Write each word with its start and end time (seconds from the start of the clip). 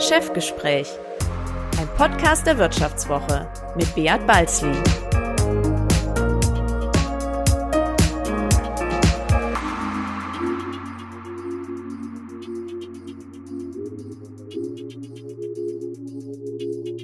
Chefgespräch, 0.00 0.88
ein 1.78 1.88
Podcast 1.96 2.46
der 2.46 2.58
Wirtschaftswoche 2.58 3.48
mit 3.76 3.94
Beat 3.94 4.26
Balzli. 4.26 4.72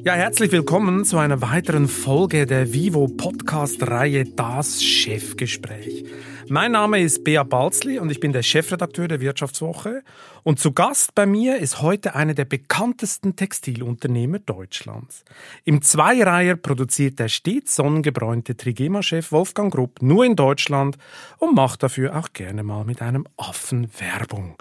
Ja, 0.02 0.14
herzlich 0.14 0.50
willkommen 0.50 1.04
zu 1.04 1.18
einer 1.18 1.40
weiteren 1.40 1.86
Folge 1.86 2.44
der 2.44 2.72
Vivo 2.72 3.06
Podcast 3.06 3.86
Reihe 3.86 4.24
Das 4.24 4.82
Chefgespräch. 4.82 6.09
Mein 6.52 6.72
Name 6.72 7.00
ist 7.00 7.22
Bea 7.22 7.44
Balzli 7.44 8.00
und 8.00 8.10
ich 8.10 8.18
bin 8.18 8.32
der 8.32 8.42
Chefredakteur 8.42 9.06
der 9.06 9.20
Wirtschaftswoche. 9.20 10.02
Und 10.42 10.58
zu 10.58 10.72
Gast 10.72 11.14
bei 11.14 11.24
mir 11.24 11.58
ist 11.58 11.80
heute 11.80 12.16
einer 12.16 12.34
der 12.34 12.44
bekanntesten 12.44 13.36
Textilunternehmer 13.36 14.40
Deutschlands. 14.40 15.24
Im 15.64 15.80
Zweireiher 15.80 16.56
produziert 16.56 17.20
der 17.20 17.28
stets 17.28 17.76
sonnengebräunte 17.76 18.56
Trigema-Chef 18.56 19.30
Wolfgang 19.30 19.72
Grupp 19.72 20.02
nur 20.02 20.24
in 20.24 20.34
Deutschland 20.34 20.98
und 21.38 21.54
macht 21.54 21.84
dafür 21.84 22.18
auch 22.18 22.32
gerne 22.32 22.64
mal 22.64 22.84
mit 22.84 23.00
einem 23.00 23.28
Affen 23.36 23.88
Werbung. 24.00 24.56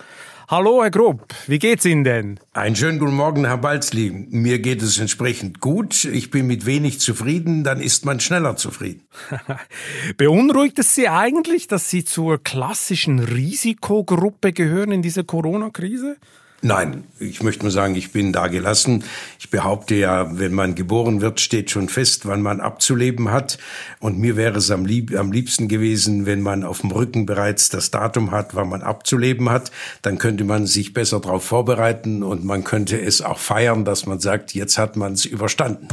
Hallo, 0.52 0.81
Herr 0.81 0.89
Grupp, 0.89 1.35
wie 1.45 1.59
geht's 1.59 1.85
Ihnen 1.85 2.03
denn? 2.03 2.39
Einen 2.53 2.76
schönen 2.76 2.98
guten 2.98 3.13
Morgen, 3.13 3.45
Herr 3.45 3.59
Balzli. 3.59 4.09
Mir 4.09 4.57
geht 4.57 4.81
es 4.81 4.98
entsprechend 4.98 5.59
gut. 5.59 6.05
Ich 6.05 6.31
bin 6.31 6.48
mit 6.48 6.66
wenig 6.66 6.99
zufrieden, 6.99 7.63
dann 7.63 7.80
ist 7.80 8.03
man 8.03 8.20
schneller 8.20 8.55
zufrieden. 8.55 9.04
Beunruhigt 10.17 10.80
es 10.80 10.95
Sie 10.95 11.07
eigentlich, 11.07 11.67
dass 11.67 11.91
Sie 11.91 12.04
zur 12.04 12.41
klassischen 12.41 13.20
Risikogruppe 13.20 14.52
gehören 14.52 14.91
in 14.91 15.04
dieser 15.04 15.23
Corona-Krise? 15.23 16.17
Nein, 16.62 17.05
ich 17.20 17.41
möchte 17.41 17.63
nur 17.63 17.72
sagen, 17.72 17.95
ich 17.95 18.12
bin 18.12 18.34
da 18.34 18.48
gelassen. 18.48 19.05
Ich 19.40 19.49
behaupte 19.49 19.96
ja, 19.96 20.38
wenn 20.38 20.54
man 20.54 20.76
geboren 20.76 21.21
wird, 21.21 21.40
steht 21.40 21.71
schon 21.71 21.88
fest, 21.88 22.26
wann 22.26 22.41
man 22.41 22.60
abzuleben 22.60 23.32
hat. 23.32 23.57
Und 23.99 24.18
mir 24.20 24.35
wäre 24.35 24.57
es 24.57 24.70
am, 24.70 24.85
lieb, 24.85 25.18
am 25.18 25.32
liebsten 25.32 25.70
gewesen, 25.70 26.26
wenn 26.26 26.41
man 26.41 26.66
auf 26.66 26.82
dem 26.82 26.91
Rücken 26.91 27.26
bereits 27.26 27.70
das 27.70 27.91
Datum 27.91 28.32
hat, 28.32 28.55
wann 28.55 28.68
man 28.68 28.82
abzuleben 28.82 29.49
hat. 29.49 29.71
Dann 30.01 30.18
könnte 30.18 30.43
man 30.43 30.68
sich 30.68 30.93
besser 30.93 31.21
darauf 31.21 31.46
vorbereiten 31.46 32.24
und 32.24 32.43
man 32.43 32.66
könnte 32.66 32.99
es 32.99 33.21
auch 33.21 33.40
feiern, 33.40 33.85
dass 33.85 34.05
man 34.05 34.20
sagt, 34.20 34.54
jetzt 34.54 34.77
hat 34.77 34.98
man 34.98 35.13
es 35.13 35.23
überstanden. 35.23 35.88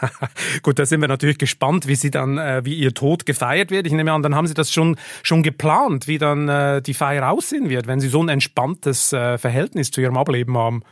Gut, 0.62 0.80
da 0.80 0.86
sind 0.86 1.00
wir 1.00 1.08
natürlich 1.08 1.38
gespannt, 1.38 1.86
wie 1.86 1.94
Sie 1.94 2.10
dann, 2.10 2.38
äh, 2.38 2.64
wie 2.64 2.74
Ihr 2.74 2.92
Tod 2.92 3.24
gefeiert 3.24 3.70
wird. 3.70 3.86
Ich 3.86 3.92
nehme 3.92 4.10
an, 4.10 4.22
dann 4.22 4.34
haben 4.34 4.48
Sie 4.48 4.54
das 4.54 4.72
schon 4.72 4.96
schon 5.22 5.44
geplant, 5.44 6.08
wie 6.08 6.18
dann 6.18 6.48
äh, 6.48 6.82
die 6.82 6.94
Feier 6.94 7.30
aussehen 7.30 7.68
wird, 7.68 7.86
wenn 7.86 8.00
Sie 8.00 8.08
so 8.08 8.22
ein 8.22 8.28
entspanntes 8.28 9.12
äh, 9.12 9.38
Verhältnis 9.38 9.91
zu 9.92 10.00
ihrem 10.00 10.16
Ableben 10.16 10.56
haben. 10.56 10.82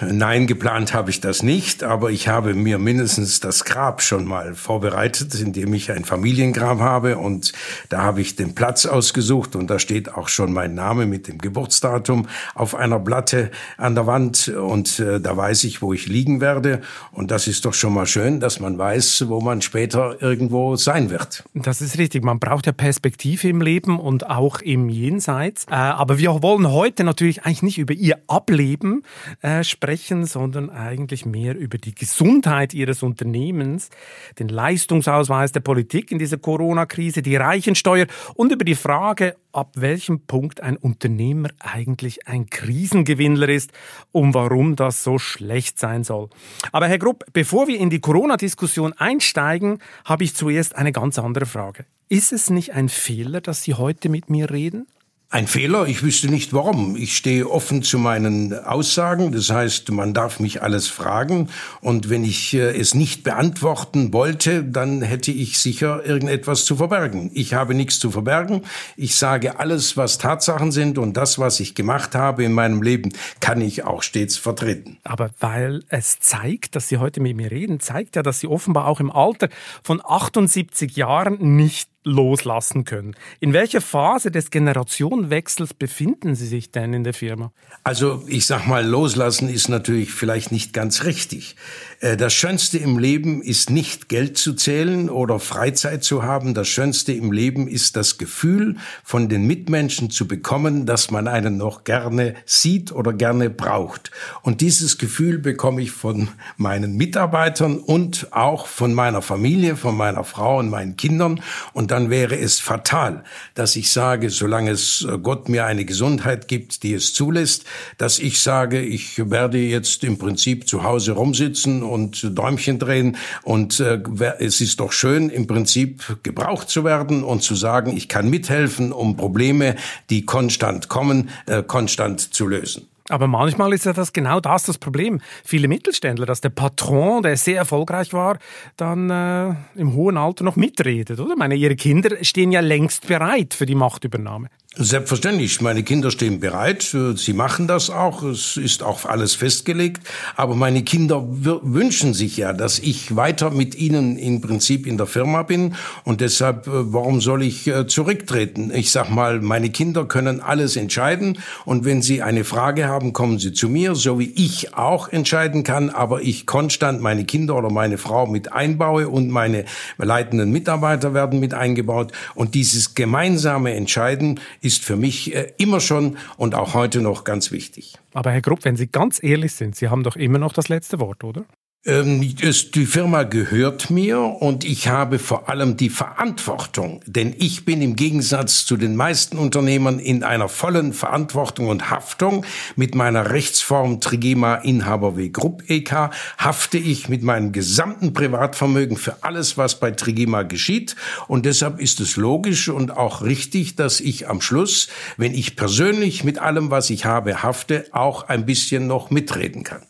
Nein, 0.00 0.46
geplant 0.46 0.92
habe 0.92 1.10
ich 1.10 1.20
das 1.20 1.42
nicht, 1.42 1.82
aber 1.82 2.10
ich 2.10 2.28
habe 2.28 2.54
mir 2.54 2.78
mindestens 2.78 3.40
das 3.40 3.64
Grab 3.64 4.02
schon 4.02 4.24
mal 4.24 4.54
vorbereitet, 4.54 5.34
indem 5.34 5.72
ich 5.74 5.90
ein 5.90 6.04
Familiengrab 6.04 6.80
habe. 6.80 7.18
Und 7.18 7.52
da 7.88 8.02
habe 8.02 8.20
ich 8.20 8.36
den 8.36 8.54
Platz 8.54 8.84
ausgesucht 8.86 9.56
und 9.56 9.68
da 9.68 9.78
steht 9.78 10.12
auch 10.14 10.28
schon 10.28 10.52
mein 10.52 10.74
Name 10.74 11.06
mit 11.06 11.28
dem 11.28 11.38
Geburtsdatum 11.38 12.28
auf 12.54 12.74
einer 12.74 12.98
Platte 12.98 13.50
an 13.78 13.94
der 13.94 14.06
Wand. 14.06 14.48
Und 14.48 14.98
äh, 14.98 15.20
da 15.20 15.36
weiß 15.36 15.64
ich, 15.64 15.80
wo 15.80 15.92
ich 15.92 16.06
liegen 16.06 16.40
werde. 16.40 16.82
Und 17.12 17.30
das 17.30 17.46
ist 17.46 17.64
doch 17.64 17.74
schon 17.74 17.94
mal 17.94 18.06
schön, 18.06 18.40
dass 18.40 18.60
man 18.60 18.76
weiß, 18.76 19.24
wo 19.28 19.40
man 19.40 19.62
später 19.62 20.20
irgendwo 20.20 20.76
sein 20.76 21.10
wird. 21.10 21.44
Das 21.54 21.80
ist 21.80 21.98
richtig, 21.98 22.24
man 22.24 22.38
braucht 22.38 22.66
ja 22.66 22.72
Perspektive 22.72 23.48
im 23.48 23.60
Leben 23.60 23.98
und 23.98 24.28
auch 24.28 24.60
im 24.60 24.88
Jenseits, 24.88 25.64
äh, 25.70 25.74
aber 25.74 26.18
wir 26.18 26.42
wollen 26.42 26.70
heute 26.70 27.04
natürlich 27.04 27.44
eigentlich 27.44 27.62
nicht 27.62 27.78
über 27.78 27.94
ihr 27.94 28.18
Ableben 28.26 29.02
äh, 29.40 29.61
sprechen, 29.64 30.24
sondern 30.26 30.70
eigentlich 30.70 31.26
mehr 31.26 31.56
über 31.56 31.78
die 31.78 31.94
Gesundheit 31.94 32.74
Ihres 32.74 33.02
Unternehmens, 33.02 33.90
den 34.38 34.48
Leistungsausweis 34.48 35.52
der 35.52 35.60
Politik 35.60 36.10
in 36.10 36.18
dieser 36.18 36.38
Corona-Krise, 36.38 37.22
die 37.22 37.36
Reichensteuer 37.36 38.06
und 38.34 38.52
über 38.52 38.64
die 38.64 38.74
Frage, 38.74 39.36
ab 39.52 39.72
welchem 39.76 40.26
Punkt 40.26 40.60
ein 40.60 40.76
Unternehmer 40.76 41.50
eigentlich 41.58 42.26
ein 42.26 42.46
Krisengewinnler 42.48 43.48
ist 43.48 43.72
und 44.10 44.34
warum 44.34 44.76
das 44.76 45.04
so 45.04 45.18
schlecht 45.18 45.78
sein 45.78 46.04
soll. 46.04 46.28
Aber 46.72 46.88
Herr 46.88 46.98
Grupp, 46.98 47.24
bevor 47.32 47.68
wir 47.68 47.78
in 47.78 47.90
die 47.90 48.00
Corona-Diskussion 48.00 48.92
einsteigen, 48.94 49.78
habe 50.04 50.24
ich 50.24 50.34
zuerst 50.34 50.76
eine 50.76 50.92
ganz 50.92 51.18
andere 51.18 51.46
Frage. 51.46 51.84
Ist 52.08 52.32
es 52.32 52.50
nicht 52.50 52.72
ein 52.72 52.88
Fehler, 52.88 53.40
dass 53.40 53.62
Sie 53.62 53.74
heute 53.74 54.08
mit 54.08 54.28
mir 54.28 54.50
reden? 54.50 54.86
Ein 55.32 55.46
Fehler, 55.46 55.86
ich 55.86 56.02
wüsste 56.02 56.28
nicht 56.28 56.52
warum. 56.52 56.94
Ich 56.94 57.16
stehe 57.16 57.48
offen 57.48 57.82
zu 57.82 57.98
meinen 57.98 58.52
Aussagen, 58.52 59.32
das 59.32 59.48
heißt, 59.48 59.90
man 59.90 60.12
darf 60.12 60.40
mich 60.40 60.60
alles 60.60 60.88
fragen 60.88 61.48
und 61.80 62.10
wenn 62.10 62.22
ich 62.22 62.52
äh, 62.52 62.78
es 62.78 62.92
nicht 62.92 63.24
beantworten 63.24 64.12
wollte, 64.12 64.62
dann 64.62 65.00
hätte 65.00 65.32
ich 65.32 65.58
sicher 65.58 66.04
irgendetwas 66.04 66.66
zu 66.66 66.76
verbergen. 66.76 67.30
Ich 67.32 67.54
habe 67.54 67.72
nichts 67.72 67.98
zu 67.98 68.10
verbergen. 68.10 68.60
Ich 68.98 69.16
sage 69.16 69.58
alles, 69.58 69.96
was 69.96 70.18
Tatsachen 70.18 70.70
sind 70.70 70.98
und 70.98 71.16
das, 71.16 71.38
was 71.38 71.60
ich 71.60 71.74
gemacht 71.74 72.14
habe 72.14 72.44
in 72.44 72.52
meinem 72.52 72.82
Leben, 72.82 73.14
kann 73.40 73.62
ich 73.62 73.84
auch 73.84 74.02
stets 74.02 74.36
vertreten. 74.36 74.98
Aber 75.02 75.30
weil 75.40 75.82
es 75.88 76.20
zeigt, 76.20 76.76
dass 76.76 76.88
Sie 76.88 76.98
heute 76.98 77.22
mit 77.22 77.38
mir 77.38 77.50
reden, 77.50 77.80
zeigt 77.80 78.16
ja, 78.16 78.22
dass 78.22 78.40
Sie 78.40 78.48
offenbar 78.48 78.86
auch 78.86 79.00
im 79.00 79.10
Alter 79.10 79.48
von 79.82 80.02
78 80.04 80.94
Jahren 80.94 81.56
nicht 81.56 81.88
loslassen 82.04 82.84
können. 82.84 83.14
In 83.40 83.52
welcher 83.52 83.80
Phase 83.80 84.30
des 84.30 84.50
Generationenwechsels 84.50 85.74
befinden 85.74 86.34
Sie 86.34 86.46
sich 86.46 86.70
denn 86.70 86.92
in 86.92 87.04
der 87.04 87.14
Firma? 87.14 87.52
Also 87.84 88.24
ich 88.26 88.46
sag 88.46 88.66
mal, 88.66 88.84
loslassen 88.84 89.48
ist 89.48 89.68
natürlich 89.68 90.12
vielleicht 90.12 90.52
nicht 90.52 90.72
ganz 90.72 91.04
richtig. 91.04 91.56
Äh, 92.02 92.16
das 92.16 92.34
Schönste 92.34 92.78
im 92.78 92.98
Leben 92.98 93.40
ist 93.42 93.70
nicht 93.70 94.08
Geld 94.08 94.36
zu 94.36 94.52
zählen 94.52 95.08
oder 95.08 95.38
Freizeit 95.38 96.04
zu 96.04 96.22
haben. 96.24 96.52
Das 96.52 96.68
Schönste 96.68 97.12
im 97.12 97.32
Leben 97.32 97.68
ist 97.68 97.96
das 97.96 98.18
Gefühl 98.18 98.76
von 99.04 99.28
den 99.28 99.46
Mitmenschen 99.46 100.10
zu 100.10 100.28
bekommen, 100.28 100.84
dass 100.84 101.10
man 101.10 101.28
einen 101.28 101.56
noch 101.56 101.84
gerne 101.84 102.34
sieht 102.44 102.92
oder 102.92 103.12
gerne 103.12 103.48
braucht. 103.48 104.10
Und 104.42 104.60
dieses 104.60 104.98
Gefühl 104.98 105.38
bekomme 105.38 105.80
ich 105.80 105.92
von 105.92 106.28
meinen 106.56 106.96
Mitarbeitern 106.96 107.78
und 107.78 108.28
auch 108.32 108.66
von 108.66 108.92
meiner 108.92 109.22
Familie, 109.22 109.76
von 109.76 109.96
meiner 109.96 110.24
Frau 110.24 110.58
und 110.58 110.68
meinen 110.68 110.96
Kindern. 110.96 111.40
Und 111.72 111.90
dann 111.92 112.10
wäre 112.10 112.36
es 112.36 112.58
fatal, 112.58 113.22
dass 113.54 113.76
ich 113.76 113.92
sage, 113.92 114.30
solange 114.30 114.72
es 114.72 115.06
äh, 115.08 115.18
Gott 115.18 115.48
mir 115.48 115.66
eine 115.66 115.84
Gesundheit 115.84 116.48
gibt, 116.48 116.82
die 116.82 116.94
es 116.94 117.14
zulässt, 117.14 117.64
dass 117.96 118.18
ich 118.18 118.40
sage, 118.40 118.80
ich 118.80 119.30
werde 119.30 119.58
jetzt 119.58 120.02
im 120.02 120.18
Prinzip 120.18 120.68
zu 120.68 120.82
Hause 120.82 121.12
rumsitzen 121.12 121.82
und 121.92 122.36
Däumchen 122.36 122.78
drehen 122.78 123.16
und 123.42 123.78
äh, 123.78 124.00
es 124.38 124.60
ist 124.60 124.80
doch 124.80 124.92
schön, 124.92 125.30
im 125.30 125.46
Prinzip 125.46 126.18
gebraucht 126.22 126.68
zu 126.68 126.84
werden 126.84 127.22
und 127.22 127.42
zu 127.42 127.54
sagen, 127.54 127.96
ich 127.96 128.08
kann 128.08 128.28
mithelfen, 128.28 128.92
um 128.92 129.16
Probleme, 129.16 129.76
die 130.10 130.24
konstant 130.24 130.88
kommen, 130.88 131.30
äh, 131.46 131.62
konstant 131.62 132.34
zu 132.34 132.48
lösen. 132.48 132.88
Aber 133.08 133.26
manchmal 133.26 133.72
ist 133.72 133.84
ja 133.84 133.92
das 133.92 134.12
genau 134.12 134.40
das 134.40 134.62
das 134.62 134.78
Problem. 134.78 135.20
Viele 135.44 135.68
Mittelständler, 135.68 136.24
dass 136.24 136.40
der 136.40 136.50
Patron, 136.50 137.22
der 137.22 137.36
sehr 137.36 137.56
erfolgreich 137.56 138.12
war, 138.12 138.38
dann 138.76 139.10
äh, 139.10 139.54
im 139.74 139.94
hohen 139.94 140.16
Alter 140.16 140.44
noch 140.44 140.56
mitredet, 140.56 141.18
oder? 141.18 141.32
Ich 141.32 141.38
meine, 141.38 141.56
ihre 141.56 141.76
Kinder 141.76 142.10
stehen 142.22 142.52
ja 142.52 142.60
längst 142.60 143.06
bereit 143.08 143.54
für 143.54 143.66
die 143.66 143.74
Machtübernahme. 143.74 144.48
Selbstverständlich, 144.74 145.60
meine 145.60 145.82
Kinder 145.82 146.10
stehen 146.10 146.40
bereit, 146.40 146.96
sie 147.16 147.32
machen 147.34 147.66
das 147.66 147.90
auch, 147.90 148.22
es 148.22 148.56
ist 148.56 148.82
auch 148.82 149.04
alles 149.04 149.34
festgelegt, 149.34 150.00
aber 150.34 150.54
meine 150.54 150.82
Kinder 150.82 151.26
wünschen 151.28 152.14
sich 152.14 152.38
ja, 152.38 152.54
dass 152.54 152.78
ich 152.78 153.14
weiter 153.14 153.50
mit 153.50 153.74
ihnen 153.74 154.16
im 154.16 154.40
Prinzip 154.40 154.86
in 154.86 154.96
der 154.96 155.04
Firma 155.04 155.42
bin 155.42 155.74
und 156.04 156.22
deshalb, 156.22 156.68
äh, 156.68 156.70
warum 156.90 157.20
soll 157.20 157.42
ich 157.42 157.66
äh, 157.66 157.86
zurücktreten? 157.86 158.72
Ich 158.74 158.92
sag 158.92 159.10
mal, 159.10 159.42
meine 159.42 159.68
Kinder 159.68 160.06
können 160.06 160.40
alles 160.40 160.76
entscheiden 160.76 161.36
und 161.66 161.84
wenn 161.84 162.00
sie 162.00 162.22
eine 162.22 162.42
Frage 162.42 162.88
haben, 162.88 163.12
kommen 163.12 163.38
sie 163.38 163.52
zu 163.52 163.68
mir, 163.68 163.94
so 163.94 164.18
wie 164.18 164.32
ich 164.34 164.74
auch 164.74 165.10
entscheiden 165.10 165.64
kann, 165.64 165.90
aber 165.90 166.22
ich 166.22 166.46
konstant 166.46 167.02
meine 167.02 167.26
Kinder 167.26 167.56
oder 167.56 167.70
meine 167.70 167.98
Frau 167.98 168.26
mit 168.26 168.54
einbaue 168.54 169.10
und 169.10 169.28
meine 169.28 169.66
leitenden 169.98 170.50
Mitarbeiter 170.50 171.12
werden 171.12 171.40
mit 171.40 171.52
eingebaut 171.52 172.10
und 172.34 172.54
dieses 172.54 172.94
gemeinsame 172.94 173.74
Entscheiden 173.74 174.40
ist 174.62 174.84
für 174.84 174.96
mich 174.96 175.34
äh, 175.34 175.52
immer 175.58 175.80
schon 175.80 176.16
und 176.36 176.54
auch 176.54 176.74
heute 176.74 177.02
noch 177.02 177.24
ganz 177.24 177.50
wichtig. 177.50 177.94
Aber 178.14 178.30
Herr 178.30 178.40
Grupp, 178.40 178.64
wenn 178.64 178.76
Sie 178.76 178.86
ganz 178.86 179.22
ehrlich 179.22 179.52
sind, 179.52 179.76
Sie 179.76 179.88
haben 179.88 180.02
doch 180.02 180.16
immer 180.16 180.38
noch 180.38 180.52
das 180.52 180.68
letzte 180.68 181.00
Wort, 181.00 181.24
oder? 181.24 181.44
Ähm, 181.84 182.20
die 182.20 182.86
Firma 182.86 183.24
gehört 183.24 183.90
mir 183.90 184.20
und 184.20 184.64
ich 184.64 184.86
habe 184.86 185.18
vor 185.18 185.48
allem 185.48 185.76
die 185.76 185.90
Verantwortung, 185.90 187.00
denn 187.06 187.34
ich 187.36 187.64
bin 187.64 187.82
im 187.82 187.96
Gegensatz 187.96 188.64
zu 188.66 188.76
den 188.76 188.94
meisten 188.94 189.36
Unternehmern 189.36 189.98
in 189.98 190.22
einer 190.22 190.48
vollen 190.48 190.92
Verantwortung 190.92 191.66
und 191.66 191.90
Haftung. 191.90 192.46
Mit 192.76 192.94
meiner 192.94 193.32
Rechtsform 193.32 194.00
Trigema 194.00 194.54
Inhaber 194.54 195.16
W 195.16 195.30
Group 195.30 195.64
EK 195.68 196.10
hafte 196.38 196.78
ich 196.78 197.08
mit 197.08 197.24
meinem 197.24 197.50
gesamten 197.50 198.12
Privatvermögen 198.12 198.96
für 198.96 199.24
alles, 199.24 199.58
was 199.58 199.80
bei 199.80 199.90
Trigema 199.90 200.44
geschieht 200.44 200.94
und 201.26 201.46
deshalb 201.46 201.80
ist 201.80 201.98
es 201.98 202.14
logisch 202.14 202.68
und 202.68 202.96
auch 202.96 203.22
richtig, 203.22 203.74
dass 203.74 203.98
ich 203.98 204.28
am 204.28 204.40
Schluss, 204.40 204.86
wenn 205.16 205.34
ich 205.34 205.56
persönlich 205.56 206.22
mit 206.22 206.38
allem, 206.38 206.70
was 206.70 206.90
ich 206.90 207.06
habe, 207.06 207.42
hafte, 207.42 207.86
auch 207.90 208.28
ein 208.28 208.46
bisschen 208.46 208.86
noch 208.86 209.10
mitreden 209.10 209.64
kann. 209.64 209.82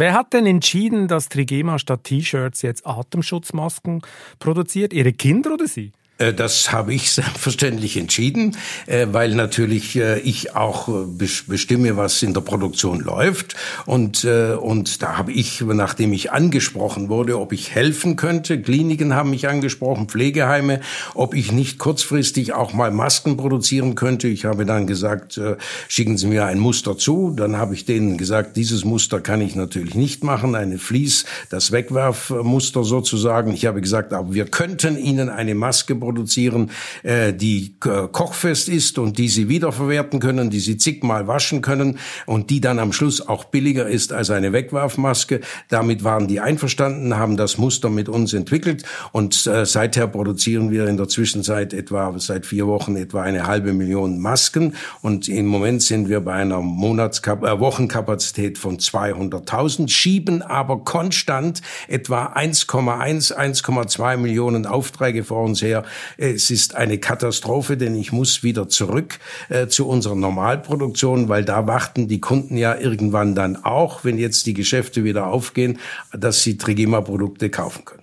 Wer 0.00 0.14
hat 0.14 0.32
denn 0.32 0.46
entschieden, 0.46 1.08
dass 1.08 1.28
Trigema 1.28 1.78
statt 1.78 2.04
T-Shirts 2.04 2.62
jetzt 2.62 2.86
Atemschutzmasken 2.86 4.00
produziert? 4.38 4.94
Ihre 4.94 5.12
Kinder 5.12 5.52
oder 5.52 5.66
Sie? 5.66 5.92
Äh, 6.20 6.34
das 6.34 6.70
habe 6.70 6.94
ich 6.94 7.12
selbstverständlich 7.12 7.96
entschieden, 7.96 8.56
äh, 8.86 9.06
weil 9.10 9.34
natürlich 9.34 9.96
äh, 9.96 10.20
ich 10.20 10.54
auch 10.54 10.88
bestimme, 11.16 11.96
was 11.96 12.22
in 12.22 12.34
der 12.34 12.42
Produktion 12.42 13.00
läuft. 13.00 13.56
Und, 13.86 14.24
und 14.24 15.02
da 15.02 15.16
habe 15.16 15.32
ich, 15.32 15.60
nachdem 15.60 16.12
ich 16.12 16.32
angesprochen 16.32 17.08
wurde, 17.08 17.38
ob 17.38 17.52
ich 17.52 17.74
helfen 17.74 18.16
könnte, 18.16 18.60
Kliniken 18.60 19.14
haben 19.14 19.30
mich 19.30 19.48
angesprochen, 19.48 20.08
Pflegeheime, 20.08 20.80
ob 21.14 21.34
ich 21.34 21.52
nicht 21.52 21.78
kurzfristig 21.78 22.52
auch 22.52 22.72
mal 22.72 22.90
Masken 22.90 23.36
produzieren 23.36 23.94
könnte. 23.94 24.28
Ich 24.28 24.44
habe 24.44 24.66
dann 24.66 24.86
gesagt, 24.86 25.40
schicken 25.88 26.18
Sie 26.18 26.26
mir 26.26 26.46
ein 26.46 26.58
Muster 26.58 26.98
zu. 26.98 27.32
Dann 27.34 27.56
habe 27.56 27.74
ich 27.74 27.84
denen 27.84 28.18
gesagt, 28.18 28.56
dieses 28.56 28.84
Muster 28.84 29.20
kann 29.20 29.40
ich 29.40 29.54
natürlich 29.54 29.94
nicht 29.94 30.24
machen, 30.24 30.54
eine 30.54 30.78
Fließ, 30.78 31.24
das 31.48 31.72
Wegwerfmuster 31.72 32.84
sozusagen. 32.84 33.52
Ich 33.52 33.66
habe 33.66 33.80
gesagt, 33.80 34.12
aber 34.12 34.34
wir 34.34 34.46
könnten 34.46 34.98
Ihnen 34.98 35.28
eine 35.28 35.54
Maske 35.54 35.94
produzieren 35.94 36.09
produzieren, 36.10 36.70
äh, 37.04 37.32
die 37.32 37.76
äh, 37.84 38.08
kochfest 38.10 38.68
ist 38.68 38.98
und 38.98 39.16
die 39.16 39.28
sie 39.28 39.48
wiederverwerten 39.48 40.18
können, 40.18 40.50
die 40.50 40.58
sie 40.58 40.76
zigmal 40.76 41.28
waschen 41.28 41.62
können 41.62 41.98
und 42.26 42.50
die 42.50 42.60
dann 42.60 42.80
am 42.80 42.92
Schluss 42.92 43.26
auch 43.26 43.44
billiger 43.44 43.88
ist 43.88 44.12
als 44.12 44.30
eine 44.30 44.52
Wegwerfmaske. 44.52 45.40
Damit 45.68 46.02
waren 46.02 46.26
die 46.26 46.40
einverstanden, 46.40 47.16
haben 47.16 47.36
das 47.36 47.58
Muster 47.58 47.90
mit 47.90 48.08
uns 48.08 48.32
entwickelt 48.32 48.82
und 49.12 49.46
äh, 49.46 49.64
seither 49.64 50.08
produzieren 50.08 50.72
wir 50.72 50.88
in 50.88 50.96
der 50.96 51.06
Zwischenzeit 51.06 51.72
etwa 51.72 52.12
seit 52.18 52.44
vier 52.44 52.66
Wochen 52.66 52.96
etwa 52.96 53.22
eine 53.22 53.46
halbe 53.46 53.72
Million 53.72 54.18
Masken 54.18 54.74
und 55.02 55.28
im 55.28 55.46
Moment 55.46 55.82
sind 55.82 56.08
wir 56.08 56.20
bei 56.20 56.32
einer 56.32 56.60
Monatskap 56.60 57.44
äh, 57.44 57.60
Wochenkapazität 57.60 58.58
von 58.58 58.78
200.000, 58.78 59.88
schieben 59.88 60.42
aber 60.42 60.78
konstant 60.78 61.62
etwa 61.86 62.32
1,1, 62.34 63.32
1,2 63.32 64.16
Millionen 64.16 64.66
Aufträge 64.66 65.22
vor 65.22 65.44
uns 65.44 65.62
her, 65.62 65.84
es 66.16 66.50
ist 66.50 66.74
eine 66.74 66.98
Katastrophe, 66.98 67.76
denn 67.76 67.94
ich 67.94 68.12
muss 68.12 68.42
wieder 68.42 68.68
zurück 68.68 69.18
äh, 69.48 69.66
zu 69.66 69.88
unserer 69.88 70.16
Normalproduktion, 70.16 71.28
weil 71.28 71.44
da 71.44 71.66
warten 71.66 72.08
die 72.08 72.20
Kunden 72.20 72.56
ja 72.56 72.76
irgendwann 72.76 73.34
dann 73.34 73.56
auch, 73.56 74.04
wenn 74.04 74.18
jetzt 74.18 74.46
die 74.46 74.54
Geschäfte 74.54 75.04
wieder 75.04 75.26
aufgehen, 75.26 75.78
dass 76.12 76.42
sie 76.42 76.58
Trigema-Produkte 76.58 77.50
kaufen 77.50 77.84
können. 77.84 77.99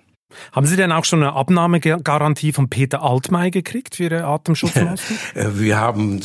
Haben 0.51 0.68
Sie 0.68 0.75
denn 0.75 0.91
auch 0.91 1.06
schon 1.06 1.24
eine 1.24 1.33
Abnahmegarantie 1.33 2.51
von 2.51 2.69
Peter 2.69 3.01
Altmaier 3.01 3.50
gekriegt 3.50 3.95
für 3.95 4.03
Ihre 4.03 4.25
Atemschutzmasken? 4.25 5.18
Äh, 5.33 5.59
wir 5.59 5.77
haben 5.77 6.19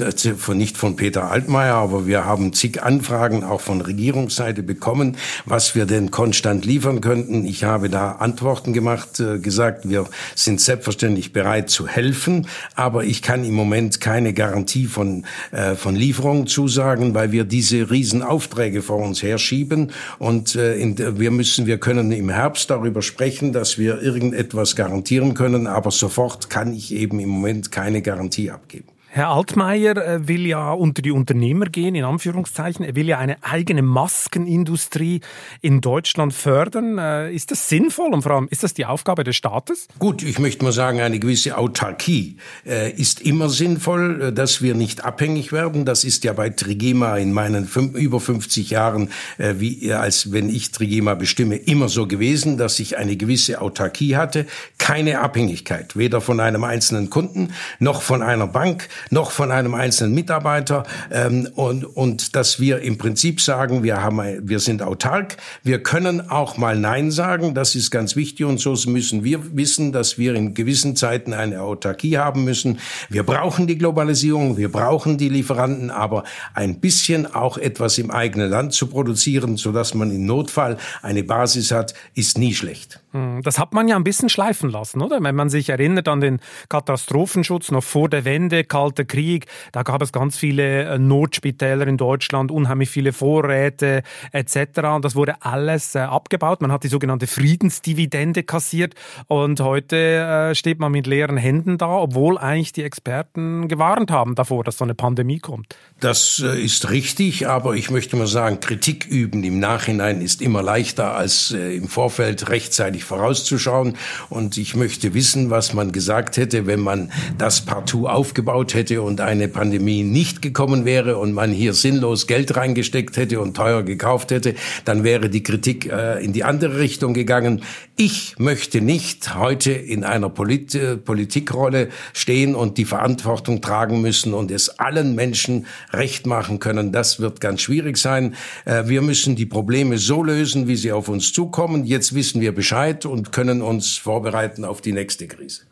nicht 0.55 0.77
von 0.77 0.97
Peter 0.97 1.31
Altmaier, 1.31 1.75
aber 1.75 2.07
wir 2.07 2.25
haben 2.25 2.53
zig 2.53 2.83
Anfragen 2.83 3.43
auch 3.45 3.61
von 3.61 3.81
Regierungsseite 3.81 4.63
bekommen, 4.63 5.17
was 5.45 5.75
wir 5.75 5.87
denn 5.87 6.11
konstant 6.11 6.65
liefern 6.65 7.01
könnten. 7.01 7.45
Ich 7.45 7.65
habe 7.65 7.89
da 7.89 8.13
Antworten 8.13 8.73
gemacht, 8.73 9.21
äh, 9.21 9.39
gesagt, 9.39 9.89
wir 9.89 10.07
sind 10.35 10.61
selbstverständlich 10.61 11.33
bereit 11.33 11.69
zu 11.71 11.87
helfen, 11.87 12.47
aber 12.75 13.05
ich 13.05 13.23
kann 13.23 13.45
im 13.45 13.55
Moment 13.55 14.01
keine 14.01 14.33
Garantie 14.33 14.87
von, 14.87 15.25
äh, 15.51 15.75
von 15.75 15.95
Lieferungen 15.95 16.47
zusagen, 16.47 17.15
weil 17.15 17.33
wir 17.33 17.45
diese 17.45 17.91
Riesenaufträge 17.91 18.83
vor 18.83 18.99
uns 18.99 19.23
herschieben 19.23 19.93
und 20.19 20.55
wir 20.55 21.31
müssen, 21.31 21.67
wir 21.67 21.79
können 21.79 22.13
im 22.13 22.29
Herbst 22.31 22.71
darüber 22.71 23.03
sprechen, 23.03 23.53
dass 23.53 23.79
wir 23.79 24.02
irgendetwas 24.03 24.77
garantieren 24.77 25.35
können, 25.35 25.67
aber 25.67 25.91
sofort 25.91 26.51
kann 26.51 26.75
ich 26.75 26.93
eben 26.95 27.21
im 27.21 27.29
Moment 27.29 27.73
keine 27.73 28.03
Garantie 28.03 28.51
abgeben. 28.51 28.92
Herr 29.15 29.29
Altmaier 29.29 29.99
äh, 29.99 30.27
will 30.27 30.47
ja 30.47 30.73
unter 30.73 31.03
die 31.03 31.11
Unternehmer 31.11 31.67
gehen, 31.67 31.95
in 31.95 32.05
Anführungszeichen. 32.05 32.83
Er 32.83 32.97
will 32.97 33.07
ja 33.07 33.19
eine 33.19 33.37
eigene 33.43 33.83
Maskenindustrie 33.83 35.21
in 35.61 35.83
Deutschland 35.83 36.33
fördern. 36.33 36.97
Äh, 36.97 37.31
ist 37.31 37.51
das 37.51 37.69
sinnvoll 37.69 38.15
und 38.15 38.23
vor 38.23 38.33
allem 38.33 38.49
ist 38.51 38.63
das 38.63 38.73
die 38.73 38.87
Aufgabe 38.87 39.23
des 39.23 39.37
Staates? 39.37 39.87
Gut, 39.99 40.23
ich 40.23 40.39
möchte 40.39 40.65
mal 40.65 40.73
sagen, 40.73 41.03
eine 41.03 41.19
gewisse 41.19 41.59
Autarkie 41.59 42.39
äh, 42.65 42.91
ist 42.91 43.21
immer 43.21 43.51
sinnvoll, 43.51 44.33
dass 44.33 44.63
wir 44.63 44.75
nicht 44.75 45.05
abhängig 45.05 45.53
werden. 45.53 45.85
Das 45.85 46.05
ist 46.05 46.25
ja 46.25 46.33
bei 46.33 46.49
Trigema 46.49 47.19
in 47.19 47.35
meinen 47.35 47.69
über 47.93 48.19
50 48.19 48.71
Jahren, 48.71 49.11
wie 49.37 49.93
als 49.93 50.33
wenn 50.33 50.49
ich 50.49 50.71
Trigema 50.71 51.15
bestimme, 51.15 51.57
immer 51.57 51.91
so 51.91 52.07
gewesen, 52.07 52.57
dass 52.57 52.81
ich 52.81 52.97
eine 52.97 53.17
gewisse 53.17 53.61
Autarkie 53.61 54.17
hatte, 54.17 54.47
keine 54.79 55.21
Abhängigkeit, 55.21 55.97
weder 55.97 56.23
von 56.23 56.41
einem 56.41 56.65
einzelnen 56.65 57.11
Kunden 57.11 57.53
noch 57.79 58.01
von 58.01 58.23
einer 58.23 58.47
Bank 58.47 58.89
noch 59.11 59.31
von 59.31 59.51
einem 59.51 59.75
einzelnen 59.75 60.15
Mitarbeiter 60.15 60.85
ähm, 61.11 61.49
und, 61.55 61.85
und 61.85 62.37
dass 62.37 62.61
wir 62.61 62.81
im 62.81 62.99
Prinzip 62.99 63.41
sagen, 63.41 63.83
wir, 63.83 64.03
haben, 64.03 64.49
wir 64.49 64.61
sind 64.61 64.83
autark, 64.83 65.37
wir 65.63 65.83
können 65.83 66.31
auch 66.31 66.57
mal 66.57 66.79
Nein 66.79 67.11
sagen, 67.11 67.55
das 67.55 67.75
ist 67.75 67.91
ganz 67.91 68.17
wichtig 68.17 68.47
und 68.47 68.59
so 68.59 68.73
müssen 68.89 69.25
wir 69.25 69.57
wissen, 69.57 69.93
dass 69.93 70.19
wir 70.19 70.35
in 70.35 70.55
gewissen 70.55 70.97
Zeiten 70.97 71.33
eine 71.33 71.61
Autarkie 71.63 72.19
haben 72.19 72.45
müssen. 72.45 72.79
Wir 73.09 73.23
brauchen 73.23 73.67
die 73.67 73.79
Globalisierung, 73.79 74.57
wir 74.57 74.71
brauchen 74.71 75.19
die 75.19 75.29
Lieferanten, 75.29 75.91
aber 75.91 76.25
ein 76.55 76.81
bisschen 76.81 77.33
auch 77.35 77.59
etwas 77.59 77.99
im 77.99 78.11
eigenen 78.11 78.51
Land 78.51 78.73
zu 78.73 78.87
produzieren, 78.87 79.57
sodass 79.57 79.95
man 79.95 80.11
im 80.11 80.27
Notfall 80.27 80.77
eine 81.03 81.23
Basis 81.23 81.71
hat, 81.71 81.95
ist 82.15 82.39
nie 82.39 82.55
schlecht. 82.55 83.02
Hm, 83.13 83.43
das 83.43 83.59
hat 83.59 83.75
man 83.75 83.89
ja 83.89 83.97
ein 83.97 84.05
bisschen 84.05 84.31
schleifen 84.31 84.71
lassen, 84.71 85.03
oder? 85.03 85.23
Wenn 85.23 85.35
man 85.35 85.51
sich 85.51 85.69
erinnert 85.69 86.09
an 86.09 86.21
den 86.21 86.41
Katastrophenschutz 86.71 87.71
noch 87.71 87.85
vor 87.85 88.09
der 88.09 88.25
Wende, 88.25 88.65
Kalter 88.65 89.05
Krieg, 89.05 89.47
da 89.73 89.83
gab 89.83 90.01
es 90.01 90.13
ganz 90.13 90.39
viele 90.39 90.85
äh, 90.85 90.99
Notspitäler 90.99 91.87
in 91.87 91.99
Deutschland, 91.99 92.51
unheimlich 92.51 92.89
viele 92.89 93.13
Vorräte 93.13 94.03
etc. 94.33 94.57
Und 94.95 95.05
das 95.05 95.15
wurde 95.15 95.43
alles 95.43 95.95
äh, 95.95 96.01
abgebaut. 96.01 96.63
Man 96.63 96.73
hat 96.73 96.85
die 96.85 96.89
sogenannte 96.89 97.27
Friedensdividende 97.27 98.45
kassiert 98.45 98.95
und 99.27 99.61
heute 99.61 99.97
äh, 99.97 100.55
steht 100.55 100.79
man 100.79 100.93
mit 100.93 101.07
leeren 101.07 101.37
Händen 101.37 101.77
da, 101.77 101.91
obwohl 101.91 102.39
eigentlich 102.39 102.73
die 102.73 102.83
Experten 102.83 103.69
gewarnt 103.69 104.11
haben 104.11 104.35
davor, 104.35 104.65
dass 104.65 104.79
so 104.79 104.85
eine 104.85 104.95
Pandemie 104.95 105.39
kommt. 105.39 105.77
Das 106.01 106.39
ist 106.39 106.91
richtig, 106.91 107.47
aber 107.47 107.75
ich 107.75 107.91
möchte 107.91 108.17
mal 108.17 108.27
sagen, 108.27 108.61
Kritik 108.61 109.07
üben 109.07 109.45
im 109.45 109.61
Nachhinein 109.61 110.23
ist 110.23 110.41
immer 110.41 110.63
leichter 110.63 111.15
als 111.15 111.51
im 111.51 111.89
Vorfeld 111.89 112.49
rechtzeitig 112.49 113.02
rechtzeitig 113.03 113.05
vorauszuschauen. 113.05 113.95
Und 114.31 114.57
ich 114.57 114.75
möchte 114.75 115.15
wissen, 115.15 115.51
was 115.51 115.75
man 115.75 115.93
gesagt 115.93 116.37
hätte, 116.37 116.67
wenn 116.67 116.81
man 116.81 117.11
das 117.39 117.63
partout 117.63 118.07
aufgebaut 118.07 118.75
hätte 118.75 119.03
und 119.03 119.21
eine 119.21 119.49
Pandemie 119.49 120.03
nicht 120.03 120.43
gekommen 120.43 120.85
wäre 120.85 121.19
und 121.19 121.33
man 121.33 121.51
hier 121.51 121.75
sinnlos 121.75 122.27
Geld 122.27 122.57
reingesteckt 122.57 123.17
hätte 123.17 123.41
und 123.41 123.57
teuer 123.57 123.83
gekauft 123.83 124.31
hätte, 124.31 124.55
dann 124.85 125.05
wäre 125.05 125.29
die 125.29 125.43
Kritik 125.43 125.91
äh, 125.91 126.25
in 126.25 126.33
die 126.33 126.45
andere 126.45 126.79
Richtung 126.79 127.15
gegangen. 127.15 127.63
Ich 127.97 128.37
möchte 128.39 128.81
nicht 128.81 129.35
heute 129.35 129.73
in 129.73 130.05
einer 130.05 130.31
Polit 130.31 130.63
Politikrolle 131.05 131.89
stehen 132.13 132.55
und 132.55 132.79
die 132.79 132.85
Verantwortung 132.85 133.61
tragen 133.61 134.01
müssen 134.01 134.33
und 134.35 134.51
es 134.51 134.79
allen 134.79 135.15
Menschen 135.15 135.67
recht 135.93 136.27
machen 136.27 136.59
können. 136.59 136.93
Das 136.93 137.21
wird 137.21 137.41
ganz 137.41 137.61
schwierig 137.61 137.99
sein. 137.99 138.35
Äh, 138.65 138.85
wir 138.87 139.03
müssen 139.03 139.37
die 139.37 139.47
Probleme 139.47 139.99
so 139.99 140.23
lösen, 140.23 140.69
wie 140.69 140.77
sie 140.77 140.93
auf 140.93 141.09
uns 141.09 141.33
zukommen. 141.33 141.85
Jetzt 141.85 142.15
wissen 142.15 142.41
wir 142.41 142.53
Bescheid. 142.55 142.92
Zeit 142.93 143.07
und 143.07 143.33
können 143.33 143.63
uns 143.63 143.97
vorbereiten 143.99 144.65
auf 144.65 144.81
die 144.81 144.93
nächste 144.93 145.27
Krise. 145.27 145.63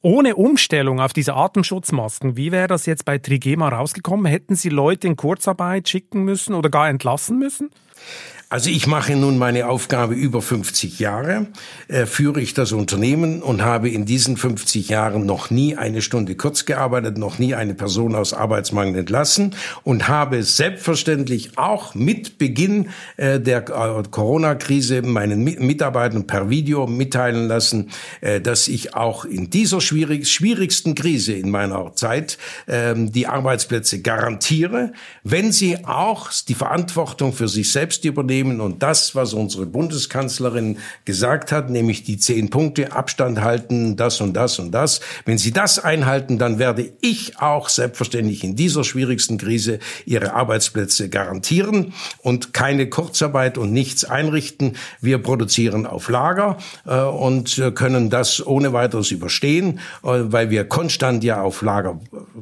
Ohne 0.00 0.34
Umstellung 0.34 1.00
auf 1.00 1.12
diese 1.12 1.34
Atemschutzmasken, 1.34 2.36
wie 2.36 2.50
wäre 2.50 2.66
das 2.66 2.86
jetzt 2.86 3.04
bei 3.04 3.18
Trigema 3.18 3.68
rausgekommen? 3.68 4.26
Hätten 4.26 4.56
Sie 4.56 4.68
Leute 4.68 5.06
in 5.06 5.16
Kurzarbeit 5.16 5.88
schicken 5.88 6.24
müssen 6.24 6.54
oder 6.54 6.70
gar 6.70 6.88
entlassen 6.88 7.38
müssen? 7.38 7.70
Also 8.52 8.68
ich 8.68 8.86
mache 8.86 9.16
nun 9.16 9.38
meine 9.38 9.66
Aufgabe 9.66 10.12
über 10.12 10.42
50 10.42 10.98
Jahre, 10.98 11.46
äh, 11.88 12.04
führe 12.04 12.42
ich 12.42 12.52
das 12.52 12.72
Unternehmen 12.72 13.40
und 13.40 13.62
habe 13.62 13.88
in 13.88 14.04
diesen 14.04 14.36
50 14.36 14.90
Jahren 14.90 15.24
noch 15.24 15.48
nie 15.48 15.74
eine 15.74 16.02
Stunde 16.02 16.34
kurz 16.34 16.66
gearbeitet, 16.66 17.16
noch 17.16 17.38
nie 17.38 17.54
eine 17.54 17.72
Person 17.72 18.14
aus 18.14 18.34
Arbeitsmangel 18.34 18.98
entlassen 18.98 19.54
und 19.84 20.06
habe 20.06 20.42
selbstverständlich 20.42 21.56
auch 21.56 21.94
mit 21.94 22.36
Beginn 22.36 22.90
äh, 23.16 23.40
der 23.40 23.70
äh, 23.70 24.02
Corona-Krise 24.10 25.00
meinen 25.00 25.44
Mitarbeitern 25.44 26.26
per 26.26 26.50
Video 26.50 26.86
mitteilen 26.86 27.48
lassen, 27.48 27.88
äh, 28.20 28.38
dass 28.42 28.68
ich 28.68 28.94
auch 28.94 29.24
in 29.24 29.48
dieser 29.48 29.80
schwierig, 29.80 30.28
schwierigsten 30.28 30.94
Krise 30.94 31.32
in 31.32 31.48
meiner 31.48 31.94
Zeit 31.94 32.36
ähm, 32.68 33.12
die 33.12 33.28
Arbeitsplätze 33.28 34.02
garantiere, 34.02 34.92
wenn 35.24 35.52
sie 35.52 35.86
auch 35.86 36.30
die 36.46 36.54
Verantwortung 36.54 37.32
für 37.32 37.48
sich 37.48 37.72
selbst 37.72 38.04
übernehmen 38.04 38.41
nehmen 38.42 38.60
und 38.60 38.82
das, 38.82 39.14
was 39.14 39.34
unsere 39.34 39.66
Bundeskanzlerin 39.66 40.78
gesagt 41.04 41.52
hat, 41.52 41.70
nämlich 41.70 42.02
die 42.02 42.18
zehn 42.18 42.50
Punkte, 42.50 42.92
Abstand 42.92 43.40
halten, 43.40 43.96
das 43.96 44.20
und 44.20 44.34
das 44.34 44.58
und 44.58 44.72
das. 44.72 45.00
Wenn 45.24 45.38
Sie 45.38 45.52
das 45.52 45.78
einhalten, 45.78 46.38
dann 46.38 46.58
werde 46.58 46.92
ich 47.00 47.38
auch 47.40 47.68
selbstverständlich 47.68 48.44
in 48.44 48.56
dieser 48.56 48.84
schwierigsten 48.84 49.38
Krise 49.38 49.78
Ihre 50.06 50.34
Arbeitsplätze 50.34 51.08
garantieren 51.08 51.92
und 52.18 52.52
keine 52.52 52.88
Kurzarbeit 52.88 53.58
und 53.58 53.72
nichts 53.72 54.04
einrichten. 54.04 54.76
Wir 55.00 55.18
produzieren 55.18 55.86
auf 55.86 56.08
Lager 56.08 56.58
äh, 56.86 57.00
und 57.00 57.62
können 57.74 58.10
das 58.10 58.44
ohne 58.44 58.72
weiteres 58.72 59.10
überstehen, 59.10 59.78
äh, 60.02 60.08
weil 60.24 60.50
wir 60.50 60.64
konstant 60.64 61.22
ja 61.22 61.42
auf 61.42 61.62
Lager 61.62 62.00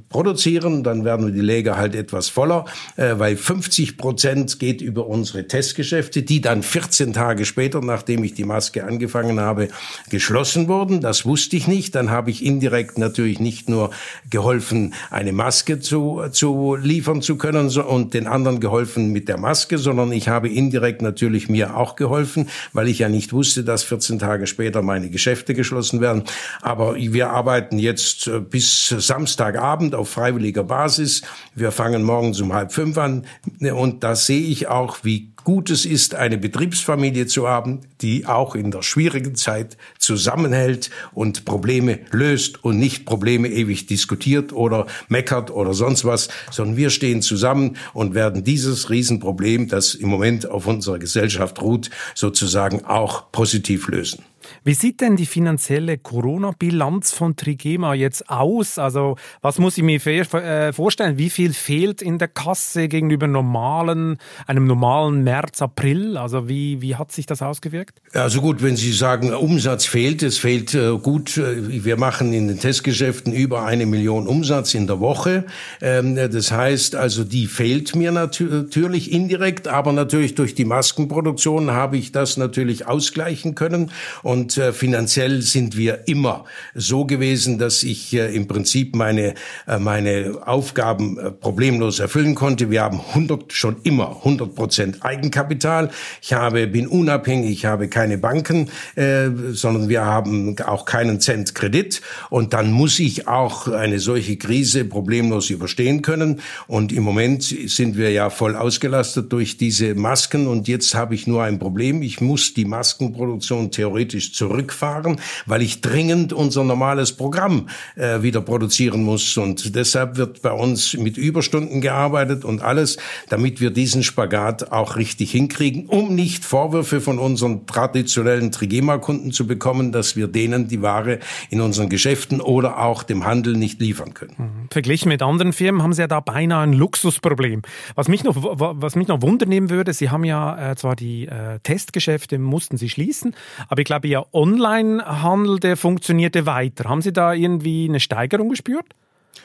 produzieren. 0.09 0.83
Dann 0.83 1.05
werden 1.05 1.27
wir 1.27 1.33
die 1.33 1.41
Läger 1.41 1.77
halt 1.77 1.95
etwas 1.95 2.29
voller, 2.29 2.65
äh, 2.97 3.15
weil 3.19 3.37
50 3.37 3.99
Prozent 3.99 4.59
geht 4.59 4.81
über 4.81 5.07
unsere 5.07 5.47
Testgeschäfte 5.47 5.90
Testgeschäfte, 5.91 6.23
die 6.23 6.41
dann 6.41 6.63
14 6.63 7.13
Tage 7.13 7.45
später, 7.45 7.81
nachdem 7.81 8.23
ich 8.23 8.35
die 8.35 8.45
Maske 8.45 8.85
angefangen 8.85 9.41
habe, 9.41 9.69
geschlossen 10.09 10.69
wurden. 10.69 11.01
Das 11.01 11.27
wusste 11.27 11.57
ich 11.57 11.67
nicht. 11.67 11.95
Dann 11.95 12.11
habe 12.11 12.31
ich 12.31 12.45
indirekt 12.45 12.97
natürlich 12.97 13.41
nicht 13.41 13.69
nur 13.69 13.91
geholfen, 14.31 14.95
eine 15.11 15.33
Maske 15.33 15.81
zu, 15.81 16.23
zu 16.31 16.77
liefern 16.77 17.23
zu 17.23 17.37
können 17.37 17.69
und 17.79 18.15
den 18.15 18.27
anderen 18.29 18.61
geholfen 18.61 19.11
mit 19.11 19.29
der 19.29 19.39
Maske, 19.39 19.79
sondern 19.79 20.13
ich 20.13 20.29
habe 20.29 20.49
indirekt 20.49 21.03
natürlich 21.03 21.49
mir 21.49 21.77
auch 21.77 21.97
geholfen, 21.97 22.49
weil 22.73 22.89
ich 22.89 23.01
ja 23.01 23.09
nicht 23.09 23.33
wusste, 23.33 23.65
dass 23.65 23.83
14 23.83 24.21
Tage 24.21 24.47
später 24.47 24.83
meine 24.83 25.11
Geschäfte 25.11 25.55
geschlossen 25.55 26.01
werden. 26.01 26.23
Aber 26.63 26.95
wir 26.95 27.31
arbeiten 27.31 27.79
jetzt 27.79 28.29
äh, 28.29 28.39
bis 28.39 28.89
Samstagabend 28.89 29.95
auf 29.95 30.09
freiwilliger 30.09 30.65
Basis. 30.65 31.23
Wir 31.55 31.73
fangen 31.73 32.05
morgens 32.05 32.41
um 32.41 32.53
halb 32.53 32.73
fünf 32.73 32.97
an 32.97 33.27
und 33.61 34.05
da 34.05 34.15
sehe 34.15 34.47
ich 34.47 34.69
auch, 34.69 34.99
wie 35.03 35.30
gut 35.45 35.71
es 35.71 35.85
ist, 35.85 36.15
eine 36.15 36.39
Betriebsfamilie 36.39 37.27
zu 37.27 37.49
haben, 37.49 37.81
die 38.01 38.27
auch 38.27 38.55
in 38.55 38.71
der 38.71 38.83
schwierigen 38.83 39.35
Zeit 39.35 39.77
zusammenhält 39.99 40.91
und 41.13 41.45
Probleme 41.45 42.01
löst 42.11 42.65
und 42.65 42.79
nicht 42.79 43.07
Probleme 43.07 43.49
ewig 43.49 43.87
diskutiert 43.87 44.53
oder 44.53 44.87
meckert 45.09 45.51
oder 45.51 45.75
sonst 45.75 46.05
was, 46.05 46.29
sondern 46.51 46.77
wir 46.77 46.91
stehen 46.91 47.23
zusammen 47.23 47.77
und 47.93 48.15
werden 48.15 48.45
dieses 48.45 48.91
Riesenproblem, 48.91 49.69
das 49.69 49.95
im 49.95 50.09
Moment 50.09 50.49
auf 50.49 50.67
unserer 50.67 50.99
Gesellschaft 50.99 51.61
ruht, 51.61 51.91
sozusagen 52.15 52.85
auch 52.85 53.31
positiv 53.33 53.89
lösen. 53.89 54.25
Wie 54.63 54.75
sieht 54.75 55.01
denn 55.01 55.17
die 55.17 55.25
finanzielle 55.25 55.97
Corona-Bilanz 55.97 57.13
von 57.13 57.35
Trigema 57.35 57.95
jetzt 57.95 58.29
aus? 58.29 58.79
Also 58.79 59.17
was 59.41 59.59
muss 59.59 59.79
ich 59.79 59.83
mir 59.83 60.05
äh, 60.07 60.73
vorstellen? 60.75 61.17
Wie 61.17 61.31
viel 61.31 61.55
fehlt 61.55 62.03
in 62.03 62.19
der 62.19 62.29
Kasse 62.29 62.89
gegenüber 62.89 63.27
normalen, 63.27 64.19
einem 64.47 64.67
normalen 64.67 65.25
März, 65.25 65.63
April? 65.63 66.19
Also 66.19 66.47
wie, 66.49 66.83
wie 66.83 66.97
hat 66.97 67.11
sich 67.11 67.25
das 67.25 67.41
ausgewirkt? 67.41 68.03
Also 68.13 68.43
gut, 68.43 68.63
wenn 68.63 68.77
Sie 68.77 68.93
sagen, 68.93 69.33
Umsatz 69.33 69.87
fehlt, 69.87 70.23
es 70.23 70.37
fehlt 70.37 70.75
äh, 70.75 70.99
gut. 70.99 71.39
Äh, 71.39 71.85
wir 71.85 71.97
machen 71.97 72.35
in 72.35 72.49
den 72.49 72.61
Testgeschäften 72.61 73.33
über 73.33 73.65
eine 73.65 73.87
Million 73.87 74.27
Umsatz 74.27 74.75
in 74.75 74.87
der 74.87 75.01
Woche. 75.01 75.47
Ähm, 75.81 76.17
das 76.17 76.53
heißt 76.53 76.97
also, 76.97 77.25
die 77.25 77.47
fehlt 77.47 77.97
mir 77.97 78.13
natürlich 78.13 79.11
indirekt, 79.11 79.69
aber 79.69 79.95
natürlich 79.95 80.35
durch 80.35 80.55
die 80.55 80.67
Maskenproduktion 80.67 81.71
habe 81.71 81.97
ich 81.97 82.13
das 82.13 82.37
natürlich 82.37 82.87
ausgleichen 82.87 83.55
können. 83.55 83.91
Und 84.23 84.50
äh, 84.59 84.73
finanziell 84.73 85.43
sind 85.43 85.77
wir 85.77 86.09
immer 86.09 86.45
so 86.75 87.05
gewesen, 87.05 87.59
dass 87.59 87.83
ich 87.83 88.15
äh, 88.15 88.35
im 88.35 88.47
Prinzip 88.47 88.95
meine, 88.95 89.35
äh, 89.67 89.79
meine 89.79 90.39
Aufgaben 90.47 91.19
äh, 91.19 91.31
problemlos 91.31 91.99
erfüllen 91.99 92.35
konnte. 92.35 92.71
Wir 92.71 92.83
haben 92.83 93.01
100, 93.01 93.53
schon 93.53 93.77
immer 93.83 94.17
100 94.17 94.55
Prozent 94.55 95.05
Eigenkapital. 95.05 95.91
Ich 96.23 96.33
habe, 96.33 96.67
bin 96.67 96.87
unabhängig, 96.87 97.51
ich 97.51 97.65
habe 97.65 97.89
keine 97.89 98.19
Banken, 98.19 98.71
äh, 98.95 99.29
sondern 99.53 99.89
wir 99.89 100.05
haben 100.05 100.57
auch 100.61 100.85
keinen 100.85 101.21
Cent 101.21 101.55
Kredit. 101.55 102.01
Und 102.31 102.53
dann 102.53 102.73
muss 102.73 102.99
ich 102.99 103.29
auch 103.29 103.69
eine 103.69 103.99
solche 103.99 104.37
Krise 104.37 104.85
problemlos 104.85 105.51
überstehen 105.51 106.03
können. 106.03 106.41
Und 106.67 106.93
im 106.93 107.03
Moment 107.03 107.43
sind 107.43 107.97
wir 107.97 108.11
ja 108.11 108.31
voll 108.31 108.57
ausgelastet 108.57 109.33
durch 109.33 109.57
diese 109.57 109.95
Masken. 109.95 110.47
Und 110.47 110.69
jetzt 110.69 110.95
habe 110.95 111.15
ich 111.15 111.27
nur 111.27 111.43
ein 111.43 111.59
Problem. 111.59 112.03
Ich 112.03 112.21
muss 112.21 112.55
die 112.55 112.65
Maskenproduktion 112.65 113.71
theoretisch 113.71 114.33
zurückfahren, 114.41 115.21
weil 115.45 115.61
ich 115.61 115.83
dringend 115.83 116.33
unser 116.33 116.65
normales 116.65 117.13
Programm 117.13 117.69
äh, 117.95 118.23
wieder 118.23 118.41
produzieren 118.41 119.03
muss. 119.05 119.37
Und 119.37 119.77
deshalb 119.77 120.17
wird 120.17 120.41
bei 120.41 120.53
uns 120.53 120.95
mit 120.95 121.19
Überstunden 121.19 121.83
gearbeitet 121.83 122.47
und 122.47 122.63
alles, 122.63 122.97
damit 123.29 123.61
wir 123.61 123.71
diesen 123.71 124.03
Spagat 124.03 124.73
auch 124.73 124.97
richtig 124.97 125.31
hinkriegen, 125.33 125.87
um 125.87 126.15
nicht 126.15 126.43
Vorwürfe 126.43 127.03
von 127.03 127.19
unseren 127.19 127.67
traditionellen 127.67 128.51
Trigema-Kunden 128.51 129.31
zu 129.31 129.47
bekommen, 129.47 129.93
dass 129.93 130.17
wir 130.17 130.27
denen 130.27 130.69
die 130.69 130.81
Ware 130.81 131.19
in 131.51 131.61
unseren 131.61 131.91
Geschäften 131.91 132.41
oder 132.41 132.79
auch 132.79 133.03
dem 133.03 133.27
Handel 133.27 133.53
nicht 133.59 133.79
liefern 133.79 134.15
können. 134.15 134.35
Mhm. 134.39 134.69
Verglichen 134.71 135.11
mit 135.11 135.21
anderen 135.21 135.53
Firmen 135.53 135.83
haben 135.83 135.93
Sie 135.93 136.01
ja 136.01 136.09
da 136.09 136.21
beinahe 136.21 136.63
ein 136.63 136.73
Luxusproblem. 136.73 137.61
Was 137.95 138.09
mich 138.09 138.25
noch, 138.25 138.37
was 138.39 138.97
mich 138.97 139.09
noch 139.09 139.21
wundern 139.21 139.69
würde, 139.69 139.93
Sie 139.93 140.09
haben 140.09 140.25
ja 140.25 140.71
äh, 140.71 140.77
zwar 140.77 140.97
die 140.97 141.27
äh, 141.27 141.59
Testgeschäfte 141.63 142.39
mussten 142.39 142.79
Sie 142.79 142.89
schließen, 142.89 143.35
aber 143.69 143.83
ich 143.83 143.87
glaube, 143.87 144.09
Ihr 144.09 144.30
Onlinehandel, 144.33 145.59
der 145.59 145.77
funktionierte 145.77 146.47
weiter. 146.47 146.89
Haben 146.89 147.03
Sie 147.03 147.13
da 147.13 147.33
irgendwie 147.33 147.89
eine 147.89 148.01
Steigerung 148.01 148.49
gespürt? 148.49 148.87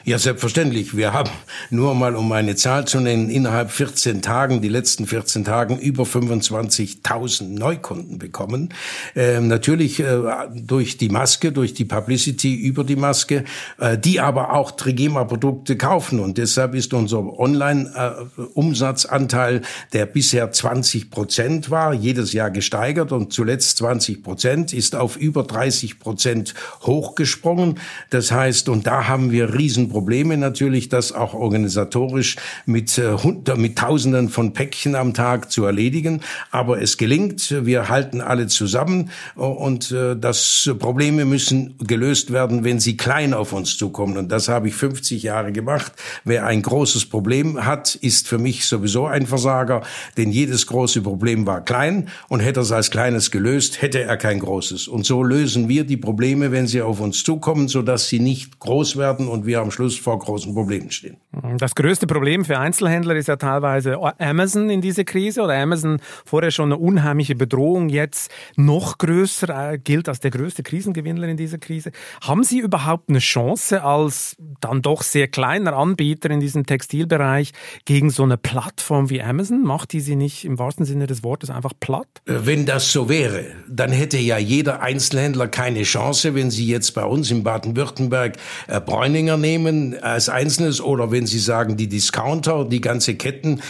Ja, 0.06 0.18
selbstverständlich. 0.20 0.96
Wir 0.96 1.12
haben 1.12 1.32
nur 1.70 1.92
mal, 1.96 2.14
um 2.14 2.30
eine 2.30 2.54
Zahl 2.54 2.86
zu 2.86 3.00
nennen, 3.00 3.28
innerhalb 3.28 3.72
14 3.72 4.22
Tagen, 4.22 4.62
die 4.62 4.68
letzten 4.68 5.04
14 5.04 5.44
Tagen, 5.44 5.80
über 5.80 6.04
25.000 6.04 7.58
Neukunden 7.58 8.20
bekommen. 8.20 8.72
Ähm, 9.16 9.48
natürlich 9.48 9.98
äh, 9.98 10.20
durch 10.54 10.96
die 10.96 11.08
Maske, 11.08 11.50
durch 11.50 11.74
die 11.74 11.86
Publicity 11.86 12.54
über 12.54 12.84
die 12.84 12.94
Maske, 12.94 13.42
äh, 13.80 13.98
die 13.98 14.20
aber 14.20 14.52
auch 14.52 14.70
Trigema-Produkte 14.70 15.76
kaufen. 15.76 16.20
Und 16.20 16.38
deshalb 16.38 16.76
ist 16.76 16.94
unser 16.94 17.40
Online-Umsatzanteil, 17.40 19.62
der 19.92 20.06
bisher 20.06 20.52
20 20.52 21.10
Prozent 21.10 21.72
war, 21.72 21.92
jedes 21.92 22.32
Jahr 22.32 22.52
gesteigert 22.52 23.10
und 23.10 23.32
zuletzt 23.32 23.78
20 23.78 24.22
Prozent, 24.22 24.72
ist 24.72 24.94
auf 24.94 25.16
über 25.16 25.42
30 25.42 25.98
Prozent 25.98 26.54
hochgesprungen. 26.82 27.80
Das 28.10 28.30
heißt, 28.30 28.68
und 28.68 28.86
da 28.86 29.08
haben 29.08 29.32
wir 29.32 29.52
riesen 29.76 29.90
Probleme 29.90 30.36
natürlich, 30.38 30.88
das 30.88 31.12
auch 31.12 31.34
organisatorisch 31.34 32.36
mit, 32.64 32.96
äh, 32.98 33.16
mit 33.56 33.76
Tausenden 33.76 34.30
von 34.30 34.54
Päckchen 34.54 34.94
am 34.94 35.12
Tag 35.12 35.52
zu 35.52 35.64
erledigen. 35.64 36.22
Aber 36.50 36.80
es 36.80 36.96
gelingt. 36.96 37.54
Wir 37.66 37.90
halten 37.90 38.22
alle 38.22 38.46
zusammen 38.46 39.10
und 39.34 39.90
äh, 39.90 40.16
das 40.16 40.70
Probleme 40.78 41.26
müssen 41.26 41.74
gelöst 41.78 42.32
werden, 42.32 42.64
wenn 42.64 42.80
sie 42.80 42.96
klein 42.96 43.34
auf 43.34 43.52
uns 43.52 43.76
zukommen. 43.76 44.16
Und 44.16 44.32
das 44.32 44.48
habe 44.48 44.68
ich 44.68 44.74
50 44.74 45.22
Jahre 45.22 45.52
gemacht. 45.52 45.92
Wer 46.24 46.46
ein 46.46 46.62
großes 46.62 47.06
Problem 47.06 47.66
hat, 47.66 47.94
ist 47.96 48.28
für 48.28 48.38
mich 48.38 48.64
sowieso 48.64 49.06
ein 49.06 49.26
Versager, 49.26 49.82
denn 50.16 50.30
jedes 50.30 50.66
große 50.66 51.02
Problem 51.02 51.46
war 51.46 51.62
klein 51.62 52.08
und 52.28 52.40
hätte 52.40 52.60
es 52.60 52.72
als 52.72 52.90
kleines 52.90 53.30
gelöst, 53.30 53.82
hätte 53.82 54.02
er 54.02 54.16
kein 54.16 54.38
großes. 54.38 54.88
Und 54.88 55.04
so 55.04 55.22
lösen 55.22 55.68
wir 55.68 55.84
die 55.84 55.98
Probleme, 55.98 56.50
wenn 56.50 56.66
sie 56.66 56.80
auf 56.80 57.00
uns 57.00 57.22
zukommen, 57.22 57.68
sodass 57.68 58.08
sie 58.08 58.20
nicht 58.20 58.58
groß 58.58 58.96
werden 58.96 59.28
und 59.28 59.44
wir 59.46 59.65
am 59.66 59.70
Schluss 59.72 59.98
vor 59.98 60.18
großen 60.18 60.54
Problemen 60.54 60.90
stehen. 60.90 61.16
Das 61.58 61.74
größte 61.74 62.06
Problem 62.06 62.44
für 62.44 62.58
Einzelhändler 62.58 63.16
ist 63.16 63.28
ja 63.28 63.36
teilweise 63.36 63.98
Amazon 64.18 64.70
in 64.70 64.80
dieser 64.80 65.04
Krise 65.04 65.42
oder 65.42 65.54
Amazon 65.54 65.98
vorher 66.24 66.50
schon 66.50 66.72
eine 66.72 66.78
unheimliche 66.78 67.34
Bedrohung, 67.34 67.88
jetzt 67.88 68.30
noch 68.56 68.98
größer, 68.98 69.72
äh, 69.72 69.78
gilt 69.78 70.08
als 70.08 70.20
der 70.20 70.30
größte 70.30 70.62
Krisengewinner 70.62 71.26
in 71.28 71.36
dieser 71.36 71.58
Krise. 71.58 71.90
Haben 72.22 72.44
Sie 72.44 72.60
überhaupt 72.60 73.08
eine 73.08 73.18
Chance 73.18 73.82
als 73.82 74.36
dann 74.60 74.82
doch 74.82 75.02
sehr 75.02 75.28
kleiner 75.28 75.74
Anbieter 75.74 76.30
in 76.30 76.40
diesem 76.40 76.64
Textilbereich 76.64 77.52
gegen 77.84 78.10
so 78.10 78.22
eine 78.22 78.36
Plattform 78.36 79.10
wie 79.10 79.20
Amazon? 79.20 79.62
Macht 79.64 79.92
die 79.92 80.00
Sie 80.00 80.16
nicht 80.16 80.44
im 80.44 80.58
wahrsten 80.58 80.86
Sinne 80.86 81.06
des 81.06 81.24
Wortes 81.24 81.50
einfach 81.50 81.72
platt? 81.78 82.08
Äh, 82.26 82.34
wenn 82.44 82.66
das 82.66 82.92
so 82.92 83.08
wäre, 83.08 83.46
dann 83.68 83.90
hätte 83.90 84.18
ja 84.18 84.38
jeder 84.38 84.80
Einzelhändler 84.80 85.48
keine 85.48 85.82
Chance, 85.82 86.34
wenn 86.34 86.50
Sie 86.50 86.66
jetzt 86.66 86.92
bei 86.92 87.04
uns 87.04 87.30
in 87.30 87.42
Baden-Württemberg 87.42 88.36
äh, 88.68 88.80
Bräuninger 88.80 89.36
nehmen 89.36 89.55
nehmen 89.56 89.98
als 90.02 90.28
Einzelnes 90.28 90.80
oder 90.80 91.10
wenn 91.10 91.26
Sie 91.26 91.38
sagen, 91.38 91.76
die 91.76 91.88
Discounter, 91.88 92.64
die 92.64 92.80
ganze 92.80 93.14
Ketten, 93.14 93.62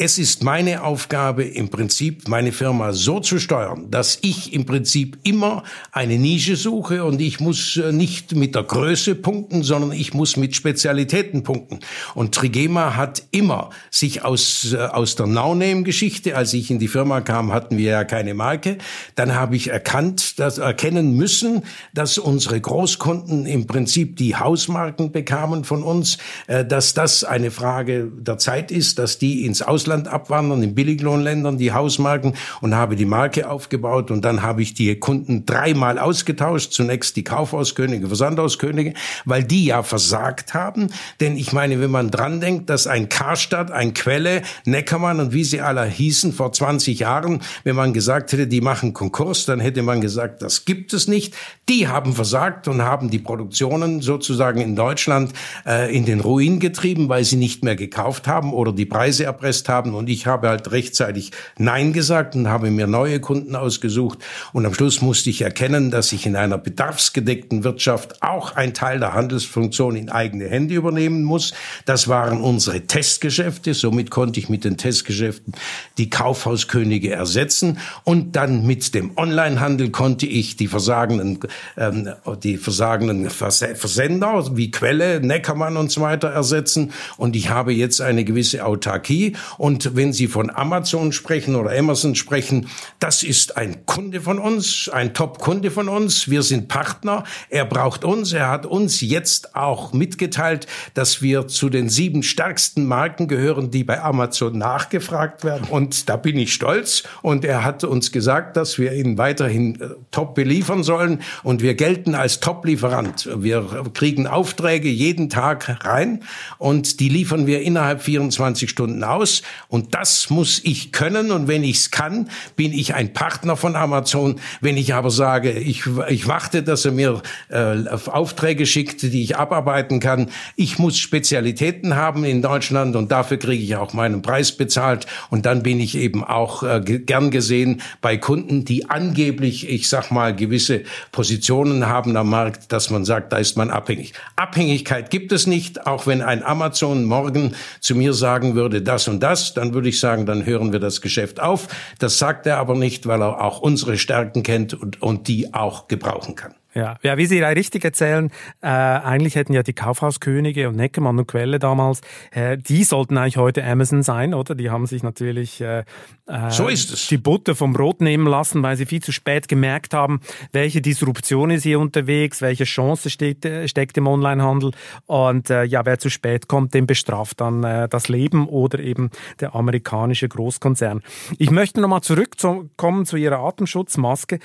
es 0.00 0.16
ist 0.16 0.44
meine 0.44 0.84
Aufgabe, 0.84 1.42
im 1.42 1.70
Prinzip 1.70 2.28
meine 2.28 2.52
Firma 2.52 2.92
so 2.92 3.18
zu 3.18 3.40
steuern, 3.40 3.90
dass 3.90 4.18
ich 4.22 4.52
im 4.52 4.64
Prinzip 4.64 5.18
immer 5.24 5.64
eine 5.90 6.18
Nische 6.18 6.54
suche 6.54 7.04
und 7.04 7.20
ich 7.20 7.40
muss 7.40 7.76
äh, 7.76 7.90
nicht 7.90 8.36
mit 8.36 8.54
der 8.54 8.62
Größe 8.62 9.16
punkten, 9.16 9.64
sondern 9.64 9.90
ich 9.90 10.14
muss 10.14 10.36
mit 10.36 10.54
Spezialitäten 10.54 11.42
punkten. 11.42 11.80
Und 12.14 12.32
Trigema 12.32 12.94
hat 12.94 13.24
immer 13.32 13.70
sich 13.90 14.24
aus, 14.24 14.72
äh, 14.72 14.76
aus 14.76 15.16
der 15.16 15.26
No-Name-Geschichte, 15.26 16.36
als 16.36 16.54
ich 16.54 16.70
in 16.70 16.78
die 16.78 16.86
Firma 16.86 17.20
kam, 17.20 17.52
hatten 17.52 17.76
wir 17.76 17.90
ja 17.90 18.04
keine 18.04 18.34
Marke. 18.34 18.78
Dann 19.16 19.34
habe 19.34 19.56
ich 19.56 19.70
erkannt, 19.70 20.38
dass, 20.38 20.58
erkennen 20.58 21.16
müssen, 21.16 21.64
dass 21.92 22.18
unsere 22.18 22.60
Großkunden 22.60 23.46
im 23.46 23.66
Prinzip 23.66 24.16
die 24.16 24.36
Hausmarken 24.36 25.10
bekamen 25.10 25.64
von 25.64 25.82
uns, 25.82 26.18
äh, 26.46 26.64
dass 26.64 26.94
das 26.94 27.24
eine 27.24 27.50
Frage 27.50 28.12
der 28.16 28.38
Zeit 28.38 28.70
ist, 28.70 29.00
dass 29.00 29.18
die 29.18 29.44
ins 29.44 29.60
Ausland 29.60 29.87
Ausland 29.88 30.08
abwandern, 30.08 30.62
in 30.62 30.74
Billiglohnländern, 30.74 31.56
die 31.56 31.72
Hausmarken 31.72 32.34
und 32.60 32.74
habe 32.74 32.94
die 32.94 33.06
Marke 33.06 33.48
aufgebaut 33.48 34.10
und 34.10 34.22
dann 34.22 34.42
habe 34.42 34.60
ich 34.60 34.74
die 34.74 34.94
Kunden 34.96 35.46
dreimal 35.46 35.98
ausgetauscht. 35.98 36.72
Zunächst 36.72 37.16
die 37.16 37.24
Kaufhauskönige, 37.24 38.08
Versandhauskönige, 38.08 38.92
weil 39.24 39.44
die 39.44 39.64
ja 39.64 39.82
versagt 39.82 40.52
haben. 40.52 40.88
Denn 41.20 41.38
ich 41.38 41.54
meine, 41.54 41.80
wenn 41.80 41.90
man 41.90 42.10
dran 42.10 42.42
denkt, 42.42 42.68
dass 42.68 42.86
ein 42.86 43.08
Karstadt, 43.08 43.70
ein 43.70 43.94
Quelle, 43.94 44.42
Neckermann 44.66 45.20
und 45.20 45.32
wie 45.32 45.44
sie 45.44 45.62
alle 45.62 45.86
hießen 45.86 46.34
vor 46.34 46.52
20 46.52 46.98
Jahren, 46.98 47.40
wenn 47.64 47.74
man 47.74 47.94
gesagt 47.94 48.32
hätte, 48.32 48.46
die 48.46 48.60
machen 48.60 48.92
Konkurs, 48.92 49.46
dann 49.46 49.58
hätte 49.58 49.82
man 49.82 50.02
gesagt, 50.02 50.42
das 50.42 50.66
gibt 50.66 50.92
es 50.92 51.08
nicht. 51.08 51.34
Die 51.70 51.88
haben 51.88 52.12
versagt 52.12 52.68
und 52.68 52.82
haben 52.82 53.08
die 53.08 53.18
Produktionen 53.18 54.02
sozusagen 54.02 54.60
in 54.60 54.76
Deutschland 54.76 55.32
äh, 55.64 55.94
in 55.96 56.04
den 56.04 56.20
Ruin 56.20 56.60
getrieben, 56.60 57.08
weil 57.08 57.24
sie 57.24 57.36
nicht 57.36 57.64
mehr 57.64 57.76
gekauft 57.76 58.28
haben 58.28 58.52
oder 58.52 58.72
die 58.74 58.84
Preise 58.84 59.24
erpresst 59.24 59.68
haben 59.70 59.77
haben. 59.78 59.94
Und 59.94 60.08
ich 60.08 60.26
habe 60.26 60.48
halt 60.48 60.70
rechtzeitig 60.72 61.30
Nein 61.56 61.92
gesagt 61.92 62.34
und 62.34 62.48
habe 62.48 62.70
mir 62.70 62.86
neue 62.86 63.20
Kunden 63.20 63.54
ausgesucht. 63.54 64.18
Und 64.52 64.66
am 64.66 64.74
Schluss 64.74 65.00
musste 65.00 65.30
ich 65.30 65.42
erkennen, 65.42 65.90
dass 65.90 66.12
ich 66.12 66.26
in 66.26 66.36
einer 66.36 66.58
bedarfsgedeckten 66.58 67.64
Wirtschaft 67.64 68.22
auch 68.22 68.56
ein 68.56 68.74
Teil 68.74 68.98
der 68.98 69.14
Handelsfunktion 69.14 69.96
in 69.96 70.10
eigene 70.10 70.48
Hände 70.48 70.74
übernehmen 70.74 71.22
muss. 71.22 71.54
Das 71.84 72.08
waren 72.08 72.40
unsere 72.40 72.82
Testgeschäfte. 72.82 73.74
Somit 73.74 74.10
konnte 74.10 74.40
ich 74.40 74.48
mit 74.48 74.64
den 74.64 74.76
Testgeschäften 74.76 75.54
die 75.96 76.10
Kaufhauskönige 76.10 77.12
ersetzen. 77.12 77.78
Und 78.04 78.34
dann 78.36 78.66
mit 78.66 78.94
dem 78.94 79.12
Onlinehandel 79.16 79.90
konnte 79.90 80.26
ich 80.26 80.56
die 80.56 80.66
versagenden, 80.66 81.38
ähm, 81.76 82.08
die 82.42 82.56
versagenden 82.56 83.30
Versender 83.30 84.56
wie 84.56 84.70
Quelle, 84.70 85.20
Neckermann 85.20 85.76
und 85.76 85.90
so 85.92 86.00
weiter 86.00 86.28
ersetzen. 86.28 86.92
Und 87.16 87.36
ich 87.36 87.50
habe 87.50 87.72
jetzt 87.72 88.00
eine 88.00 88.24
gewisse 88.24 88.64
Autarkie. 88.64 89.36
Und 89.56 89.67
wenn 89.94 90.12
Sie 90.12 90.26
von 90.26 90.50
Amazon 90.50 91.12
sprechen 91.12 91.54
oder 91.54 91.76
Amazon 91.76 92.14
sprechen, 92.14 92.68
das 92.98 93.22
ist 93.22 93.56
ein 93.56 93.84
Kunde 93.86 94.20
von 94.20 94.38
uns, 94.38 94.88
ein 94.88 95.14
Top-Kunde 95.14 95.70
von 95.70 95.88
uns. 95.88 96.28
Wir 96.30 96.42
sind 96.42 96.68
Partner. 96.68 97.24
Er 97.50 97.64
braucht 97.64 98.04
uns. 98.04 98.32
Er 98.32 98.48
hat 98.48 98.66
uns 98.66 99.00
jetzt 99.00 99.54
auch 99.54 99.92
mitgeteilt, 99.92 100.66
dass 100.94 101.22
wir 101.22 101.48
zu 101.48 101.68
den 101.68 101.88
sieben 101.88 102.22
stärksten 102.22 102.86
Marken 102.86 103.28
gehören, 103.28 103.70
die 103.70 103.84
bei 103.84 104.02
Amazon 104.02 104.56
nachgefragt 104.56 105.44
werden. 105.44 105.66
Und 105.68 106.08
da 106.08 106.16
bin 106.16 106.38
ich 106.38 106.52
stolz. 106.52 107.02
Und 107.22 107.44
er 107.44 107.64
hat 107.64 107.84
uns 107.84 108.12
gesagt, 108.12 108.56
dass 108.56 108.78
wir 108.78 108.92
ihn 108.92 109.18
weiterhin 109.18 109.80
äh, 109.80 109.88
top 110.10 110.34
beliefern 110.34 110.82
sollen. 110.82 111.22
Und 111.42 111.62
wir 111.62 111.74
gelten 111.74 112.14
als 112.14 112.40
Top-Lieferant. 112.40 113.28
Wir 113.36 113.84
kriegen 113.94 114.26
Aufträge 114.26 114.88
jeden 114.88 115.28
Tag 115.28 115.84
rein 115.84 116.22
und 116.58 117.00
die 117.00 117.08
liefern 117.08 117.46
wir 117.46 117.62
innerhalb 117.62 118.02
24 118.02 118.68
Stunden 118.70 119.04
aus. 119.04 119.42
Und 119.68 119.94
das 119.94 120.30
muss 120.30 120.60
ich 120.64 120.92
können. 120.92 121.30
Und 121.30 121.48
wenn 121.48 121.64
ich 121.64 121.76
es 121.76 121.90
kann, 121.90 122.30
bin 122.56 122.72
ich 122.72 122.94
ein 122.94 123.12
Partner 123.12 123.56
von 123.56 123.76
Amazon. 123.76 124.40
Wenn 124.60 124.76
ich 124.76 124.94
aber 124.94 125.10
sage, 125.10 125.52
ich, 125.52 125.84
ich 126.08 126.26
warte, 126.26 126.62
dass 126.62 126.84
er 126.84 126.92
mir 126.92 127.22
äh, 127.48 127.84
Aufträge 128.06 128.66
schickt, 128.66 129.02
die 129.02 129.22
ich 129.22 129.36
abarbeiten 129.36 130.00
kann. 130.00 130.30
Ich 130.56 130.78
muss 130.78 130.98
Spezialitäten 130.98 131.96
haben 131.96 132.24
in 132.24 132.42
Deutschland 132.42 132.96
und 132.96 133.12
dafür 133.12 133.38
kriege 133.38 133.62
ich 133.62 133.76
auch 133.76 133.92
meinen 133.92 134.22
Preis 134.22 134.52
bezahlt. 134.52 135.06
Und 135.30 135.46
dann 135.46 135.62
bin 135.62 135.80
ich 135.80 135.96
eben 135.96 136.24
auch 136.24 136.62
äh, 136.62 136.80
gern 136.80 137.30
gesehen 137.30 137.80
bei 138.00 138.16
Kunden, 138.16 138.64
die 138.64 138.88
angeblich, 138.90 139.68
ich 139.68 139.88
sag 139.88 140.10
mal, 140.10 140.34
gewisse 140.34 140.82
Positionen 141.12 141.86
haben 141.86 142.16
am 142.16 142.30
Markt, 142.30 142.72
dass 142.72 142.90
man 142.90 143.04
sagt, 143.04 143.32
da 143.32 143.38
ist 143.38 143.56
man 143.56 143.70
abhängig. 143.70 144.12
Abhängigkeit 144.36 145.10
gibt 145.10 145.32
es 145.32 145.46
nicht, 145.46 145.86
auch 145.86 146.06
wenn 146.06 146.22
ein 146.22 146.42
Amazon 146.42 147.04
morgen 147.04 147.54
zu 147.80 147.94
mir 147.94 148.12
sagen 148.12 148.54
würde, 148.54 148.82
das 148.82 149.08
und 149.08 149.20
das, 149.20 149.37
dann 149.54 149.74
würde 149.74 149.88
ich 149.88 150.00
sagen, 150.00 150.26
dann 150.26 150.44
hören 150.44 150.72
wir 150.72 150.80
das 150.80 151.00
Geschäft 151.00 151.40
auf. 151.40 151.68
Das 151.98 152.18
sagt 152.18 152.46
er 152.46 152.58
aber 152.58 152.74
nicht, 152.74 153.06
weil 153.06 153.22
er 153.22 153.42
auch 153.42 153.60
unsere 153.60 153.98
Stärken 153.98 154.42
kennt 154.42 154.74
und, 154.74 155.02
und 155.02 155.28
die 155.28 155.54
auch 155.54 155.88
gebrauchen 155.88 156.34
kann. 156.34 156.54
Ja, 156.74 156.98
ja 157.02 157.16
wie 157.16 157.26
Sie 157.26 157.42
richtig 157.42 157.84
erzählen, 157.84 158.30
äh, 158.60 158.66
eigentlich 158.66 159.34
hätten 159.34 159.52
ja 159.52 159.62
die 159.62 159.72
Kaufhauskönige 159.72 160.68
und 160.68 160.76
Neckermann 160.76 161.18
und 161.18 161.26
Quelle 161.26 161.58
damals, 161.58 162.00
äh, 162.30 162.58
die 162.58 162.84
sollten 162.84 163.16
eigentlich 163.16 163.36
heute 163.36 163.64
Amazon 163.64 164.02
sein, 164.02 164.34
oder? 164.34 164.54
Die 164.54 164.70
haben 164.70 164.86
sich 164.86 165.02
natürlich 165.02 165.60
äh, 165.60 165.84
äh, 166.28 166.50
so 166.50 166.68
ist 166.68 166.92
es. 166.92 167.08
die 167.08 167.16
Butter 167.16 167.54
vom 167.54 167.72
Brot 167.72 168.00
nehmen 168.00 168.26
lassen, 168.26 168.62
weil 168.62 168.76
sie 168.76 168.86
viel 168.86 169.02
zu 169.02 169.12
spät 169.12 169.48
gemerkt 169.48 169.94
haben, 169.94 170.20
welche 170.52 170.82
Disruption 170.82 171.50
ist 171.50 171.62
hier 171.62 171.80
unterwegs, 171.80 172.42
welche 172.42 172.64
Chance 172.64 173.08
steht, 173.08 173.44
äh, 173.44 173.66
steckt 173.66 173.96
im 173.96 174.06
Onlinehandel 174.06 174.72
und 175.06 175.48
äh, 175.50 175.64
ja, 175.64 175.86
wer 175.86 175.98
zu 175.98 176.10
spät 176.10 176.48
kommt, 176.48 176.74
den 176.74 176.86
bestraft 176.86 177.40
dann 177.40 177.64
äh, 177.64 177.88
das 177.88 178.08
Leben 178.08 178.46
oder 178.46 178.78
eben 178.78 179.10
der 179.40 179.54
amerikanische 179.54 180.28
Großkonzern. 180.28 181.02
Ich 181.38 181.50
möchte 181.50 181.80
nochmal 181.80 182.02
zurückkommen 182.02 183.06
zu 183.06 183.16
Ihrer 183.16 183.38
Atemschutzmaske 183.38 184.38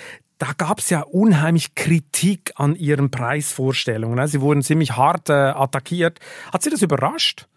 da 0.43 0.51
gab 0.57 0.79
es 0.79 0.89
ja 0.89 1.03
unheimlich 1.03 1.73
Kritik 1.73 2.51
an 2.57 2.75
Ihren 2.75 3.09
Preisvorstellungen. 3.09 4.17
Ne? 4.17 4.27
Sie 4.27 4.41
wurden 4.41 4.61
ziemlich 4.61 4.97
hart 4.97 5.29
äh, 5.29 5.33
attackiert. 5.33 6.19
Hat 6.51 6.63
Sie 6.63 6.69
das 6.69 6.81
überrascht? 6.81 7.47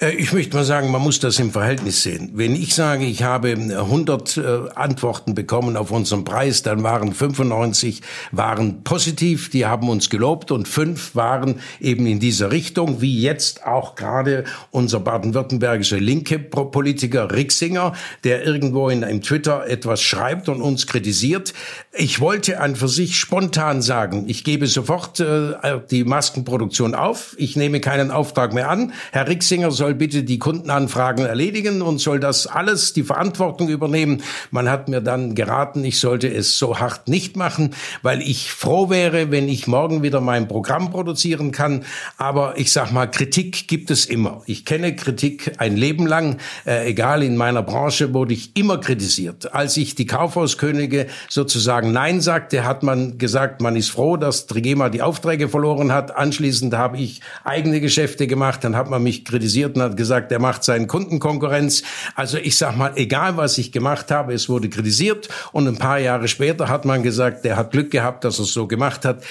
Äh, 0.00 0.12
ich 0.12 0.32
möchte 0.32 0.56
mal 0.56 0.64
sagen, 0.64 0.90
man 0.90 1.02
muss 1.02 1.20
das 1.20 1.38
im 1.38 1.50
Verhältnis 1.50 2.02
sehen. 2.02 2.30
Wenn 2.34 2.54
ich 2.54 2.74
sage, 2.74 3.04
ich 3.04 3.22
habe 3.22 3.50
100 3.50 4.36
äh, 4.36 4.42
Antworten 4.74 5.34
bekommen 5.34 5.76
auf 5.76 5.90
unseren 5.90 6.24
Preis, 6.24 6.62
dann 6.62 6.82
waren 6.82 7.12
95 7.12 8.02
waren 8.32 8.82
positiv, 8.82 9.50
die 9.50 9.66
haben 9.66 9.88
uns 9.88 10.10
gelobt 10.10 10.50
und 10.50 10.68
fünf 10.68 11.14
waren 11.14 11.60
eben 11.80 12.06
in 12.06 12.20
dieser 12.20 12.50
Richtung, 12.50 13.00
wie 13.00 13.20
jetzt 13.20 13.66
auch 13.66 13.94
gerade 13.94 14.44
unser 14.70 15.00
baden-württembergischer 15.00 16.00
linke 16.00 16.38
Politiker 16.38 17.32
Rixinger, 17.32 17.92
der 18.24 18.44
irgendwo 18.44 18.88
in 18.88 19.04
einem 19.04 19.22
Twitter 19.22 19.66
etwas 19.66 20.02
schreibt 20.02 20.48
und 20.48 20.62
uns 20.62 20.86
kritisiert. 20.86 21.52
Ich 21.92 22.20
wollte 22.20 22.60
an 22.60 22.76
für 22.76 22.88
sich 22.88 23.18
spontan 23.18 23.82
sagen, 23.82 24.24
ich 24.28 24.44
gebe 24.44 24.66
sofort 24.66 25.20
äh, 25.20 25.80
die 25.90 26.04
Maskenproduktion 26.04 26.94
auf, 26.94 27.34
ich 27.38 27.56
nehme 27.56 27.80
keinen 27.80 28.10
Auftrag 28.10 28.54
mehr 28.54 28.70
an. 28.70 28.92
Herr 29.12 29.28
Rixinger 29.28 29.69
Manager 29.70 29.80
soll 29.80 29.94
bitte 29.94 30.22
die 30.22 30.38
Kundenanfragen 30.38 31.24
erledigen 31.24 31.82
und 31.82 32.00
soll 32.00 32.20
das 32.20 32.46
alles 32.46 32.92
die 32.92 33.02
Verantwortung 33.02 33.68
übernehmen. 33.68 34.22
Man 34.50 34.68
hat 34.68 34.88
mir 34.88 35.00
dann 35.00 35.34
geraten, 35.34 35.84
ich 35.84 35.98
sollte 35.98 36.28
es 36.28 36.58
so 36.58 36.78
hart 36.78 37.08
nicht 37.08 37.36
machen, 37.36 37.74
weil 38.02 38.20
ich 38.20 38.50
froh 38.50 38.90
wäre, 38.90 39.30
wenn 39.30 39.48
ich 39.48 39.66
morgen 39.66 40.02
wieder 40.02 40.20
mein 40.20 40.48
Programm 40.48 40.90
produzieren 40.90 41.52
kann. 41.52 41.84
Aber 42.18 42.58
ich 42.58 42.72
sag 42.72 42.92
mal, 42.92 43.06
Kritik 43.06 43.68
gibt 43.68 43.90
es 43.90 44.06
immer. 44.06 44.42
Ich 44.46 44.64
kenne 44.64 44.94
Kritik 44.94 45.52
ein 45.58 45.76
Leben 45.76 46.06
lang, 46.06 46.38
äh, 46.66 46.88
egal 46.88 47.22
in 47.22 47.36
meiner 47.36 47.62
Branche 47.62 48.12
wurde 48.12 48.34
ich 48.34 48.56
immer 48.56 48.78
kritisiert. 48.78 49.54
Als 49.54 49.76
ich 49.76 49.94
die 49.94 50.06
Kaufhauskönige 50.06 51.06
sozusagen 51.28 51.92
Nein 51.92 52.20
sagte, 52.20 52.64
hat 52.64 52.82
man 52.82 53.18
gesagt, 53.18 53.62
man 53.62 53.76
ist 53.76 53.90
froh, 53.90 54.16
dass 54.16 54.46
Trigema 54.46 54.88
die 54.88 55.02
Aufträge 55.02 55.48
verloren 55.48 55.92
hat. 55.92 56.16
Anschließend 56.16 56.74
habe 56.74 56.98
ich 56.98 57.20
eigene 57.44 57.80
Geschäfte 57.80 58.26
gemacht, 58.26 58.64
dann 58.64 58.76
hat 58.76 58.90
man 58.90 59.02
mich 59.02 59.24
kritisiert 59.24 59.59
kritisiert 59.60 59.76
und 59.76 59.82
hat 59.82 59.96
gesagt, 59.96 60.32
er 60.32 60.38
macht 60.38 60.64
seinen 60.64 60.86
Kunden 60.86 61.18
Konkurrenz. 61.18 61.82
Also 62.14 62.38
ich 62.38 62.56
sag 62.56 62.76
mal, 62.76 62.92
egal 62.96 63.36
was 63.36 63.58
ich 63.58 63.72
gemacht 63.72 64.10
habe, 64.10 64.32
es 64.32 64.48
wurde 64.48 64.68
kritisiert 64.68 65.28
und 65.52 65.68
ein 65.68 65.76
paar 65.76 65.98
Jahre 65.98 66.28
später 66.28 66.68
hat 66.68 66.84
man 66.84 67.02
gesagt, 67.02 67.44
der 67.44 67.56
hat 67.56 67.70
Glück 67.70 67.90
gehabt, 67.90 68.24
dass 68.24 68.38
er 68.38 68.44
es 68.44 68.52
so 68.52 68.66
gemacht 68.66 69.04
hat. 69.04 69.22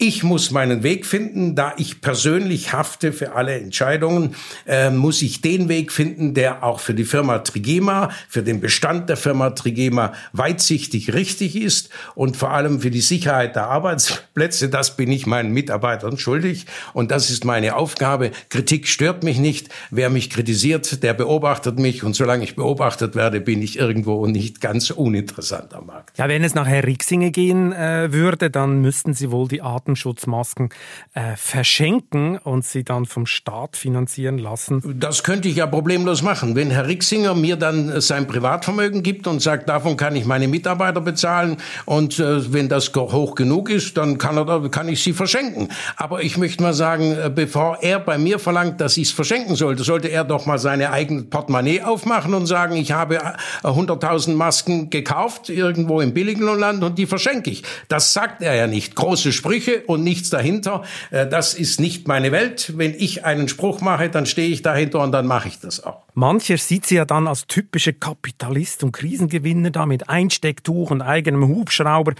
Ich 0.00 0.22
muss 0.22 0.52
meinen 0.52 0.84
Weg 0.84 1.04
finden, 1.06 1.56
da 1.56 1.72
ich 1.76 2.00
persönlich 2.00 2.72
hafte 2.72 3.12
für 3.12 3.32
alle 3.32 3.58
Entscheidungen, 3.58 4.36
äh, 4.64 4.90
muss 4.90 5.22
ich 5.22 5.40
den 5.40 5.68
Weg 5.68 5.90
finden, 5.90 6.34
der 6.34 6.62
auch 6.62 6.78
für 6.78 6.94
die 6.94 7.04
Firma 7.04 7.40
Trigema, 7.40 8.10
für 8.28 8.44
den 8.44 8.60
Bestand 8.60 9.08
der 9.08 9.16
Firma 9.16 9.50
Trigema 9.50 10.12
weitsichtig 10.32 11.14
richtig 11.14 11.56
ist 11.56 11.90
und 12.14 12.36
vor 12.36 12.52
allem 12.52 12.80
für 12.80 12.92
die 12.92 13.00
Sicherheit 13.00 13.56
der 13.56 13.66
Arbeitsplätze. 13.66 14.68
Das 14.68 14.96
bin 14.96 15.10
ich 15.10 15.26
meinen 15.26 15.50
Mitarbeitern 15.50 16.16
schuldig 16.16 16.66
und 16.92 17.10
das 17.10 17.28
ist 17.28 17.44
meine 17.44 17.74
Aufgabe. 17.74 18.30
Kritik 18.50 18.86
stört 18.86 19.24
mich 19.24 19.40
nicht. 19.40 19.68
Wer 19.90 20.10
mich 20.10 20.30
kritisiert, 20.30 21.02
der 21.02 21.12
beobachtet 21.12 21.80
mich 21.80 22.04
und 22.04 22.14
solange 22.14 22.44
ich 22.44 22.54
beobachtet 22.54 23.16
werde, 23.16 23.40
bin 23.40 23.62
ich 23.62 23.80
irgendwo 23.80 24.28
nicht 24.28 24.60
ganz 24.60 24.90
uninteressant 24.90 25.74
am 25.74 25.86
Markt. 25.86 26.16
Ja, 26.18 26.28
wenn 26.28 26.44
es 26.44 26.54
nach 26.54 26.68
Herr 26.68 26.84
Rixinge 26.84 27.32
gehen 27.32 27.72
äh, 27.72 28.12
würde, 28.12 28.48
dann 28.48 28.80
müssten 28.80 29.12
Sie 29.12 29.32
wohl 29.32 29.48
die 29.48 29.60
Art 29.60 29.87
Atemschutzmasken 29.88 30.68
äh, 31.14 31.36
verschenken 31.36 32.38
und 32.38 32.64
sie 32.64 32.84
dann 32.84 33.06
vom 33.06 33.24
Staat 33.26 33.76
finanzieren 33.76 34.38
lassen? 34.38 34.82
Das 35.00 35.24
könnte 35.24 35.48
ich 35.48 35.56
ja 35.56 35.66
problemlos 35.66 36.22
machen. 36.22 36.54
Wenn 36.56 36.70
Herr 36.70 36.86
Rixinger 36.86 37.34
mir 37.34 37.56
dann 37.56 38.00
sein 38.00 38.26
Privatvermögen 38.26 39.02
gibt 39.02 39.26
und 39.26 39.40
sagt, 39.40 39.68
davon 39.68 39.96
kann 39.96 40.14
ich 40.14 40.26
meine 40.26 40.46
Mitarbeiter 40.46 41.00
bezahlen 41.00 41.56
und 41.86 42.18
äh, 42.18 42.52
wenn 42.52 42.68
das 42.68 42.92
hoch 42.94 43.34
genug 43.34 43.70
ist, 43.70 43.96
dann 43.96 44.18
kann, 44.18 44.36
er, 44.36 44.68
kann 44.68 44.88
ich 44.88 45.02
sie 45.02 45.12
verschenken. 45.12 45.68
Aber 45.96 46.22
ich 46.22 46.36
möchte 46.36 46.62
mal 46.62 46.74
sagen, 46.74 47.12
äh, 47.12 47.30
bevor 47.34 47.78
er 47.82 47.98
bei 47.98 48.18
mir 48.18 48.38
verlangt, 48.38 48.80
dass 48.80 48.96
ich 48.96 49.08
es 49.08 49.12
verschenken 49.12 49.56
sollte, 49.56 49.84
sollte 49.84 50.08
er 50.08 50.24
doch 50.24 50.44
mal 50.44 50.58
seine 50.58 50.90
eigene 50.90 51.22
Portemonnaie 51.22 51.82
aufmachen 51.82 52.34
und 52.34 52.46
sagen, 52.46 52.76
ich 52.76 52.92
habe 52.92 53.20
100.000 53.62 54.32
äh, 54.32 54.34
Masken 54.34 54.90
gekauft 54.90 55.48
irgendwo 55.48 56.00
im 56.00 56.12
Billiglohnland 56.12 56.84
und 56.84 56.98
die 56.98 57.06
verschenke 57.06 57.50
ich. 57.50 57.62
Das 57.88 58.12
sagt 58.12 58.42
er 58.42 58.54
ja 58.54 58.66
nicht. 58.66 58.94
Große 58.94 59.32
Sprüche 59.32 59.77
und 59.86 60.04
nichts 60.04 60.30
dahinter. 60.30 60.82
Äh, 61.10 61.26
das 61.26 61.54
ist 61.54 61.80
nicht 61.80 62.08
meine 62.08 62.32
Welt. 62.32 62.72
Wenn 62.76 62.94
ich 62.94 63.24
einen 63.24 63.48
Spruch 63.48 63.80
mache, 63.80 64.08
dann 64.08 64.26
stehe 64.26 64.48
ich 64.48 64.62
dahinter 64.62 65.00
und 65.00 65.12
dann 65.12 65.26
mache 65.26 65.48
ich 65.48 65.60
das 65.60 65.84
auch. 65.84 66.02
Mancher 66.14 66.56
sieht 66.56 66.86
sie 66.86 66.96
ja 66.96 67.04
dann 67.04 67.28
als 67.28 67.46
typische 67.46 67.92
Kapitalist 67.92 68.82
und 68.82 68.92
Krisengewinner 68.92 69.70
da 69.70 69.86
mit 69.86 70.08
Einstecktuch 70.08 70.90
und 70.90 71.00
eigenem 71.00 71.46
Hubschrauber. 71.46 72.14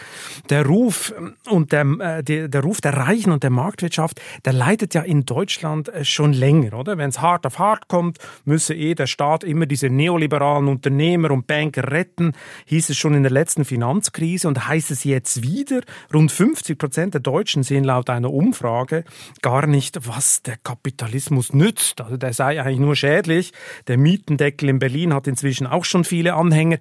Der 0.51 0.64
Ruf 0.64 1.12
äh, 1.12 1.51
und 1.51 1.73
der, 1.73 1.85
äh, 2.01 2.23
der, 2.23 2.49
der 2.49 2.62
Ruf 2.62 2.81
der 2.81 2.97
Reichen 2.97 3.33
und 3.33 3.42
der 3.42 3.51
Marktwirtschaft, 3.51 4.21
der 4.44 4.53
leidet 4.53 4.94
ja 4.94 5.03
in 5.03 5.25
Deutschland 5.25 5.90
schon 6.03 6.33
länger, 6.33 6.75
oder? 6.75 6.99
Wenn 6.99 7.11
es 7.11 7.21
hart 7.21 7.47
auf 7.47 7.59
hart 7.59 7.88
kommt, 7.88 8.18
müsse 8.44 8.75
eh 8.75 8.94
der 8.94 9.07
Staat 9.07 9.44
immer 9.44 9.66
diese 9.66 9.88
neoliberalen 9.88 10.68
Unternehmer 10.68 11.31
und 11.31 11.47
Banker 11.47 11.90
retten, 11.90 12.33
hieß 12.66 12.90
es 12.90 12.97
schon 12.97 13.14
in 13.14 13.23
der 13.23 13.33
letzten 13.33 13.64
Finanzkrise 13.64 14.49
und 14.49 14.68
heißt 14.68 14.90
es 14.90 15.05
jetzt 15.05 15.42
wieder. 15.42 15.81
Rund 16.12 16.31
50 16.31 16.79
Prozent 16.79 17.14
der 17.14 17.21
Deutschen 17.21 17.48
Deutschen 17.49 17.63
sehen 17.63 17.85
laut 17.85 18.11
einer 18.11 18.31
Umfrage 18.31 19.05
gar 19.41 19.67
nicht, 19.67 20.07
was 20.07 20.43
der 20.43 20.59
Kapitalismus 20.59 21.55
nützt. 21.55 22.03
Also 22.03 22.19
der 22.19 22.35
sei 22.35 22.61
eigentlich 22.61 22.79
nur 22.79 22.95
schädlich. 22.95 23.53
Der 23.87 23.97
Mietendeckel 23.97 24.69
in 24.69 24.79
Berlin 24.79 25.15
hat 25.15 25.27
inzwischen 25.27 25.67
auch 25.67 25.87
schon 25.87 26.05
viele 26.05 26.35
Anhänger. 26.35 26.77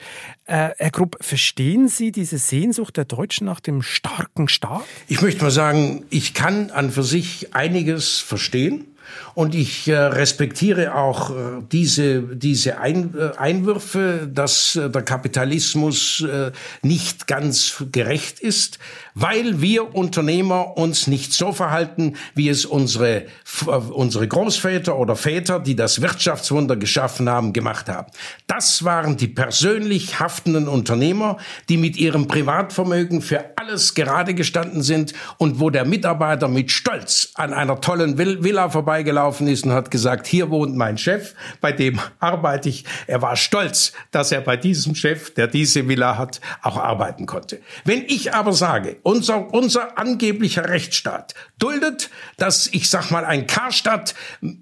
Äh, 0.46 0.72
Herr 0.78 0.92
Grupp, 0.92 1.16
verstehen 1.22 1.88
Sie 1.88 2.12
diese 2.12 2.38
Sehnsucht 2.38 2.98
der 2.98 3.06
Deutschen 3.06 3.46
nach 3.46 3.62
dem 3.62 3.82
starken 3.82 4.50
Staat? 4.50 4.84
Ich 5.08 5.22
möchte 5.22 5.42
mal 5.42 5.52
sagen, 5.52 6.04
ich 6.10 6.34
kann 6.34 6.70
an 6.72 6.92
für 6.92 7.04
sich 7.04 7.56
einiges 7.56 8.20
verstehen. 8.20 8.97
Und 9.34 9.54
ich 9.54 9.88
äh, 9.88 9.96
respektiere 9.96 10.96
auch 10.96 11.30
äh, 11.30 11.34
diese, 11.72 12.22
diese 12.22 12.80
Ein, 12.80 13.14
äh, 13.16 13.38
Einwürfe, 13.38 14.30
dass 14.32 14.76
äh, 14.76 14.90
der 14.90 15.04
Kapitalismus 15.04 16.22
äh, 16.22 16.52
nicht 16.82 17.28
ganz 17.28 17.84
gerecht 17.92 18.40
ist, 18.40 18.80
weil 19.14 19.62
wir 19.62 19.96
Unternehmer 19.96 20.78
uns 20.78 21.08
nicht 21.08 21.34
so 21.34 21.52
verhalten, 21.52 22.16
wie 22.36 22.50
es 22.50 22.66
unsere, 22.66 23.24
äh, 23.66 23.70
unsere 23.92 24.28
Großväter 24.28 24.98
oder 24.98 25.16
Väter, 25.16 25.60
die 25.60 25.76
das 25.76 26.02
Wirtschaftswunder 26.02 26.76
geschaffen 26.76 27.30
haben, 27.30 27.54
gemacht 27.54 27.90
haben. 27.90 28.08
Das 28.48 28.84
waren 28.84 29.18
die 29.18 29.28
persönlich 29.28 30.20
haftenden 30.20 30.68
Unternehmer, 30.68 31.38
die 31.70 31.78
mit 31.78 31.98
ihrem 31.98 32.28
Privatvermögen 32.28 33.22
für 33.22 33.58
alles 33.58 33.94
gerade 33.94 34.34
gestanden 34.34 34.82
sind 34.82 35.14
und 35.38 35.60
wo 35.60 35.70
der 35.70 35.86
Mitarbeiter 35.86 36.48
mit 36.48 36.72
Stolz 36.72 37.32
an 37.36 37.54
einer 37.54 37.82
tollen 37.82 38.18
Villa 38.18 38.70
vorbeigelaufen 38.98 39.48
ist 39.48 39.64
und 39.64 39.74
hat 39.74 39.92
gesagt, 39.92 40.26
hier 40.26 40.50
wohnt 40.50 40.76
mein 40.76 40.98
Chef, 40.98 41.36
bei 41.62 41.72
dem 41.72 42.00
arbeite 42.20 42.70
ich. 42.70 42.84
Er 43.06 43.22
war 43.22 43.36
stolz, 43.36 43.94
dass 44.10 44.32
er 44.32 44.42
bei 44.42 44.58
diesem 44.58 44.96
Chef, 44.96 45.34
der 45.36 45.48
diese 45.48 45.88
Villa 45.88 46.18
hat, 46.18 46.42
auch 46.64 46.78
arbeiten 46.78 47.28
konnte. 47.28 47.60
Wenn 47.86 48.04
ich 48.08 48.34
aber 48.34 48.54
sage, 48.54 48.98
unser, 49.04 49.54
unser 49.54 50.00
angeblicher 50.00 50.68
Rechtsstaat 50.68 51.36
duldet, 51.60 52.10
dass, 52.38 52.68
ich 52.72 52.90
sag 52.90 53.12
mal, 53.12 53.24
ein 53.24 53.46
Karstadt, 53.46 54.16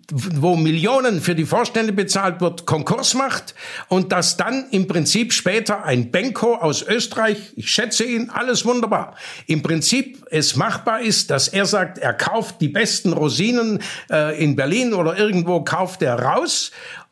wo 0.10 0.58
Millionen 0.58 1.22
für 1.22 1.36
die 1.36 1.46
Vorstände 1.46 1.94
bezahlt 1.94 2.42
wird, 2.42 2.66
Konkurs 2.66 3.14
macht 3.14 3.56
und 3.88 4.12
dass 4.12 4.36
dann 4.36 4.66
im 4.72 4.88
Prinzip 4.88 5.32
später 5.32 5.86
ein 5.86 6.12
Benko 6.12 6.56
aus 6.56 6.82
Österreich, 6.82 7.54
ich 7.56 7.72
schätze 7.72 8.04
ihn, 8.04 8.30
alles 8.30 8.66
wunderbar, 8.66 9.16
im 9.48 9.62
Prinzip 9.62 10.26
es 10.30 10.58
machbar 10.58 11.02
ist, 11.02 11.30
dass 11.30 11.48
er 11.48 11.66
sagt, 11.66 12.00
er 12.00 12.14
kauft 12.14 12.60
die 12.60 12.68
besten 12.68 13.14
Rosinen 13.14 13.80
äh, 14.10 14.25
in 14.32 14.56
Berlin 14.56 14.94
oder 14.94 15.18
irgendwo 15.18 15.64
kauft 15.64 16.02
er 16.02 16.20
raus. 16.20 16.72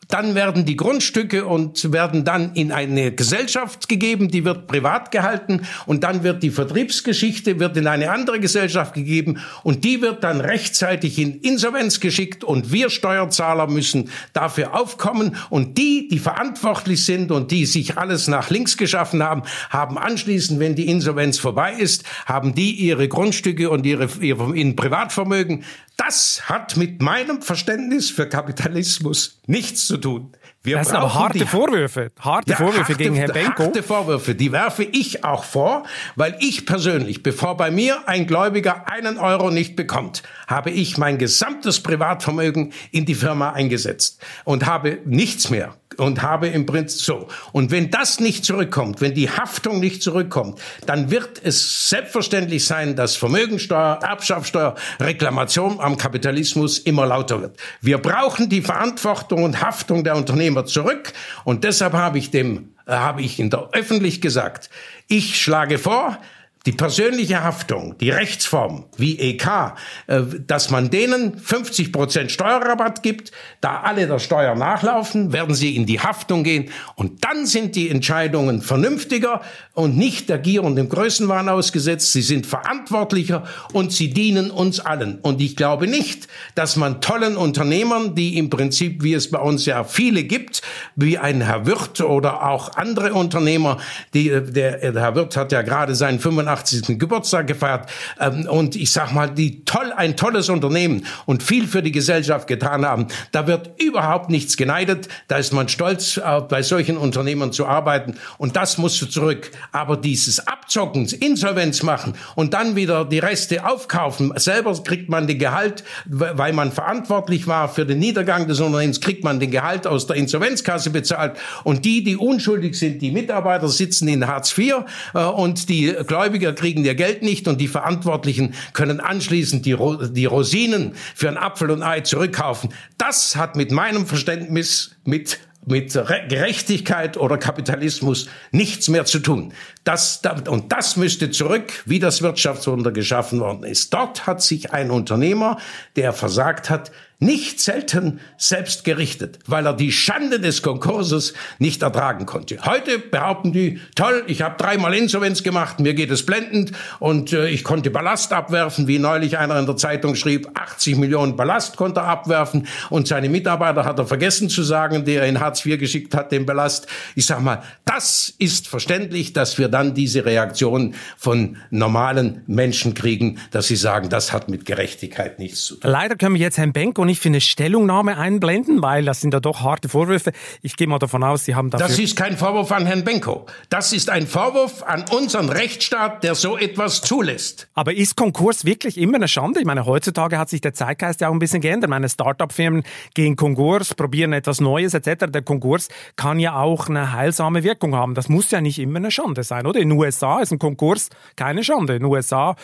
Dann 0.09 0.35
werden 0.35 0.65
die 0.65 0.75
Grundstücke 0.75 1.45
und 1.45 1.91
werden 1.91 2.23
dann 2.25 2.53
in 2.53 2.71
eine 2.71 3.11
Gesellschaft 3.13 3.87
gegeben, 3.87 4.29
die 4.29 4.45
wird 4.45 4.67
privat 4.67 5.11
gehalten. 5.11 5.61
Und 5.85 6.03
dann 6.03 6.23
wird 6.23 6.43
die 6.43 6.49
Vertriebsgeschichte 6.49 7.59
wird 7.59 7.77
in 7.77 7.87
eine 7.87 8.11
andere 8.11 8.39
Gesellschaft 8.39 8.93
gegeben. 8.93 9.39
Und 9.63 9.83
die 9.83 10.01
wird 10.01 10.23
dann 10.23 10.41
rechtzeitig 10.41 11.19
in 11.19 11.39
Insolvenz 11.39 11.99
geschickt. 11.99 12.43
Und 12.43 12.71
wir 12.71 12.89
Steuerzahler 12.89 13.67
müssen 13.67 14.09
dafür 14.33 14.75
aufkommen. 14.75 15.35
Und 15.49 15.77
die, 15.77 16.07
die 16.09 16.19
verantwortlich 16.19 17.05
sind 17.05 17.31
und 17.31 17.51
die 17.51 17.65
sich 17.65 17.97
alles 17.97 18.27
nach 18.27 18.49
links 18.49 18.77
geschaffen 18.77 19.23
haben, 19.23 19.43
haben 19.69 19.97
anschließend, 19.97 20.59
wenn 20.59 20.75
die 20.75 20.89
Insolvenz 20.89 21.39
vorbei 21.39 21.73
ist, 21.73 22.03
haben 22.25 22.53
die 22.53 22.71
ihre 22.71 23.07
Grundstücke 23.07 23.69
und 23.69 23.85
ihre, 23.85 24.09
in 24.53 24.75
Privatvermögen 24.75 25.63
das 26.05 26.49
hat 26.49 26.77
mit 26.77 27.01
meinem 27.01 27.41
Verständnis 27.41 28.09
für 28.09 28.27
Kapitalismus 28.27 29.39
nichts 29.47 29.87
zu 29.87 29.97
tun. 29.97 30.33
Wir 30.65 30.77
das 30.77 30.87
sind 30.87 30.95
aber 30.95 31.13
harte 31.13 31.39
die, 31.39 31.45
Vorwürfe, 31.45 32.11
harte 32.19 32.51
ja, 32.51 32.55
Vorwürfe 32.55 32.79
harte, 32.79 32.95
gegen 32.95 33.15
Herrn 33.15 33.33
Benko. 33.33 33.65
Harte 33.65 33.83
Vorwürfe, 33.83 34.33
die 34.33 34.53
werfe 34.53 34.83
ich 34.83 35.25
auch 35.25 35.43
vor, 35.43 35.83
weil 36.15 36.37
ich 36.39 36.65
persönlich, 36.65 37.21
bevor 37.21 37.57
bei 37.57 37.69
mir 37.69 38.07
ein 38.07 38.27
Gläubiger 38.27 38.89
einen 38.89 39.17
Euro 39.17 39.51
nicht 39.51 39.75
bekommt, 39.75 40.23
habe 40.47 40.71
ich 40.71 40.97
mein 40.97 41.17
gesamtes 41.17 41.81
Privatvermögen 41.81 42.71
in 42.91 43.05
die 43.05 43.15
Firma 43.15 43.51
eingesetzt 43.51 44.21
und 44.45 44.65
habe 44.65 44.99
nichts 45.03 45.49
mehr 45.49 45.75
und 45.97 46.21
habe 46.21 46.47
im 46.47 46.65
Prinzip 46.65 47.01
so. 47.01 47.27
Und 47.51 47.71
wenn 47.71 47.89
das 47.89 48.19
nicht 48.19 48.45
zurückkommt, 48.45 49.01
wenn 49.01 49.13
die 49.13 49.29
Haftung 49.29 49.79
nicht 49.79 50.03
zurückkommt, 50.03 50.59
dann 50.85 51.11
wird 51.11 51.41
es 51.43 51.89
selbstverständlich 51.89 52.65
sein, 52.65 52.95
dass 52.95 53.15
Vermögensteuer, 53.15 53.99
Erbschaftssteuer, 54.01 54.75
Reklamation 54.99 55.79
am 55.79 55.97
Kapitalismus 55.97 56.79
immer 56.79 57.05
lauter 57.05 57.41
wird. 57.41 57.57
Wir 57.81 57.97
brauchen 57.97 58.49
die 58.49 58.61
Verantwortung 58.61 59.43
und 59.43 59.61
Haftung 59.61 60.03
der 60.03 60.15
Unternehmer 60.15 60.65
zurück. 60.65 61.13
Und 61.43 61.63
deshalb 61.63 61.93
habe 61.93 62.17
ich 62.17 62.31
dem, 62.31 62.73
äh, 62.85 62.93
habe 62.93 63.21
ich 63.21 63.39
in 63.39 63.49
der 63.49 63.69
öffentlich 63.73 64.21
gesagt, 64.21 64.69
ich 65.07 65.41
schlage 65.41 65.77
vor, 65.77 66.17
die 66.65 66.71
persönliche 66.71 67.43
Haftung, 67.43 67.97
die 67.99 68.09
Rechtsform 68.09 68.85
wie 68.95 69.19
EK, 69.19 69.73
äh, 70.07 70.21
dass 70.47 70.69
man 70.69 70.89
denen 70.89 71.37
50 71.37 71.91
Prozent 71.91 72.31
Steuerrabatt 72.31 73.03
gibt, 73.03 73.31
da 73.59 73.81
alle 73.81 74.07
der 74.07 74.19
Steuer 74.19 74.55
nachlaufen, 74.55 75.33
werden 75.33 75.55
sie 75.55 75.75
in 75.75 75.85
die 75.85 75.99
Haftung 75.99 76.43
gehen 76.43 76.69
und 76.95 77.25
dann 77.25 77.45
sind 77.45 77.75
die 77.75 77.89
Entscheidungen 77.89 78.61
vernünftiger 78.61 79.41
und 79.73 79.97
nicht 79.97 80.29
der 80.29 80.37
Gier 80.37 80.63
und 80.63 80.77
dem 80.77 80.87
Größenwahn 80.87 81.49
ausgesetzt. 81.49 82.13
Sie 82.13 82.21
sind 82.21 82.45
verantwortlicher 82.45 83.43
und 83.73 83.91
sie 83.91 84.11
dienen 84.11 84.49
uns 84.49 84.79
allen. 84.79 85.19
Und 85.19 85.41
ich 85.41 85.57
glaube 85.57 85.87
nicht, 85.87 86.27
dass 86.55 86.77
man 86.77 87.01
tollen 87.01 87.35
Unternehmern, 87.35 88.15
die 88.15 88.37
im 88.37 88.49
Prinzip, 88.49 89.03
wie 89.03 89.13
es 89.13 89.29
bei 89.29 89.39
uns 89.39 89.65
ja 89.65 89.83
viele 89.83 90.23
gibt, 90.23 90.61
wie 90.95 91.17
ein 91.17 91.41
Herr 91.41 91.65
Wirth 91.65 91.99
oder 92.01 92.47
auch 92.47 92.77
andere 92.77 93.13
Unternehmer, 93.13 93.79
die, 94.13 94.29
der, 94.29 94.91
der 94.91 95.01
Herr 95.01 95.15
Wirth 95.15 95.35
hat 95.35 95.51
ja 95.51 95.61
gerade 95.61 95.95
seinen 95.95 96.19
85 96.19 96.52
85. 96.55 96.99
Geburtstag 96.99 97.47
gefeiert 97.47 97.89
ähm, 98.19 98.47
und 98.49 98.75
ich 98.75 98.91
sag 98.91 99.11
mal, 99.11 99.29
die 99.29 99.63
toll 99.65 99.91
ein 99.95 100.15
tolles 100.15 100.49
Unternehmen 100.49 101.05
und 101.25 101.43
viel 101.43 101.67
für 101.67 101.81
die 101.81 101.91
Gesellschaft 101.91 102.47
getan 102.47 102.85
haben. 102.85 103.07
Da 103.31 103.47
wird 103.47 103.81
überhaupt 103.81 104.29
nichts 104.29 104.57
geneidet. 104.57 105.07
Da 105.27 105.37
ist 105.37 105.53
man 105.53 105.69
stolz, 105.69 106.17
äh, 106.17 106.41
bei 106.41 106.61
solchen 106.61 106.97
Unternehmen 106.97 107.51
zu 107.51 107.65
arbeiten 107.65 108.15
und 108.37 108.55
das 108.55 108.77
musst 108.77 109.01
du 109.01 109.05
zurück. 109.05 109.51
Aber 109.71 109.97
dieses 109.97 110.47
Abzocken, 110.47 111.05
Insolvenz 111.05 111.83
machen 111.83 112.13
und 112.35 112.53
dann 112.53 112.75
wieder 112.75 113.05
die 113.05 113.19
Reste 113.19 113.65
aufkaufen, 113.65 114.33
selber 114.35 114.73
kriegt 114.83 115.09
man 115.09 115.27
den 115.27 115.39
Gehalt, 115.39 115.83
weil 116.05 116.53
man 116.53 116.71
verantwortlich 116.71 117.47
war 117.47 117.69
für 117.69 117.85
den 117.85 117.99
Niedergang 117.99 118.47
des 118.47 118.59
Unternehmens, 118.59 119.01
kriegt 119.01 119.23
man 119.23 119.39
den 119.39 119.51
Gehalt 119.51 119.87
aus 119.87 120.07
der 120.07 120.15
Insolvenzkasse 120.15 120.89
bezahlt 120.89 121.37
und 121.63 121.85
die, 121.85 122.03
die 122.03 122.17
unschuldig 122.17 122.77
sind, 122.77 123.01
die 123.01 123.11
Mitarbeiter 123.11 123.67
sitzen 123.67 124.07
in 124.07 124.27
Hartz 124.27 124.57
IV 124.57 124.85
äh, 125.13 125.23
und 125.23 125.69
die 125.69 125.93
Gläubiger 126.07 126.42
Gläubiger 126.43 126.53
kriegen 126.53 126.85
ihr 126.85 126.95
Geld 126.95 127.23
nicht 127.23 127.47
und 127.47 127.59
die 127.61 127.67
Verantwortlichen 127.67 128.53
können 128.73 128.99
anschließend 128.99 129.65
die, 129.65 129.73
Ro 129.73 129.95
die 129.95 130.25
Rosinen 130.25 130.93
für 131.15 131.29
ein 131.29 131.37
Apfel 131.37 131.71
und 131.71 131.83
Ei 131.83 132.01
zurückkaufen. 132.01 132.73
Das 132.97 133.35
hat 133.35 133.55
mit 133.55 133.71
meinem 133.71 134.05
Verständnis 134.05 134.95
mit 135.05 135.39
mit 135.65 135.93
Gerechtigkeit 135.93 137.15
oder 137.15 137.37
Kapitalismus 137.37 138.27
nichts 138.51 138.89
mehr 138.89 139.05
zu 139.05 139.19
tun. 139.19 139.53
Das, 139.85 140.21
und 140.49 140.73
das 140.73 140.97
müsste 140.97 141.31
zurück, 141.31 141.71
wie 141.85 141.99
das 141.99 142.21
Wirtschaftswunder 142.21 142.91
geschaffen 142.91 143.39
worden 143.39 143.63
ist. 143.63 143.93
Dort 143.93 144.27
hat 144.27 144.41
sich 144.41 144.73
ein 144.73 144.91
Unternehmer, 144.91 145.57
der 145.95 146.11
versagt 146.11 146.69
hat, 146.69 146.91
nicht 147.23 147.59
selten 147.59 148.19
selbst 148.37 148.83
gerichtet, 148.83 149.39
weil 149.47 149.65
er 149.65 149.73
die 149.73 149.91
Schande 149.91 150.39
des 150.39 150.61
Konkurses 150.61 151.33
nicht 151.57 151.81
ertragen 151.81 152.25
konnte. 152.25 152.59
Heute 152.65 152.99
behaupten 152.99 153.53
die, 153.53 153.79
toll, 153.95 154.23
ich 154.27 154.41
habe 154.41 154.55
dreimal 154.57 154.93
Insolvenz 154.93 155.43
gemacht, 155.43 155.79
mir 155.79 155.93
geht 155.93 156.11
es 156.11 156.25
blendend 156.25 156.71
und 156.99 157.33
äh, 157.33 157.47
ich 157.47 157.63
konnte 157.63 157.89
Ballast 157.89 158.33
abwerfen, 158.33 158.87
wie 158.87 158.99
neulich 158.99 159.37
einer 159.37 159.57
in 159.57 159.65
der 159.65 159.77
Zeitung 159.77 160.15
schrieb, 160.15 160.49
80 160.53 160.97
Millionen 160.97 161.35
Ballast 161.35 161.77
konnte 161.77 162.01
er 162.01 162.07
abwerfen 162.07 162.67
und 162.89 163.07
seine 163.07 163.29
Mitarbeiter 163.29 163.85
hat 163.85 163.99
er 163.99 164.05
vergessen 164.05 164.49
zu 164.49 164.63
sagen, 164.63 165.05
der 165.05 165.25
in 165.25 165.39
Hartz 165.39 165.65
IV 165.65 165.79
geschickt 165.79 166.15
hat, 166.15 166.31
den 166.31 166.45
Ballast. 166.45 166.87
Ich 167.15 167.25
sag 167.25 167.41
mal, 167.41 167.63
das 167.85 168.33
ist 168.37 168.67
verständlich, 168.67 169.33
dass 169.33 169.57
wir 169.57 169.69
dann 169.69 169.93
diese 169.93 170.25
Reaktion 170.25 170.95
von 171.17 171.57
normalen 171.69 172.41
Menschen 172.47 172.93
kriegen, 172.93 173.39
dass 173.51 173.67
sie 173.67 173.75
sagen, 173.75 174.09
das 174.09 174.33
hat 174.33 174.49
mit 174.49 174.65
Gerechtigkeit 174.65 175.39
nichts 175.39 175.65
zu 175.65 175.75
tun. 175.75 175.89
Leider 175.89 176.15
können 176.15 176.35
wir 176.35 176.41
jetzt 176.41 176.57
Herrn 176.57 176.73
Benko 176.73 177.05
nicht 177.05 177.12
für 177.19 177.29
eine 177.29 177.41
Stellungnahme 177.41 178.17
einblenden, 178.17 178.81
weil 178.81 179.05
das 179.05 179.21
sind 179.21 179.33
ja 179.33 179.39
doch 179.39 179.61
harte 179.61 179.89
Vorwürfe. 179.89 180.31
Ich 180.61 180.75
gehe 180.75 180.87
mal 180.87 180.99
davon 180.99 181.23
aus, 181.23 181.45
Sie 181.45 181.55
haben 181.55 181.69
dafür... 181.69 181.87
Das 181.87 181.99
ist 181.99 182.15
kein 182.15 182.37
Vorwurf 182.37 182.71
an 182.71 182.85
Herrn 182.85 183.03
Benko. 183.03 183.45
Das 183.69 183.93
ist 183.93 184.09
ein 184.09 184.27
Vorwurf 184.27 184.83
an 184.83 185.05
unseren 185.11 185.49
Rechtsstaat, 185.49 186.23
der 186.23 186.35
so 186.35 186.57
etwas 186.57 187.01
zulässt. 187.01 187.67
Aber 187.73 187.93
ist 187.93 188.15
Konkurs 188.15 188.65
wirklich 188.65 188.97
immer 188.97 189.15
eine 189.15 189.27
Schande? 189.27 189.59
Ich 189.59 189.65
meine, 189.65 189.85
heutzutage 189.85 190.37
hat 190.37 190.49
sich 190.49 190.61
der 190.61 190.73
Zeitgeist 190.73 191.21
ja 191.21 191.29
auch 191.29 191.33
ein 191.33 191.39
bisschen 191.39 191.61
geändert. 191.61 191.89
Meine 191.89 192.09
Start-up-Firmen 192.09 192.83
gehen 193.13 193.35
Konkurs, 193.35 193.93
probieren 193.93 194.33
etwas 194.33 194.61
Neues 194.61 194.93
etc. 194.93 195.25
Der 195.29 195.41
Konkurs 195.41 195.89
kann 196.15 196.39
ja 196.39 196.55
auch 196.55 196.89
eine 196.89 197.13
heilsame 197.13 197.63
Wirkung 197.63 197.95
haben. 197.95 198.15
Das 198.15 198.29
muss 198.29 198.51
ja 198.51 198.61
nicht 198.61 198.79
immer 198.79 198.97
eine 198.97 199.11
Schande 199.11 199.43
sein, 199.43 199.65
oder? 199.65 199.79
In 199.79 199.89
den 199.89 199.97
USA 199.97 200.39
ist 200.39 200.51
ein 200.51 200.59
Konkurs 200.59 201.09
keine 201.35 201.63
Schande. 201.63 201.95
In 201.95 201.99
den 202.03 202.11
USA 202.11 202.55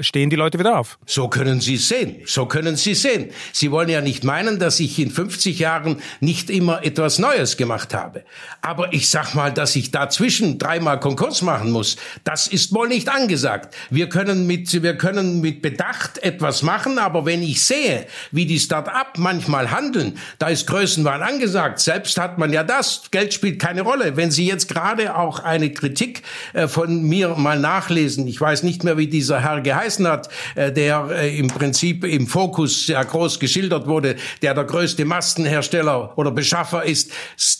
stehen 0.00 0.30
die 0.30 0.36
Leute 0.36 0.58
wieder 0.58 0.78
auf. 0.78 0.98
So 1.06 1.28
können 1.28 1.60
Sie 1.60 1.74
es 1.74 1.88
sehen. 1.88 2.16
So 2.26 2.46
können 2.46 2.76
Sie 2.76 2.92
es 2.92 3.02
sehen. 3.02 3.30
Sie 3.52 3.70
wollen 3.70 3.88
ja 3.88 3.95
ja 3.96 4.02
nicht 4.02 4.24
meinen, 4.24 4.58
dass 4.58 4.78
ich 4.78 4.98
in 4.98 5.10
50 5.10 5.58
Jahren 5.58 5.96
nicht 6.20 6.50
immer 6.50 6.84
etwas 6.84 7.18
Neues 7.18 7.56
gemacht 7.56 7.94
habe. 7.94 8.22
Aber 8.60 8.92
ich 8.92 9.08
sag 9.08 9.34
mal, 9.34 9.52
dass 9.52 9.74
ich 9.74 9.90
dazwischen 9.90 10.58
dreimal 10.58 11.00
Konkurs 11.00 11.42
machen 11.42 11.70
muss, 11.70 11.96
das 12.24 12.46
ist 12.46 12.74
wohl 12.74 12.88
nicht 12.88 13.08
angesagt. 13.08 13.74
Wir 13.90 14.08
können 14.08 14.46
mit, 14.46 14.82
wir 14.82 14.96
können 14.96 15.40
mit 15.40 15.62
Bedacht 15.62 16.18
etwas 16.18 16.62
machen, 16.62 16.98
aber 16.98 17.24
wenn 17.24 17.42
ich 17.42 17.64
sehe, 17.64 18.06
wie 18.32 18.46
die 18.46 18.58
Start-up 18.58 19.18
manchmal 19.18 19.70
handeln, 19.70 20.18
da 20.38 20.48
ist 20.48 20.66
Größenwahn 20.66 21.22
angesagt. 21.22 21.80
Selbst 21.80 22.18
hat 22.18 22.38
man 22.38 22.52
ja 22.52 22.62
das. 22.62 23.10
Geld 23.10 23.32
spielt 23.32 23.58
keine 23.58 23.82
Rolle. 23.82 24.16
Wenn 24.16 24.30
Sie 24.30 24.46
jetzt 24.46 24.68
gerade 24.68 25.16
auch 25.16 25.40
eine 25.40 25.70
Kritik 25.72 26.22
äh, 26.52 26.68
von 26.68 27.02
mir 27.02 27.34
mal 27.36 27.58
nachlesen, 27.58 28.26
ich 28.26 28.40
weiß 28.40 28.62
nicht 28.62 28.84
mehr, 28.84 28.98
wie 28.98 29.06
dieser 29.06 29.40
Herr 29.40 29.60
geheißen 29.60 30.06
hat, 30.06 30.28
äh, 30.54 30.70
der 30.70 31.08
äh, 31.10 31.38
im 31.38 31.48
Prinzip 31.48 32.04
im 32.04 32.26
Fokus 32.26 32.86
sehr 32.86 33.04
groß 33.04 33.40
geschildert 33.40 33.75
wurde, 33.84 34.16
der 34.40 34.54
der 34.54 34.64
größte 34.64 35.04
Mastenhersteller 35.04 36.16
oder 36.16 36.30
Beschaffer 36.30 36.84
ist, 36.84 37.12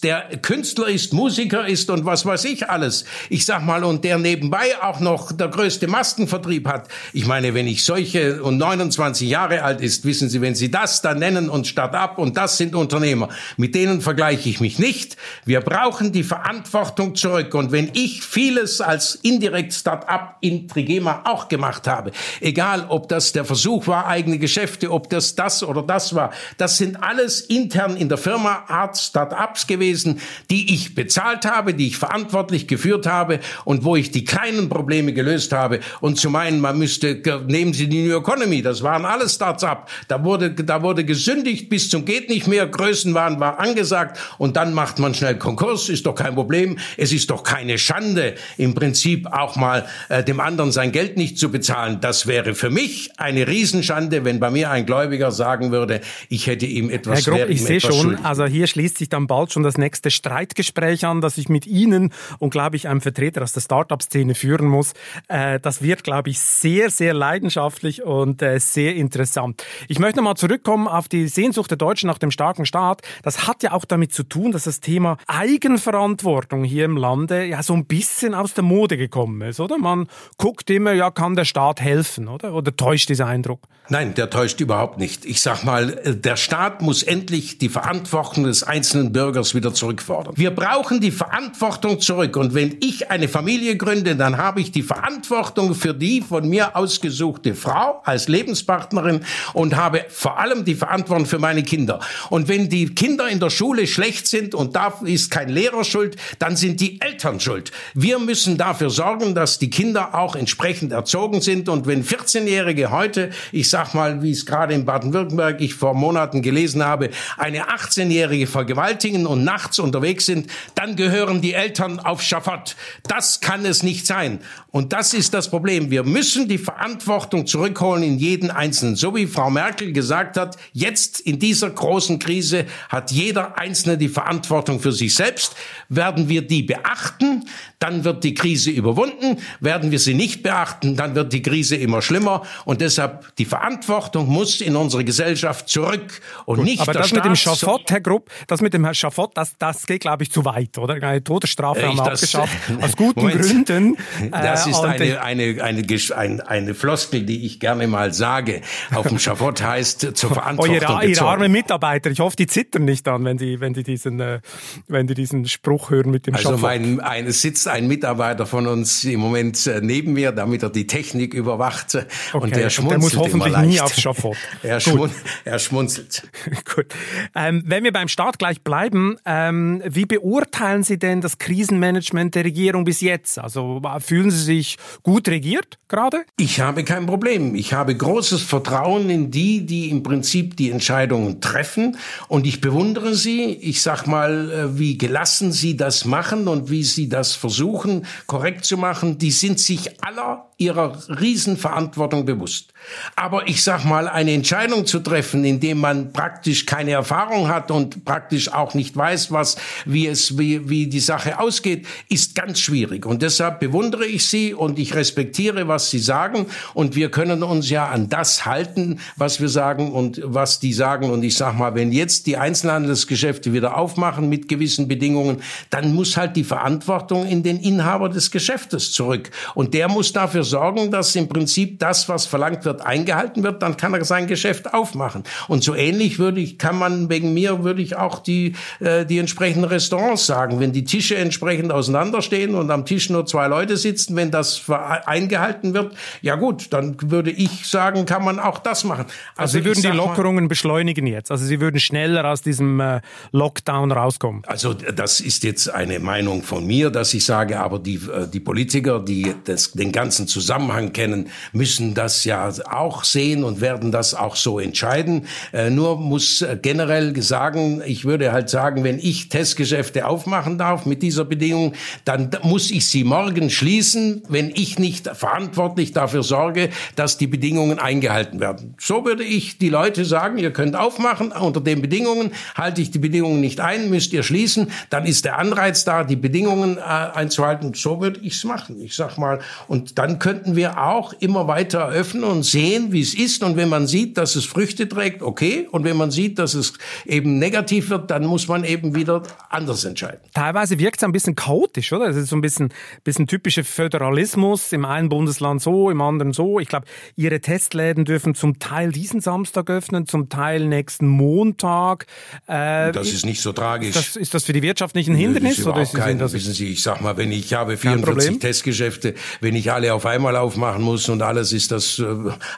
der 0.02 0.22
Künstler 0.40 0.88
ist, 0.88 1.12
Musiker 1.12 1.66
ist 1.66 1.90
und 1.90 2.04
was 2.04 2.24
weiß 2.24 2.44
ich 2.44 2.68
alles. 2.70 3.04
Ich 3.28 3.44
sag 3.44 3.64
mal, 3.64 3.84
und 3.84 4.04
der 4.04 4.18
nebenbei 4.18 4.80
auch 4.80 5.00
noch 5.00 5.32
der 5.32 5.48
größte 5.48 5.86
Mastenvertrieb 5.86 6.66
hat. 6.68 6.88
Ich 7.12 7.26
meine, 7.26 7.54
wenn 7.54 7.66
ich 7.66 7.84
solche 7.84 8.42
und 8.42 8.58
29 8.58 9.28
Jahre 9.28 9.62
alt 9.62 9.80
ist, 9.80 10.04
wissen 10.04 10.28
Sie, 10.28 10.40
wenn 10.40 10.54
Sie 10.54 10.70
das 10.70 11.02
da 11.02 11.14
nennen 11.14 11.50
und 11.50 11.66
Start-up 11.66 12.18
und 12.18 12.36
das 12.36 12.56
sind 12.56 12.74
Unternehmer, 12.74 13.28
mit 13.56 13.74
denen 13.74 14.00
vergleiche 14.00 14.48
ich 14.48 14.60
mich 14.60 14.78
nicht. 14.78 15.16
Wir 15.44 15.60
brauchen 15.60 16.12
die 16.12 16.22
Verantwortung 16.22 17.14
zurück. 17.14 17.54
Und 17.54 17.72
wenn 17.72 17.90
ich 17.94 18.22
vieles 18.22 18.80
als 18.80 19.16
indirekt 19.16 19.72
Start-up 19.72 20.36
in 20.40 20.68
Trigema 20.68 21.22
auch 21.24 21.48
gemacht 21.48 21.86
habe, 21.86 22.12
egal 22.40 22.86
ob 22.88 23.08
das 23.08 23.32
der 23.32 23.44
Versuch 23.44 23.86
war, 23.86 24.06
eigene 24.06 24.38
Geschäfte, 24.38 24.90
ob 24.90 25.10
das 25.10 25.34
das 25.34 25.62
oder 25.62 25.82
das 25.82 26.05
war, 26.14 26.32
das 26.56 26.78
sind 26.78 27.02
alles 27.02 27.40
intern 27.40 27.96
in 27.96 28.08
der 28.08 28.18
Firma 28.18 28.64
Art 28.68 28.96
Start-ups 28.96 29.66
gewesen, 29.66 30.20
die 30.50 30.74
ich 30.74 30.94
bezahlt 30.94 31.44
habe, 31.44 31.74
die 31.74 31.88
ich 31.88 31.98
verantwortlich 31.98 32.66
geführt 32.66 33.06
habe 33.06 33.40
und 33.64 33.84
wo 33.84 33.96
ich 33.96 34.10
die 34.10 34.24
kleinen 34.24 34.68
Probleme 34.68 35.12
gelöst 35.12 35.52
habe. 35.52 35.80
Und 36.00 36.18
zu 36.18 36.30
meinen, 36.30 36.60
man 36.60 36.78
müsste, 36.78 37.20
nehmen 37.46 37.72
Sie 37.72 37.88
die 37.88 38.06
New 38.06 38.16
Economy, 38.16 38.62
das 38.62 38.82
waren 38.82 39.04
alles 39.04 39.34
Start-up. 39.34 39.90
Da 40.08 40.24
wurde, 40.24 40.50
da 40.50 40.82
wurde 40.82 41.04
gesündigt 41.04 41.68
bis 41.68 41.90
zum 41.90 42.04
geht 42.04 42.30
nicht 42.30 42.46
mehr, 42.46 42.66
Größenwahn 42.66 43.38
war 43.40 43.58
angesagt 43.58 44.18
und 44.38 44.56
dann 44.56 44.72
macht 44.72 44.98
man 44.98 45.14
schnell 45.14 45.36
Konkurs, 45.36 45.88
ist 45.90 46.06
doch 46.06 46.14
kein 46.14 46.34
Problem. 46.34 46.78
Es 46.96 47.12
ist 47.12 47.30
doch 47.30 47.42
keine 47.42 47.76
Schande, 47.78 48.34
im 48.56 48.74
Prinzip 48.74 49.26
auch 49.30 49.56
mal 49.56 49.86
äh, 50.08 50.24
dem 50.24 50.40
anderen 50.40 50.72
sein 50.72 50.92
Geld 50.92 51.16
nicht 51.16 51.38
zu 51.38 51.50
bezahlen. 51.50 51.98
Das 52.00 52.26
wäre 52.26 52.54
für 52.54 52.70
mich 52.70 53.10
eine 53.18 53.46
Riesenschande, 53.46 54.24
wenn 54.24 54.40
bei 54.40 54.50
mir 54.50 54.70
ein 54.70 54.86
Gläubiger 54.86 55.32
sagen 55.32 55.72
würde, 55.72 55.95
ich 56.28 56.46
hätte 56.46 56.66
ihm 56.66 56.90
etwas 56.90 57.26
Herr 57.26 57.38
Grob, 57.38 57.48
ich 57.48 57.62
sehe 57.62 57.80
schon, 57.80 57.92
schuldig. 57.92 58.24
also 58.24 58.44
hier 58.44 58.66
schließt 58.66 58.98
sich 58.98 59.08
dann 59.08 59.26
bald 59.26 59.52
schon 59.52 59.62
das 59.62 59.78
nächste 59.78 60.10
Streitgespräch 60.10 61.04
an, 61.04 61.20
das 61.20 61.38
ich 61.38 61.48
mit 61.48 61.66
Ihnen 61.66 62.12
und 62.38 62.50
glaube 62.50 62.76
ich 62.76 62.88
einem 62.88 63.00
Vertreter 63.00 63.42
aus 63.42 63.52
der 63.52 63.60
Startup-Szene 63.60 64.34
führen 64.34 64.66
muss. 64.66 64.92
Äh, 65.28 65.60
das 65.60 65.82
wird, 65.82 66.04
glaube 66.04 66.30
ich, 66.30 66.38
sehr, 66.38 66.90
sehr 66.90 67.14
leidenschaftlich 67.14 68.02
und 68.02 68.42
äh, 68.42 68.58
sehr 68.58 68.94
interessant. 68.94 69.64
Ich 69.88 69.98
möchte 69.98 70.18
nochmal 70.18 70.36
zurückkommen 70.36 70.88
auf 70.88 71.08
die 71.08 71.28
Sehnsucht 71.28 71.70
der 71.70 71.78
Deutschen 71.78 72.06
nach 72.06 72.18
dem 72.18 72.30
starken 72.30 72.66
Staat. 72.66 73.02
Das 73.22 73.46
hat 73.46 73.62
ja 73.62 73.72
auch 73.72 73.84
damit 73.84 74.12
zu 74.12 74.22
tun, 74.22 74.52
dass 74.52 74.64
das 74.64 74.80
Thema 74.80 75.16
Eigenverantwortung 75.26 76.64
hier 76.64 76.84
im 76.84 76.96
Lande 76.96 77.44
ja 77.44 77.62
so 77.62 77.74
ein 77.74 77.86
bisschen 77.86 78.34
aus 78.34 78.54
der 78.54 78.64
Mode 78.64 78.96
gekommen 78.96 79.42
ist, 79.42 79.60
oder? 79.60 79.78
Man 79.78 80.08
guckt 80.38 80.70
immer, 80.70 80.92
ja, 80.92 81.10
kann 81.10 81.36
der 81.36 81.44
Staat 81.44 81.80
helfen, 81.80 82.28
oder? 82.28 82.54
Oder 82.54 82.74
täuscht 82.74 83.08
dieser 83.08 83.26
Eindruck? 83.26 83.60
Nein, 83.88 84.14
der 84.14 84.30
täuscht 84.30 84.60
überhaupt 84.60 84.98
nicht. 84.98 85.24
Ich 85.24 85.40
sag 85.40 85.64
mal, 85.64 85.85
äh, 85.90 86.16
der 86.16 86.36
Staat 86.36 86.82
muss 86.82 87.02
endlich 87.02 87.58
die 87.58 87.68
Verantwortung 87.68 88.44
des 88.44 88.62
einzelnen 88.62 89.12
Bürgers 89.12 89.54
wieder 89.54 89.74
zurückfordern. 89.74 90.34
Wir 90.36 90.50
brauchen 90.50 91.00
die 91.00 91.10
Verantwortung 91.10 92.00
zurück. 92.00 92.36
Und 92.36 92.54
wenn 92.54 92.76
ich 92.80 93.10
eine 93.10 93.28
Familie 93.28 93.76
gründe, 93.76 94.16
dann 94.16 94.36
habe 94.36 94.60
ich 94.60 94.72
die 94.72 94.82
Verantwortung 94.82 95.74
für 95.74 95.94
die 95.94 96.20
von 96.20 96.48
mir 96.48 96.76
ausgesuchte 96.76 97.54
Frau 97.54 98.00
als 98.04 98.28
Lebenspartnerin 98.28 99.20
und 99.52 99.76
habe 99.76 100.04
vor 100.08 100.38
allem 100.38 100.64
die 100.64 100.74
Verantwortung 100.74 101.26
für 101.26 101.38
meine 101.38 101.62
Kinder. 101.62 102.00
Und 102.30 102.48
wenn 102.48 102.68
die 102.68 102.94
Kinder 102.94 103.28
in 103.28 103.40
der 103.40 103.50
Schule 103.50 103.86
schlecht 103.86 104.26
sind 104.26 104.54
und 104.54 104.76
da 104.76 104.94
ist 105.04 105.30
kein 105.30 105.48
Lehrer 105.48 105.84
schuld, 105.84 106.16
dann 106.38 106.56
sind 106.56 106.80
die 106.80 107.00
Eltern 107.00 107.40
schuld. 107.40 107.72
Wir 107.94 108.18
müssen 108.18 108.56
dafür 108.56 108.90
sorgen, 108.90 109.34
dass 109.34 109.58
die 109.58 109.70
Kinder 109.70 110.14
auch 110.14 110.36
entsprechend 110.36 110.92
erzogen 110.92 111.40
sind. 111.40 111.68
Und 111.68 111.86
wenn 111.86 112.04
14-Jährige 112.04 112.90
heute, 112.90 113.30
ich 113.52 113.70
sag 113.70 113.94
mal, 113.94 114.22
wie 114.22 114.30
es 114.30 114.46
gerade 114.46 114.74
in 114.74 114.84
Baden-Württemberg 114.84 115.60
ich 115.60 115.74
vor 115.76 115.94
Monaten 115.94 116.42
gelesen 116.42 116.84
habe, 116.84 117.10
eine 117.36 117.68
18-Jährige 117.68 118.46
vergewaltigen 118.46 119.26
und 119.26 119.44
nachts 119.44 119.78
unterwegs 119.78 120.26
sind, 120.26 120.50
dann 120.74 120.96
gehören 120.96 121.40
die 121.40 121.52
Eltern 121.52 122.00
auf 122.00 122.22
Schafott. 122.22 122.76
Das 123.06 123.40
kann 123.40 123.64
es 123.64 123.82
nicht 123.82 124.06
sein. 124.06 124.40
Und 124.76 124.92
das 124.92 125.14
ist 125.14 125.32
das 125.32 125.48
Problem. 125.48 125.90
Wir 125.90 126.02
müssen 126.02 126.48
die 126.48 126.58
Verantwortung 126.58 127.46
zurückholen 127.46 128.02
in 128.02 128.18
jeden 128.18 128.50
Einzelnen. 128.50 128.96
So 128.96 129.14
wie 129.16 129.26
Frau 129.26 129.48
Merkel 129.48 129.92
gesagt 129.92 130.36
hat, 130.36 130.56
jetzt 130.72 131.20
in 131.20 131.38
dieser 131.38 131.70
großen 131.70 132.18
Krise 132.18 132.66
hat 132.88 133.10
jeder 133.10 133.58
Einzelne 133.58 133.96
die 133.96 134.08
Verantwortung 134.08 134.80
für 134.80 134.92
sich 134.92 135.14
selbst. 135.14 135.56
Werden 135.88 136.28
wir 136.28 136.42
die 136.42 136.62
beachten, 136.62 137.44
dann 137.78 138.04
wird 138.04 138.24
die 138.24 138.34
Krise 138.34 138.70
überwunden. 138.70 139.38
Werden 139.60 139.90
wir 139.90 139.98
sie 139.98 140.14
nicht 140.14 140.42
beachten, 140.42 140.96
dann 140.96 141.14
wird 141.14 141.32
die 141.32 141.42
Krise 141.42 141.76
immer 141.76 142.02
schlimmer. 142.02 142.42
Und 142.64 142.80
deshalb 142.80 143.34
die 143.36 143.44
Verantwortung 143.44 144.28
muss 144.28 144.60
in 144.60 144.76
unsere 144.76 145.04
Gesellschaft 145.04 145.65
zurück 145.66 146.20
und 146.44 146.56
Gut, 146.56 146.64
nicht 146.64 146.80
aber 146.80 146.92
der 146.92 147.02
das 147.02 147.10
Staat. 147.10 147.24
mit 147.24 147.24
dem 147.26 147.36
Schafott, 147.36 147.90
Herr 147.90 148.00
Grupp, 148.00 148.30
das 148.46 148.60
mit 148.60 148.74
dem 148.74 148.84
Herrn 148.84 148.94
Schafott, 148.94 149.32
das, 149.34 149.56
das 149.58 149.86
geht, 149.86 150.02
glaube 150.02 150.22
ich, 150.22 150.30
zu 150.30 150.44
weit, 150.44 150.78
oder? 150.78 150.94
Eine 150.94 151.22
Todesstrafe 151.22 151.80
ich 151.80 151.86
haben 151.86 151.96
wir 151.96 152.04
abgeschafft. 152.04 152.56
Aus 152.80 152.96
guten 152.96 153.20
Moment, 153.20 153.40
Gründen. 153.40 153.96
Das 154.30 154.66
ist 154.66 154.76
eine, 154.76 155.22
eine, 155.22 155.62
eine, 155.62 156.46
eine, 156.46 156.74
Floskel, 156.74 157.22
die 157.22 157.46
ich 157.46 157.60
gerne 157.60 157.86
mal 157.86 158.12
sage. 158.12 158.62
Auf 158.94 159.08
dem 159.08 159.18
Schafott 159.18 159.62
heißt 159.62 160.16
zur 160.16 160.30
Verantwortung 160.30 160.76
oh, 160.76 161.00
ihre, 161.00 161.06
ihre 161.06 161.24
armen 161.26 161.52
Mitarbeiter, 161.52 162.10
ich 162.10 162.20
hoffe, 162.20 162.36
die 162.36 162.46
zittern 162.46 162.84
nicht 162.84 163.06
an, 163.08 163.24
wenn 163.24 163.36
die, 163.36 163.60
wenn 163.60 163.72
die 163.72 163.82
diesen, 163.82 164.20
äh, 164.20 164.40
wenn 164.88 165.06
die 165.06 165.14
diesen 165.14 165.46
Spruch 165.46 165.90
hören 165.90 166.10
mit 166.10 166.26
dem 166.26 166.34
also 166.34 166.50
Schafott. 166.50 166.70
Also 166.70 167.00
ein, 167.00 167.30
sitzt 167.32 167.68
ein 167.68 167.88
Mitarbeiter 167.88 168.46
von 168.46 168.66
uns 168.66 169.04
im 169.04 169.20
Moment 169.20 169.66
äh, 169.66 169.80
neben 169.82 170.12
mir, 170.12 170.32
damit 170.32 170.62
er 170.62 170.70
die 170.70 170.86
Technik 170.86 171.34
überwacht. 171.34 171.94
Okay. 171.94 172.06
Und 172.32 172.56
der 172.56 172.70
schmunzelt 172.70 173.02
und 173.02 173.12
der 173.12 173.20
muss 173.20 173.32
hoffentlich 173.32 173.56
nie 173.58 173.80
aufs 173.80 174.00
Schafott. 174.00 174.36
er, 174.62 174.80
schmun 174.80 175.10
er 175.44 175.55
schmunzelt. 175.64 176.28
Gut. 176.74 176.86
Ähm, 177.34 177.62
wenn 177.66 177.84
wir 177.84 177.92
beim 177.92 178.08
Start 178.08 178.38
gleich 178.38 178.62
bleiben, 178.62 179.16
ähm, 179.24 179.82
wie 179.86 180.06
beurteilen 180.06 180.82
Sie 180.82 180.98
denn 180.98 181.20
das 181.20 181.38
Krisenmanagement 181.38 182.34
der 182.34 182.44
Regierung 182.44 182.84
bis 182.84 183.00
jetzt? 183.00 183.38
Also 183.38 183.82
fühlen 184.00 184.30
Sie 184.30 184.42
sich 184.42 184.76
gut 185.02 185.28
regiert 185.28 185.78
gerade? 185.88 186.24
Ich 186.38 186.60
habe 186.60 186.84
kein 186.84 187.06
Problem. 187.06 187.54
Ich 187.54 187.72
habe 187.72 187.96
großes 187.96 188.42
Vertrauen 188.42 189.10
in 189.10 189.30
die, 189.30 189.66
die 189.66 189.90
im 189.90 190.02
Prinzip 190.02 190.56
die 190.56 190.70
Entscheidungen 190.70 191.40
treffen. 191.40 191.96
Und 192.28 192.46
ich 192.46 192.60
bewundere 192.60 193.14
sie. 193.14 193.44
Ich 193.54 193.82
sag 193.82 194.06
mal, 194.06 194.50
äh, 194.50 194.78
wie 194.78 194.98
gelassen 194.98 195.52
sie 195.52 195.76
das 195.76 196.04
machen 196.04 196.48
und 196.48 196.70
wie 196.70 196.84
sie 196.84 197.08
das 197.08 197.34
versuchen, 197.34 198.06
korrekt 198.26 198.64
zu 198.64 198.76
machen. 198.76 199.18
Die 199.18 199.30
sind 199.30 199.60
sich 199.60 200.02
aller 200.04 200.50
ihrer 200.58 200.98
Riesenverantwortung 201.08 202.24
bewusst. 202.24 202.72
Aber 203.14 203.46
ich 203.48 203.62
sag 203.62 203.84
mal, 203.84 204.08
eine 204.08 204.32
Entscheidung 204.32 204.86
zu 204.86 205.00
treffen, 205.00 205.44
indem 205.46 205.78
man 205.78 206.12
praktisch 206.12 206.66
keine 206.66 206.92
Erfahrung 206.92 207.48
hat 207.48 207.70
und 207.70 208.04
praktisch 208.04 208.52
auch 208.52 208.74
nicht 208.74 208.96
weiß, 208.96 209.32
was, 209.32 209.56
wie 209.84 210.06
es, 210.06 210.38
wie, 210.38 210.68
wie 210.68 210.86
die 210.86 211.00
Sache 211.00 211.38
ausgeht, 211.38 211.86
ist 212.08 212.34
ganz 212.34 212.60
schwierig. 212.60 213.06
Und 213.06 213.22
deshalb 213.22 213.60
bewundere 213.60 214.06
ich 214.06 214.26
Sie 214.26 214.54
und 214.54 214.78
ich 214.78 214.94
respektiere, 214.94 215.68
was 215.68 215.90
Sie 215.90 215.98
sagen. 215.98 216.46
Und 216.74 216.96
wir 216.96 217.10
können 217.10 217.42
uns 217.42 217.70
ja 217.70 217.88
an 217.88 218.08
das 218.08 218.44
halten, 218.44 219.00
was 219.16 219.40
wir 219.40 219.48
sagen 219.48 219.92
und 219.92 220.20
was 220.24 220.60
die 220.60 220.72
sagen. 220.72 221.10
Und 221.10 221.22
ich 221.22 221.36
sag 221.36 221.56
mal, 221.56 221.74
wenn 221.74 221.92
jetzt 221.92 222.26
die 222.26 222.36
Einzelhandelsgeschäfte 222.36 223.52
wieder 223.52 223.76
aufmachen 223.76 224.28
mit 224.28 224.48
gewissen 224.48 224.88
Bedingungen, 224.88 225.42
dann 225.70 225.94
muss 225.94 226.16
halt 226.16 226.36
die 226.36 226.44
Verantwortung 226.44 227.26
in 227.26 227.42
den 227.42 227.58
Inhaber 227.60 228.08
des 228.08 228.30
Geschäftes 228.30 228.92
zurück. 228.92 229.30
Und 229.54 229.74
der 229.74 229.88
muss 229.88 230.12
dafür 230.12 230.44
sorgen, 230.44 230.90
dass 230.90 231.14
im 231.16 231.28
Prinzip 231.28 231.78
das, 231.78 232.08
was 232.08 232.26
verlangt 232.26 232.64
wird, 232.64 232.80
eingehalten 232.80 233.42
wird, 233.42 233.62
dann 233.62 233.76
kann 233.76 233.94
er 233.94 234.04
sein 234.04 234.26
Geschäft 234.26 234.72
aufmachen. 234.72 235.24
Und 235.48 235.62
so 235.64 235.74
ähnlich 235.74 236.18
würde 236.18 236.40
ich, 236.40 236.58
kann 236.58 236.78
man 236.78 237.08
wegen 237.08 237.34
mir, 237.34 237.64
würde 237.64 237.82
ich 237.82 237.96
auch 237.96 238.18
die, 238.18 238.54
äh, 238.80 239.04
die 239.06 239.18
entsprechenden 239.18 239.64
Restaurants 239.64 240.26
sagen. 240.26 240.60
Wenn 240.60 240.72
die 240.72 240.84
Tische 240.84 241.16
entsprechend 241.16 241.72
auseinanderstehen 241.72 242.54
und 242.54 242.70
am 242.70 242.84
Tisch 242.86 243.10
nur 243.10 243.26
zwei 243.26 243.48
Leute 243.48 243.76
sitzen, 243.76 244.16
wenn 244.16 244.30
das 244.30 244.62
eingehalten 244.68 245.74
wird, 245.74 245.94
ja 246.22 246.36
gut, 246.36 246.72
dann 246.72 246.96
würde 247.10 247.30
ich 247.30 247.66
sagen, 247.66 248.06
kann 248.06 248.24
man 248.24 248.38
auch 248.38 248.58
das 248.58 248.84
machen. 248.84 249.06
Also, 249.34 249.56
also 249.56 249.58
Sie 249.58 249.64
würden 249.64 249.82
die 249.82 249.96
Lockerungen 249.96 250.44
mal, 250.44 250.48
beschleunigen 250.48 251.06
jetzt. 251.06 251.30
Also 251.30 251.44
Sie 251.44 251.60
würden 251.60 251.80
schneller 251.80 252.24
aus 252.24 252.42
diesem 252.42 252.80
äh, 252.80 253.00
Lockdown 253.32 253.92
rauskommen. 253.92 254.42
Also 254.46 254.74
das 254.74 255.20
ist 255.20 255.44
jetzt 255.44 255.68
eine 255.68 255.98
Meinung 255.98 256.42
von 256.42 256.66
mir, 256.66 256.90
dass 256.90 257.14
ich 257.14 257.24
sage, 257.24 257.60
aber 257.60 257.78
die, 257.78 257.96
äh, 257.96 258.26
die 258.32 258.40
Politiker, 258.40 259.00
die 259.00 259.34
das, 259.44 259.72
den 259.72 259.92
ganzen 259.92 260.28
Zusammenhang 260.28 260.92
kennen, 260.92 261.28
müssen 261.52 261.94
das 261.94 262.24
ja 262.24 262.50
auch 262.70 263.04
sehen 263.04 263.44
und 263.44 263.60
werden 263.60 263.92
das 263.92 264.14
auch 264.14 264.36
so 264.36 264.58
entscheiden. 264.58 265.15
Einhalten. 265.16 265.26
Äh, 265.52 265.70
nur 265.70 265.98
muss 265.98 266.42
äh, 266.42 266.58
generell 266.60 267.20
sagen, 267.22 267.82
ich 267.84 268.04
würde 268.04 268.32
halt 268.32 268.50
sagen, 268.50 268.84
wenn 268.84 268.98
ich 268.98 269.28
Testgeschäfte 269.28 270.06
aufmachen 270.06 270.58
darf 270.58 270.86
mit 270.86 271.02
dieser 271.02 271.24
Bedingung, 271.24 271.72
dann 272.04 272.30
muss 272.42 272.70
ich 272.70 272.88
sie 272.88 273.04
morgen 273.04 273.50
schließen, 273.50 274.22
wenn 274.28 274.50
ich 274.50 274.78
nicht 274.78 275.08
verantwortlich 275.08 275.92
dafür 275.92 276.22
sorge, 276.22 276.70
dass 276.94 277.18
die 277.18 277.26
Bedingungen 277.26 277.78
eingehalten 277.78 278.40
werden. 278.40 278.74
So 278.78 279.04
würde 279.04 279.24
ich 279.24 279.58
die 279.58 279.68
Leute 279.68 280.04
sagen, 280.04 280.38
ihr 280.38 280.52
könnt 280.52 280.76
aufmachen, 280.76 281.32
unter 281.32 281.60
den 281.60 281.82
Bedingungen 281.82 282.32
halte 282.54 282.80
ich 282.80 282.90
die 282.90 282.98
Bedingungen 282.98 283.40
nicht 283.40 283.60
ein, 283.60 283.90
müsst 283.90 284.12
ihr 284.12 284.22
schließen, 284.22 284.70
dann 284.90 285.06
ist 285.06 285.24
der 285.24 285.38
Anreiz 285.38 285.84
da, 285.84 286.04
die 286.04 286.16
Bedingungen 286.16 286.78
äh, 286.78 286.80
einzuhalten. 286.80 287.72
So 287.74 288.00
würde 288.00 288.20
ich 288.20 288.34
es 288.34 288.44
machen. 288.44 288.80
Ich 288.80 288.94
sag 288.94 289.18
mal, 289.18 289.40
und 289.68 289.98
dann 289.98 290.18
könnten 290.18 290.56
wir 290.56 290.82
auch 290.82 291.12
immer 291.20 291.48
weiter 291.48 291.88
öffnen 291.88 292.24
und 292.24 292.42
sehen, 292.42 292.92
wie 292.92 293.00
es 293.00 293.14
ist. 293.14 293.42
Und 293.42 293.56
wenn 293.56 293.68
man 293.68 293.86
sieht, 293.86 294.16
dass 294.16 294.36
es 294.36 294.44
Früchte 294.44 294.88
trägt, 294.88 295.05
okay. 295.20 295.68
Und 295.70 295.84
wenn 295.84 295.96
man 295.96 296.10
sieht, 296.10 296.38
dass 296.38 296.54
es 296.54 296.74
eben 297.04 297.38
negativ 297.38 297.90
wird, 297.90 298.10
dann 298.10 298.24
muss 298.24 298.48
man 298.48 298.64
eben 298.64 298.94
wieder 298.94 299.22
anders 299.50 299.84
entscheiden. 299.84 300.20
Teilweise 300.34 300.78
wirkt 300.78 300.98
es 300.98 301.04
ein 301.04 301.12
bisschen 301.12 301.34
chaotisch, 301.34 301.92
oder? 301.92 302.08
Das 302.08 302.16
ist 302.16 302.28
so 302.28 302.36
ein 302.36 302.40
bisschen, 302.40 302.72
bisschen 303.04 303.26
typischer 303.26 303.64
Föderalismus. 303.64 304.72
Im 304.72 304.84
einen 304.84 305.08
Bundesland 305.08 305.62
so, 305.62 305.90
im 305.90 306.00
anderen 306.00 306.32
so. 306.32 306.60
Ich 306.60 306.68
glaube, 306.68 306.86
Ihre 307.16 307.40
Testläden 307.40 308.04
dürfen 308.04 308.34
zum 308.34 308.58
Teil 308.58 308.92
diesen 308.92 309.20
Samstag 309.20 309.70
öffnen, 309.70 310.06
zum 310.06 310.28
Teil 310.28 310.66
nächsten 310.66 311.06
Montag. 311.06 312.06
Äh, 312.46 312.92
das 312.92 313.12
ist 313.12 313.24
nicht 313.24 313.40
so 313.40 313.52
tragisch. 313.52 313.90
Ist 313.90 313.96
das, 313.96 314.16
ist 314.16 314.34
das 314.34 314.44
für 314.44 314.52
die 314.52 314.62
Wirtschaft 314.62 314.94
nicht 314.94 315.08
ein 315.08 315.14
Hindernis? 315.14 315.66
oder 315.66 315.82
ist 315.82 315.94
kein, 315.94 316.18
das 316.18 316.32
wissen 316.32 316.52
Sie, 316.52 316.68
ich 316.68 316.82
sag 316.82 317.00
mal, 317.00 317.16
wenn 317.16 317.32
ich 317.32 317.52
habe 317.54 317.76
44 317.76 318.38
Testgeschäfte, 318.38 319.14
wenn 319.40 319.54
ich 319.54 319.72
alle 319.72 319.94
auf 319.94 320.06
einmal 320.06 320.36
aufmachen 320.36 320.82
muss 320.82 321.08
und 321.08 321.22
alles 321.22 321.52
ist 321.52 321.72
das, 321.72 321.98
äh, 321.98 322.04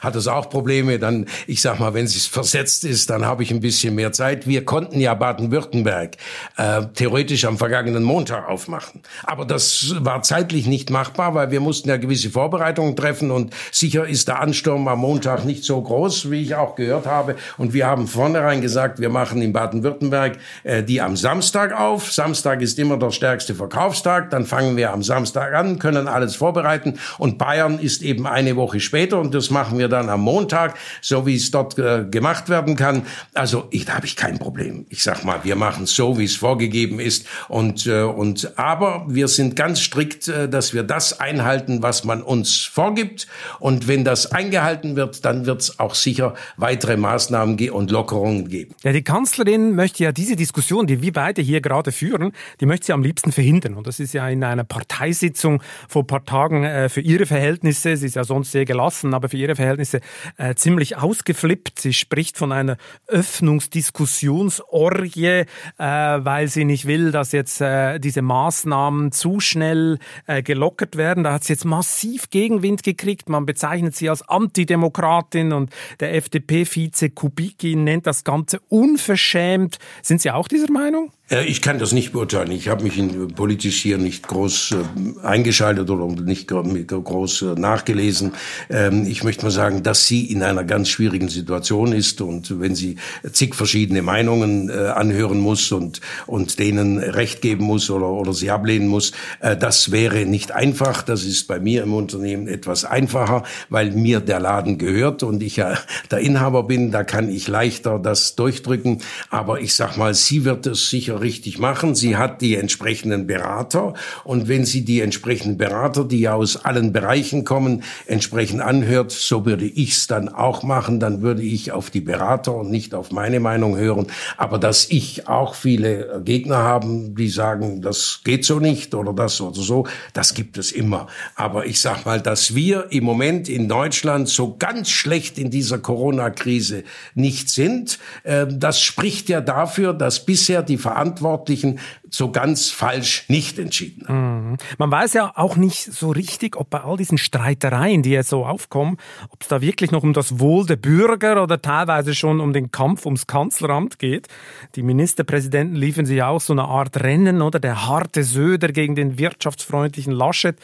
hat 0.01 0.15
das 0.15 0.27
auch 0.27 0.49
Probleme, 0.49 0.99
dann, 0.99 1.25
ich 1.47 1.61
sag 1.61 1.79
mal, 1.79 1.93
wenn 1.93 2.05
es 2.05 2.27
versetzt 2.39 2.85
ist, 2.85 3.09
dann 3.09 3.25
habe 3.25 3.43
ich 3.43 3.51
ein 3.51 3.59
bisschen 3.59 3.95
mehr 3.95 4.13
Zeit. 4.13 4.47
Wir 4.47 4.63
konnten 4.63 5.01
ja 5.01 5.13
Baden-Württemberg 5.13 6.15
äh, 6.55 6.83
theoretisch 6.95 7.43
am 7.43 7.57
vergangenen 7.57 8.03
Montag 8.03 8.47
aufmachen. 8.47 9.01
Aber 9.23 9.43
das 9.43 9.93
war 9.99 10.23
zeitlich 10.23 10.65
nicht 10.65 10.89
machbar, 10.89 11.35
weil 11.35 11.51
wir 11.51 11.59
mussten 11.59 11.89
ja 11.89 11.97
gewisse 11.97 12.29
Vorbereitungen 12.29 12.95
treffen 12.95 13.31
und 13.31 13.53
sicher 13.73 14.07
ist 14.07 14.29
der 14.29 14.39
Ansturm 14.39 14.87
am 14.87 14.99
Montag 14.99 15.43
nicht 15.43 15.65
so 15.65 15.81
groß, 15.81 16.31
wie 16.31 16.43
ich 16.43 16.55
auch 16.55 16.75
gehört 16.75 17.07
habe. 17.07 17.35
Und 17.57 17.73
wir 17.73 17.87
haben 17.87 18.07
vornherein 18.07 18.61
gesagt, 18.61 18.99
wir 18.99 19.09
machen 19.09 19.41
in 19.41 19.51
Baden-Württemberg 19.51 20.37
äh, 20.63 20.81
die 20.81 21.01
am 21.01 21.17
Samstag 21.17 21.77
auf. 21.77 22.09
Samstag 22.13 22.61
ist 22.61 22.79
immer 22.79 22.95
der 22.95 23.11
stärkste 23.11 23.53
Verkaufstag. 23.53 24.29
Dann 24.29 24.45
fangen 24.45 24.77
wir 24.77 24.93
am 24.93 25.03
Samstag 25.03 25.53
an, 25.53 25.77
können 25.77 26.07
alles 26.07 26.37
vorbereiten. 26.37 26.99
Und 27.17 27.37
Bayern 27.37 27.79
ist 27.79 28.01
eben 28.01 28.25
eine 28.25 28.55
Woche 28.55 28.79
später 28.79 29.19
und 29.19 29.35
das 29.35 29.49
machen 29.49 29.77
wir 29.77 29.89
dann 29.89 30.07
am 30.07 30.21
Montag, 30.21 30.75
so 31.01 31.25
wie 31.25 31.35
es 31.35 31.51
dort 31.51 31.77
äh, 31.77 32.05
gemacht 32.09 32.28
werden 32.49 32.75
kann. 32.75 33.05
Also 33.33 33.67
ich, 33.71 33.85
da 33.85 33.95
habe 33.95 34.05
ich 34.05 34.15
kein 34.15 34.37
Problem. 34.37 34.85
Ich 34.89 35.03
sag 35.03 35.23
mal, 35.23 35.43
wir 35.43 35.55
machen 35.55 35.85
so, 35.85 36.17
wie 36.19 36.25
es 36.25 36.35
vorgegeben 36.35 36.99
ist. 36.99 37.25
Und, 37.47 37.87
äh, 37.87 38.03
und 38.03 38.57
aber 38.57 39.05
wir 39.07 39.27
sind 39.27 39.55
ganz 39.55 39.81
strikt, 39.81 40.27
äh, 40.27 40.47
dass 40.47 40.73
wir 40.73 40.83
das 40.83 41.19
einhalten, 41.19 41.81
was 41.81 42.03
man 42.03 42.21
uns 42.21 42.61
vorgibt. 42.61 43.27
Und 43.59 43.87
wenn 43.87 44.03
das 44.03 44.31
eingehalten 44.31 44.95
wird, 44.95 45.25
dann 45.25 45.45
wird 45.45 45.61
es 45.61 45.79
auch 45.79 45.95
sicher 45.95 46.35
weitere 46.57 46.97
Maßnahmen 46.97 47.69
und 47.71 47.91
Lockerungen 47.91 48.47
geben. 48.47 48.75
Ja, 48.83 48.91
die 48.91 49.03
Kanzlerin 49.03 49.75
möchte 49.75 50.03
ja 50.03 50.11
diese 50.11 50.35
Diskussion, 50.35 50.85
die 50.85 51.01
wir 51.01 51.13
beide 51.13 51.41
hier 51.41 51.61
gerade 51.61 51.91
führen, 51.91 52.31
die 52.61 52.65
möchte 52.65 52.87
sie 52.87 52.93
am 52.93 53.01
liebsten 53.01 53.31
verhindern. 53.31 53.73
Und 53.73 53.87
das 53.87 53.99
ist 53.99 54.13
ja 54.13 54.29
in 54.29 54.43
einer 54.43 54.63
Parteisitzung 54.63 55.61
vor 55.87 56.03
ein 56.03 56.07
paar 56.07 56.25
Tagen 56.25 56.63
äh, 56.63 56.89
für 56.89 57.01
ihre 57.01 57.25
Verhältnisse, 57.25 57.97
sie 57.97 58.05
ist 58.05 58.15
ja 58.15 58.23
sonst 58.23 58.51
sehr 58.51 58.65
gelassen, 58.65 59.13
aber 59.13 59.29
für 59.29 59.37
ihre 59.37 59.55
Verhältnisse 59.55 60.01
äh, 60.37 60.55
ziemlich 60.55 60.97
ausgeflippt. 60.97 61.79
Sie 61.79 61.93
spricht 61.93 62.18
von 62.37 62.51
einer 62.51 62.77
Öffnungsdiskussionsorgie, 63.07 65.25
äh, 65.25 65.45
weil 65.77 66.47
sie 66.47 66.65
nicht 66.65 66.85
will, 66.85 67.11
dass 67.11 67.31
jetzt 67.31 67.61
äh, 67.61 67.99
diese 67.99 68.21
Maßnahmen 68.21 69.11
zu 69.11 69.39
schnell 69.39 69.97
äh, 70.27 70.43
gelockert 70.43 70.97
werden. 70.97 71.23
Da 71.23 71.33
hat 71.33 71.43
sie 71.43 71.53
jetzt 71.53 71.65
massiv 71.65 72.29
Gegenwind 72.29 72.83
gekriegt. 72.83 73.29
Man 73.29 73.45
bezeichnet 73.45 73.95
sie 73.95 74.09
als 74.09 74.27
Antidemokratin 74.27 75.53
und 75.53 75.71
der 75.99 76.15
FDP-Vize 76.15 77.09
Kubicki 77.09 77.75
nennt 77.75 78.07
das 78.07 78.23
Ganze 78.23 78.59
unverschämt. 78.69 79.77
Sind 80.01 80.21
Sie 80.21 80.31
auch 80.31 80.47
dieser 80.47 80.71
Meinung? 80.71 81.11
Äh, 81.29 81.45
ich 81.45 81.61
kann 81.61 81.79
das 81.79 81.91
nicht 81.91 82.11
beurteilen. 82.11 82.51
Ich 82.51 82.67
habe 82.67 82.83
mich 82.83 82.97
in, 82.97 83.33
politisch 83.33 83.81
hier 83.81 83.97
nicht 83.97 84.27
groß 84.27 84.71
äh, 84.71 85.25
eingeschaltet 85.25 85.89
oder 85.89 86.07
nicht 86.21 86.47
groß 86.47 87.41
äh, 87.41 87.45
nachgelesen. 87.59 88.33
Ähm, 88.69 89.05
ich 89.07 89.23
möchte 89.23 89.43
mal 89.43 89.51
sagen, 89.51 89.83
dass 89.83 90.07
sie 90.07 90.25
in 90.25 90.43
einer 90.43 90.63
ganz 90.63 90.89
schwierigen 90.89 91.29
Situation 91.29 91.93
ist 91.93 92.21
und 92.21 92.59
wenn 92.59 92.75
sie 92.75 92.97
zig 93.31 93.55
verschiedene 93.55 94.01
Meinungen 94.01 94.69
äh, 94.69 94.73
anhören 94.73 95.39
muss 95.39 95.71
und, 95.71 96.01
und 96.27 96.59
denen 96.59 96.97
Recht 96.97 97.41
geben 97.41 97.65
muss 97.65 97.89
oder, 97.89 98.09
oder 98.09 98.33
sie 98.33 98.51
ablehnen 98.51 98.87
muss, 98.87 99.11
äh, 99.39 99.55
das 99.55 99.91
wäre 99.91 100.25
nicht 100.25 100.51
einfach. 100.51 101.03
Das 101.03 101.23
ist 101.23 101.47
bei 101.47 101.59
mir 101.59 101.83
im 101.83 101.93
Unternehmen 101.93 102.47
etwas 102.47 102.85
einfacher, 102.85 103.43
weil 103.69 103.91
mir 103.91 104.19
der 104.19 104.39
Laden 104.39 104.77
gehört 104.77 105.23
und 105.23 105.43
ich 105.43 105.57
ja 105.57 105.77
der 106.11 106.19
Inhaber 106.19 106.63
bin. 106.63 106.91
Da 106.91 107.03
kann 107.03 107.29
ich 107.29 107.47
leichter 107.47 107.99
das 107.99 108.35
durchdrücken. 108.35 109.01
Aber 109.29 109.61
ich 109.61 109.73
sag 109.73 109.97
mal, 109.97 110.13
sie 110.13 110.45
wird 110.45 110.65
es 110.65 110.89
sicher 110.89 111.18
richtig 111.21 111.59
machen. 111.59 111.95
Sie 111.95 112.17
hat 112.17 112.41
die 112.41 112.55
entsprechenden 112.55 113.27
Berater 113.27 113.93
und 114.23 114.47
wenn 114.47 114.65
sie 114.65 114.85
die 114.85 115.01
entsprechenden 115.01 115.57
Berater, 115.57 116.03
die 116.03 116.21
ja 116.21 116.33
aus 116.33 116.57
allen 116.57 116.93
Bereichen 116.93 117.45
kommen, 117.45 117.83
entsprechend 118.05 118.61
anhört, 118.61 119.11
so 119.11 119.45
würde 119.45 119.65
ich 119.65 119.91
es 119.91 120.07
dann 120.07 120.29
auch 120.29 120.63
machen. 120.63 120.99
Dann 120.99 121.21
würde 121.21 121.41
ich 121.41 121.71
auf 121.71 121.89
die 121.89 122.01
Berater 122.01 122.55
und 122.55 122.71
nicht 122.71 122.93
auf 122.93 123.11
meine 123.11 123.39
Meinung 123.39 123.77
hören. 123.77 124.07
Aber 124.37 124.57
dass 124.57 124.89
ich 124.89 125.27
auch 125.27 125.55
viele 125.55 126.21
Gegner 126.23 126.57
haben, 126.57 127.15
die 127.15 127.29
sagen, 127.29 127.81
das 127.81 128.21
geht 128.23 128.45
so 128.45 128.59
nicht 128.59 128.95
oder 128.95 129.13
das 129.13 129.39
oder 129.41 129.61
so, 129.61 129.87
das 130.13 130.33
gibt 130.33 130.57
es 130.57 130.71
immer. 130.71 131.07
Aber 131.35 131.65
ich 131.65 131.81
sag 131.81 132.05
mal, 132.05 132.21
dass 132.21 132.55
wir 132.55 132.87
im 132.91 133.03
Moment 133.03 133.49
in 133.49 133.67
Deutschland 133.67 134.29
so 134.29 134.55
ganz 134.57 134.89
schlecht 134.89 135.37
in 135.37 135.49
dieser 135.49 135.79
Corona-Krise 135.79 136.83
nicht 137.15 137.49
sind, 137.49 137.99
äh, 138.23 138.45
das 138.49 138.81
spricht 138.81 139.29
ja 139.29 139.41
dafür, 139.41 139.93
dass 139.93 140.25
bisher 140.25 140.63
die 140.63 140.77
Verantwortung 140.77 141.08
Verantwortlichen 141.17 141.79
so 142.11 142.31
ganz 142.31 142.69
falsch 142.69 143.25
nicht 143.27 143.59
entschieden 143.59 144.07
haben. 144.07 144.51
Mhm. 144.51 144.57
Man 144.77 144.91
weiß 144.91 145.13
ja 145.13 145.31
auch 145.35 145.55
nicht 145.55 145.83
so 145.83 146.11
richtig, 146.11 146.57
ob 146.57 146.69
bei 146.69 146.81
all 146.81 146.97
diesen 146.97 147.17
Streitereien, 147.17 148.03
die 148.03 148.11
jetzt 148.11 148.29
so 148.29 148.45
aufkommen, 148.45 148.97
ob 149.29 149.41
es 149.41 149.47
da 149.47 149.61
wirklich 149.61 149.91
noch 149.91 150.03
um 150.03 150.13
das 150.13 150.39
Wohl 150.39 150.65
der 150.65 150.75
Bürger 150.75 151.43
oder 151.43 151.61
teilweise 151.61 152.15
schon 152.15 152.39
um 152.39 152.53
den 152.53 152.71
Kampf 152.71 153.05
ums 153.05 153.27
Kanzleramt 153.27 153.99
geht. 153.99 154.27
Die 154.75 154.83
Ministerpräsidenten 154.83 155.75
liefern 155.75 156.05
sich 156.05 156.21
auch 156.23 156.41
so 156.41 156.53
eine 156.53 156.65
Art 156.65 157.01
Rennen, 157.01 157.41
oder? 157.41 157.59
Der 157.59 157.87
harte 157.87 158.23
Söder 158.23 158.69
gegen 158.69 158.95
den 158.95 159.17
wirtschaftsfreundlichen 159.17 160.13
Laschet. 160.13 160.57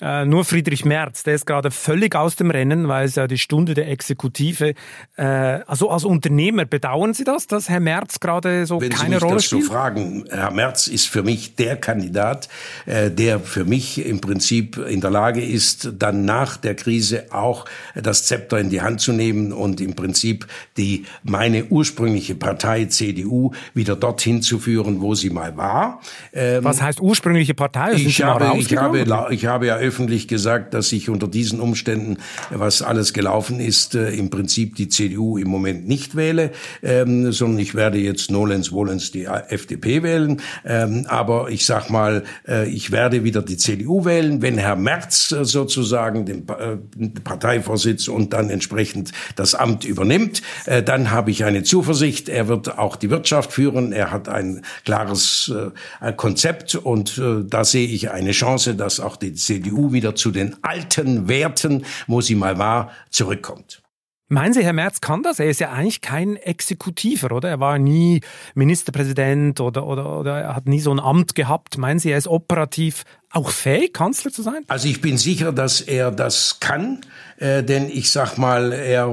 Äh, 0.00 0.24
nur 0.24 0.44
Friedrich 0.44 0.84
Merz, 0.84 1.22
der 1.22 1.34
ist 1.34 1.46
gerade 1.46 1.70
völlig 1.70 2.14
aus 2.14 2.36
dem 2.36 2.50
Rennen, 2.50 2.88
weil 2.88 3.06
es 3.06 3.16
ja 3.16 3.26
die 3.26 3.38
Stunde 3.38 3.74
der 3.74 3.88
Exekutive. 3.88 4.74
Äh, 5.16 5.24
also 5.24 5.90
als 5.90 6.04
Unternehmer 6.04 6.64
bedauern 6.64 7.14
Sie 7.14 7.24
das, 7.24 7.46
dass 7.46 7.68
Herr 7.68 7.80
Merz 7.80 8.20
gerade 8.20 8.66
so 8.66 8.80
Wenn 8.80 8.90
keine 8.90 9.20
Rolle 9.20 9.40
spielt? 9.40 9.64
So 9.64 9.72
fragen, 9.72 10.24
Herr 10.30 10.50
Merz 10.50 10.83
ist 10.88 11.06
für 11.06 11.22
mich 11.22 11.56
der 11.56 11.76
Kandidat, 11.76 12.48
äh, 12.86 13.10
der 13.10 13.40
für 13.40 13.64
mich 13.64 14.04
im 14.04 14.20
Prinzip 14.20 14.76
in 14.76 15.00
der 15.00 15.10
Lage 15.10 15.44
ist, 15.44 15.92
dann 15.98 16.24
nach 16.24 16.56
der 16.56 16.74
Krise 16.74 17.32
auch 17.32 17.64
das 17.94 18.26
Zepter 18.26 18.58
in 18.58 18.70
die 18.70 18.80
Hand 18.80 19.00
zu 19.00 19.12
nehmen 19.12 19.52
und 19.52 19.80
im 19.80 19.94
Prinzip 19.94 20.46
die 20.76 21.04
meine 21.22 21.66
ursprüngliche 21.66 22.34
Partei 22.34 22.86
CDU 22.86 23.52
wieder 23.74 23.96
dorthin 23.96 24.42
zu 24.42 24.58
führen, 24.58 25.00
wo 25.00 25.14
sie 25.14 25.30
mal 25.30 25.56
war. 25.56 26.00
Ähm, 26.32 26.64
Was 26.64 26.82
heißt 26.82 27.00
ursprüngliche 27.00 27.54
Partei? 27.54 27.92
Ich 27.94 28.22
habe, 28.22 28.58
ich, 28.58 28.76
habe, 28.76 29.28
ich 29.30 29.46
habe 29.46 29.66
ja 29.66 29.76
öffentlich 29.76 30.28
gesagt, 30.28 30.74
dass 30.74 30.92
ich 30.92 31.08
unter 31.08 31.28
diesen 31.28 31.60
Umständen, 31.60 32.18
was 32.50 32.82
alles 32.82 33.12
gelaufen 33.12 33.60
ist, 33.60 33.94
äh, 33.94 34.10
im 34.10 34.30
Prinzip 34.30 34.76
die 34.76 34.88
CDU 34.88 35.38
im 35.38 35.48
Moment 35.48 35.86
nicht 35.86 36.16
wähle, 36.16 36.50
ähm, 36.82 37.32
sondern 37.32 37.58
ich 37.58 37.74
werde 37.74 37.98
jetzt 37.98 38.30
nolens 38.30 38.72
wohlens 38.72 39.10
die 39.10 39.24
FDP 39.24 40.02
wählen. 40.02 40.40
Ähm, 40.74 41.06
aber 41.08 41.50
ich 41.50 41.66
sag 41.66 41.90
mal, 41.90 42.24
äh, 42.48 42.68
ich 42.68 42.90
werde 42.90 43.22
wieder 43.22 43.42
die 43.42 43.56
CDU 43.56 44.04
wählen, 44.04 44.42
wenn 44.42 44.58
Herr 44.58 44.76
Merz 44.76 45.30
äh, 45.30 45.44
sozusagen 45.44 46.26
den 46.26 46.46
äh, 46.48 47.08
Parteivorsitz 47.22 48.08
und 48.08 48.32
dann 48.32 48.50
entsprechend 48.50 49.12
das 49.36 49.54
Amt 49.54 49.84
übernimmt, 49.84 50.42
äh, 50.66 50.82
dann 50.82 51.10
habe 51.12 51.30
ich 51.30 51.44
eine 51.44 51.62
Zuversicht. 51.62 52.28
Er 52.28 52.48
wird 52.48 52.76
auch 52.78 52.96
die 52.96 53.10
Wirtschaft 53.10 53.52
führen. 53.52 53.92
Er 53.92 54.10
hat 54.10 54.28
ein 54.28 54.62
klares 54.84 55.52
äh, 56.00 56.12
Konzept 56.12 56.74
und 56.74 57.18
äh, 57.18 57.44
da 57.44 57.64
sehe 57.64 57.86
ich 57.86 58.10
eine 58.10 58.32
Chance, 58.32 58.74
dass 58.74 58.98
auch 58.98 59.16
die 59.16 59.34
CDU 59.34 59.92
wieder 59.92 60.16
zu 60.16 60.32
den 60.32 60.56
alten 60.62 61.28
Werten, 61.28 61.84
wo 62.08 62.20
sie 62.20 62.34
mal 62.34 62.58
war, 62.58 62.90
zurückkommt. 63.10 63.83
Meinen 64.28 64.54
Sie, 64.54 64.64
Herr 64.64 64.72
Merz 64.72 65.02
kann 65.02 65.22
das? 65.22 65.38
Er 65.38 65.50
ist 65.50 65.60
ja 65.60 65.70
eigentlich 65.70 66.00
kein 66.00 66.36
Exekutiver, 66.36 67.30
oder? 67.32 67.50
Er 67.50 67.60
war 67.60 67.78
nie 67.78 68.22
Ministerpräsident 68.54 69.60
oder, 69.60 69.86
oder, 69.86 70.18
oder 70.18 70.40
er 70.40 70.56
hat 70.56 70.66
nie 70.66 70.80
so 70.80 70.92
ein 70.92 70.98
Amt 70.98 71.34
gehabt. 71.34 71.76
Meinen 71.76 71.98
Sie, 71.98 72.10
er 72.10 72.16
ist 72.16 72.28
operativ 72.28 73.04
auch 73.34 73.50
fähig, 73.50 73.92
Kanzler 73.92 74.30
zu 74.30 74.42
sein? 74.42 74.64
Also 74.68 74.88
ich 74.88 75.00
bin 75.00 75.18
sicher, 75.18 75.52
dass 75.52 75.80
er 75.80 76.10
das 76.10 76.60
kann, 76.60 77.00
äh, 77.38 77.62
denn 77.62 77.88
ich 77.88 78.10
sag 78.10 78.38
mal, 78.38 78.72
er, 78.72 79.10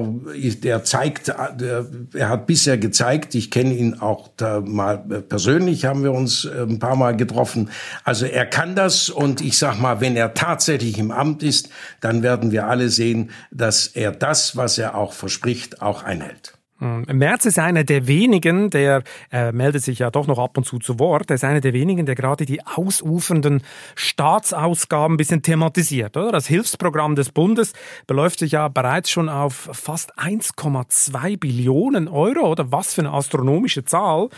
er 0.64 0.84
zeigt, 0.84 1.30
er, 1.30 1.88
er 2.14 2.30
hat 2.30 2.48
bisher 2.48 2.78
gezeigt, 2.78 3.36
ich 3.36 3.52
kenne 3.52 3.74
ihn 3.74 4.00
auch 4.00 4.30
mal 4.64 4.98
persönlich, 4.98 5.86
haben 5.86 6.04
wir 6.04 6.12
uns 6.12 6.46
äh, 6.46 6.62
ein 6.62 6.80
paar 6.80 6.96
Mal 6.96 7.16
getroffen. 7.18 7.70
Also 8.04 8.26
er 8.26 8.46
kann 8.46 8.76
das 8.76 9.10
und 9.10 9.42
ich 9.42 9.58
sag 9.58 9.80
mal, 9.80 10.02
wenn 10.02 10.16
er 10.16 10.34
tatsächlich 10.34 11.00
im 11.00 11.12
Amt 11.12 11.44
ist, 11.44 11.70
dann 12.00 12.24
werden 12.24 12.52
wir 12.52 12.68
alle 12.68 12.90
sehen, 12.90 13.32
dass 13.50 13.88
er 13.88 14.12
das, 14.12 14.56
was 14.56 14.78
er 14.78 14.96
auch 14.96 15.14
verspricht, 15.14 15.82
auch 15.82 16.04
einhält. 16.04 16.54
Hm. 16.82 17.06
Merz 17.14 17.46
ist 17.46 17.60
einer 17.60 17.84
der 17.84 18.08
wenigen, 18.08 18.72
der 18.72 19.04
äh, 19.32 19.52
meldet 19.52 19.84
sich 19.84 20.00
ja 20.00 20.10
doch 20.10 20.26
noch 20.26 20.40
ab 20.40 20.58
und 20.58 20.64
zu 20.64 20.80
zu 20.80 20.98
Wort, 20.98 21.30
er 21.30 21.36
ist 21.36 21.44
einer 21.44 21.62
der 21.62 21.74
wenigen, 21.74 22.08
der 22.08 22.16
gerade 22.16 22.48
die 22.48 22.66
ausufernden 22.66 23.62
Staatsausgaben 23.94 25.14
ein 25.14 25.18
bisschen 25.18 25.44
thematisiert. 25.44 26.18
Oder? 26.18 26.32
Das 26.32 26.48
Hilfsprogramm 26.48 27.16
des 27.16 27.30
Bundes 27.30 27.74
beläuft 28.08 28.40
sich 28.40 28.54
ja 28.54 28.68
bereits 28.68 29.12
schon 29.12 29.30
auf 29.30 29.70
fast 29.74 30.18
1,2 30.18 31.38
Billionen 31.38 32.08
Euro. 32.08 32.50
Oder 32.50 32.72
was 32.72 32.96
für 32.96 33.02
eine 33.02 33.14
astronomische 33.14 33.86
Zahl. 33.86 34.30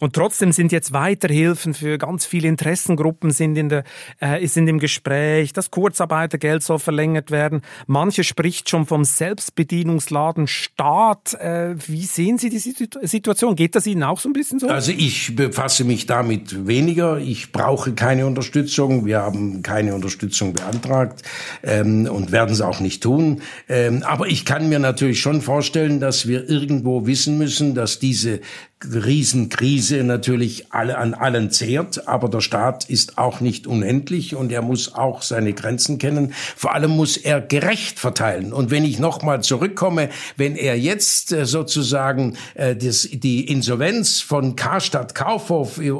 Und 0.00 0.14
trotzdem 0.14 0.52
sind 0.52 0.72
jetzt 0.72 0.94
Weiterhilfen 0.94 1.74
für 1.74 1.98
ganz 1.98 2.24
viele 2.24 2.48
Interessengruppen 2.48 3.30
sind, 3.30 3.56
in 3.56 3.68
der, 3.68 3.84
äh, 4.20 4.46
sind 4.46 4.68
im 4.68 4.78
Gespräch. 4.78 5.52
Das 5.52 5.70
Kurzarbeitergeld 5.70 6.62
soll 6.62 6.78
verlängert 6.78 7.30
werden. 7.30 7.60
Manche 7.86 8.24
spricht 8.24 8.70
schon 8.70 8.86
vom 8.86 9.04
Selbstbedienungsladen 9.04 10.46
Staat. 10.46 11.34
Äh, 11.34 11.74
wie 11.90 12.04
sehen 12.04 12.38
Sie 12.38 12.48
die 12.50 12.58
Situation? 12.58 13.56
Geht 13.56 13.74
das 13.74 13.86
Ihnen 13.86 14.02
auch 14.02 14.20
so 14.20 14.28
ein 14.28 14.32
bisschen 14.32 14.58
so? 14.58 14.68
Also 14.68 14.92
ich 14.92 15.34
befasse 15.36 15.84
mich 15.84 16.06
damit 16.06 16.66
weniger. 16.66 17.18
Ich 17.18 17.52
brauche 17.52 17.92
keine 17.92 18.26
Unterstützung. 18.26 19.06
Wir 19.06 19.20
haben 19.20 19.62
keine 19.62 19.94
Unterstützung 19.94 20.52
beantragt 20.52 21.22
ähm, 21.62 22.06
und 22.06 22.32
werden 22.32 22.52
es 22.52 22.60
auch 22.60 22.80
nicht 22.80 23.02
tun. 23.02 23.42
Ähm, 23.68 24.02
aber 24.02 24.28
ich 24.28 24.44
kann 24.44 24.68
mir 24.68 24.78
natürlich 24.78 25.20
schon 25.20 25.42
vorstellen, 25.42 26.00
dass 26.00 26.26
wir 26.26 26.48
irgendwo 26.48 27.06
wissen 27.06 27.38
müssen, 27.38 27.74
dass 27.74 27.98
diese 27.98 28.40
Riesenkrise 28.82 30.02
natürlich 30.04 30.72
alle 30.72 30.96
an 30.96 31.12
allen 31.12 31.50
zehrt, 31.50 32.08
aber 32.08 32.30
der 32.30 32.40
Staat 32.40 32.88
ist 32.88 33.18
auch 33.18 33.40
nicht 33.40 33.66
unendlich 33.66 34.34
und 34.34 34.50
er 34.50 34.62
muss 34.62 34.94
auch 34.94 35.20
seine 35.20 35.52
Grenzen 35.52 35.98
kennen. 35.98 36.32
Vor 36.56 36.74
allem 36.74 36.92
muss 36.92 37.18
er 37.18 37.42
gerecht 37.42 37.98
verteilen. 37.98 38.54
Und 38.54 38.70
wenn 38.70 38.86
ich 38.86 38.98
nochmal 38.98 39.42
zurückkomme, 39.42 40.08
wenn 40.36 40.56
er 40.56 40.78
jetzt 40.78 41.30
äh, 41.32 41.44
sozusagen 41.44 42.36
äh, 42.54 42.74
das, 42.74 43.06
die 43.12 43.46
Insolvenz 43.48 44.20
von 44.22 44.56
Karstadt 44.56 45.14
Kaufhof, 45.14 45.78
äh, 45.78 45.92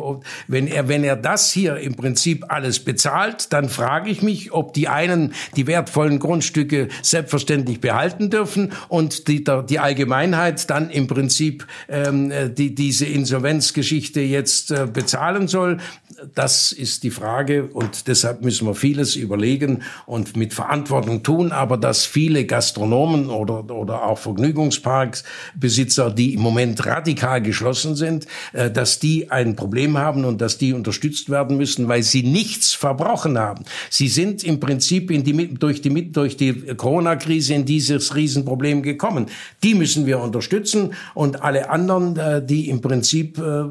wenn 0.49 0.67
er 0.67 0.89
wenn 0.89 1.05
er 1.05 1.17
das 1.17 1.53
hier 1.53 1.77
im 1.77 1.95
Prinzip 1.97 2.47
alles 2.49 2.81
bezahlt, 2.81 3.53
dann 3.53 3.69
frage 3.69 4.11
ich 4.11 4.23
mich, 4.23 4.53
ob 4.53 4.73
die 4.73 4.89
einen 4.89 5.35
die 5.55 5.67
wertvollen 5.67 6.19
Grundstücke 6.19 6.89
selbstverständlich 7.03 7.81
behalten 7.81 8.31
dürfen 8.31 8.73
und 8.89 9.29
die, 9.29 9.45
die 9.69 9.79
Allgemeinheit 9.79 10.71
dann 10.71 10.89
im 10.89 11.07
Prinzip 11.07 11.67
ähm, 11.89 12.33
die 12.55 12.70
diese 12.75 13.07
Insolvenzgeschichte 13.07 14.21
jetzt 14.21 14.71
äh, 14.71 14.87
bezahlen 14.93 15.49
soll. 15.49 15.79
Das 16.35 16.73
ist 16.73 17.03
die 17.03 17.11
Frage 17.11 17.65
und 17.67 18.09
deshalb 18.09 18.43
müssen 18.43 18.67
wir 18.67 18.75
vieles 18.75 19.17
überlegen 19.17 19.83
und 20.07 20.37
mit 20.37 20.53
Verantwortung 20.53 21.23
tun. 21.23 21.53
Aber 21.53 21.77
dass 21.77 22.05
viele 22.05 22.45
Gastronomen 22.45 23.31
oder, 23.31 23.71
oder 23.71 24.05
auch 24.05 24.19
Vergnügungsparksbesitzer, 24.19 26.11
die 26.11 26.35
im 26.35 26.41
Moment 26.41 26.85
radikal 26.85 27.41
geschlossen 27.41 27.97
sind, 27.97 28.27
äh, 28.53 28.71
dass 28.71 28.99
die 28.99 29.31
ein 29.31 29.57
Problem 29.57 29.97
haben 29.97 30.25
und 30.25 30.41
dass 30.41 30.59
die 30.59 30.73
unterstützt 30.73 31.31
werden 31.31 31.57
müssen, 31.57 31.89
weil 31.89 32.03
sie 32.03 32.23
nichts 32.23 32.73
verbrochen 32.75 33.39
haben. 33.39 33.65
Sie 33.89 34.09
sind 34.09 34.45
im 34.45 34.61
Prinzip 34.61 35.11
in 35.11 35.25
die, 35.25 35.55
durch 35.55 35.83
die, 35.83 36.13
durch 36.13 36.37
die 36.37 36.53
Corona-Krise 36.77 37.55
in 37.55 37.65
dieses 37.65 38.15
Riesenproblem 38.15 38.83
gekommen. 38.83 39.27
Die 39.63 39.75
müssen 39.75 40.07
wir 40.07 40.21
unterstützen 40.21 40.95
und 41.15 41.43
alle 41.43 41.71
anderen, 41.71 42.17
äh, 42.17 42.43
die 42.61 42.69
im 42.69 42.81
Prinzip 42.81 43.39
äh, 43.39 43.65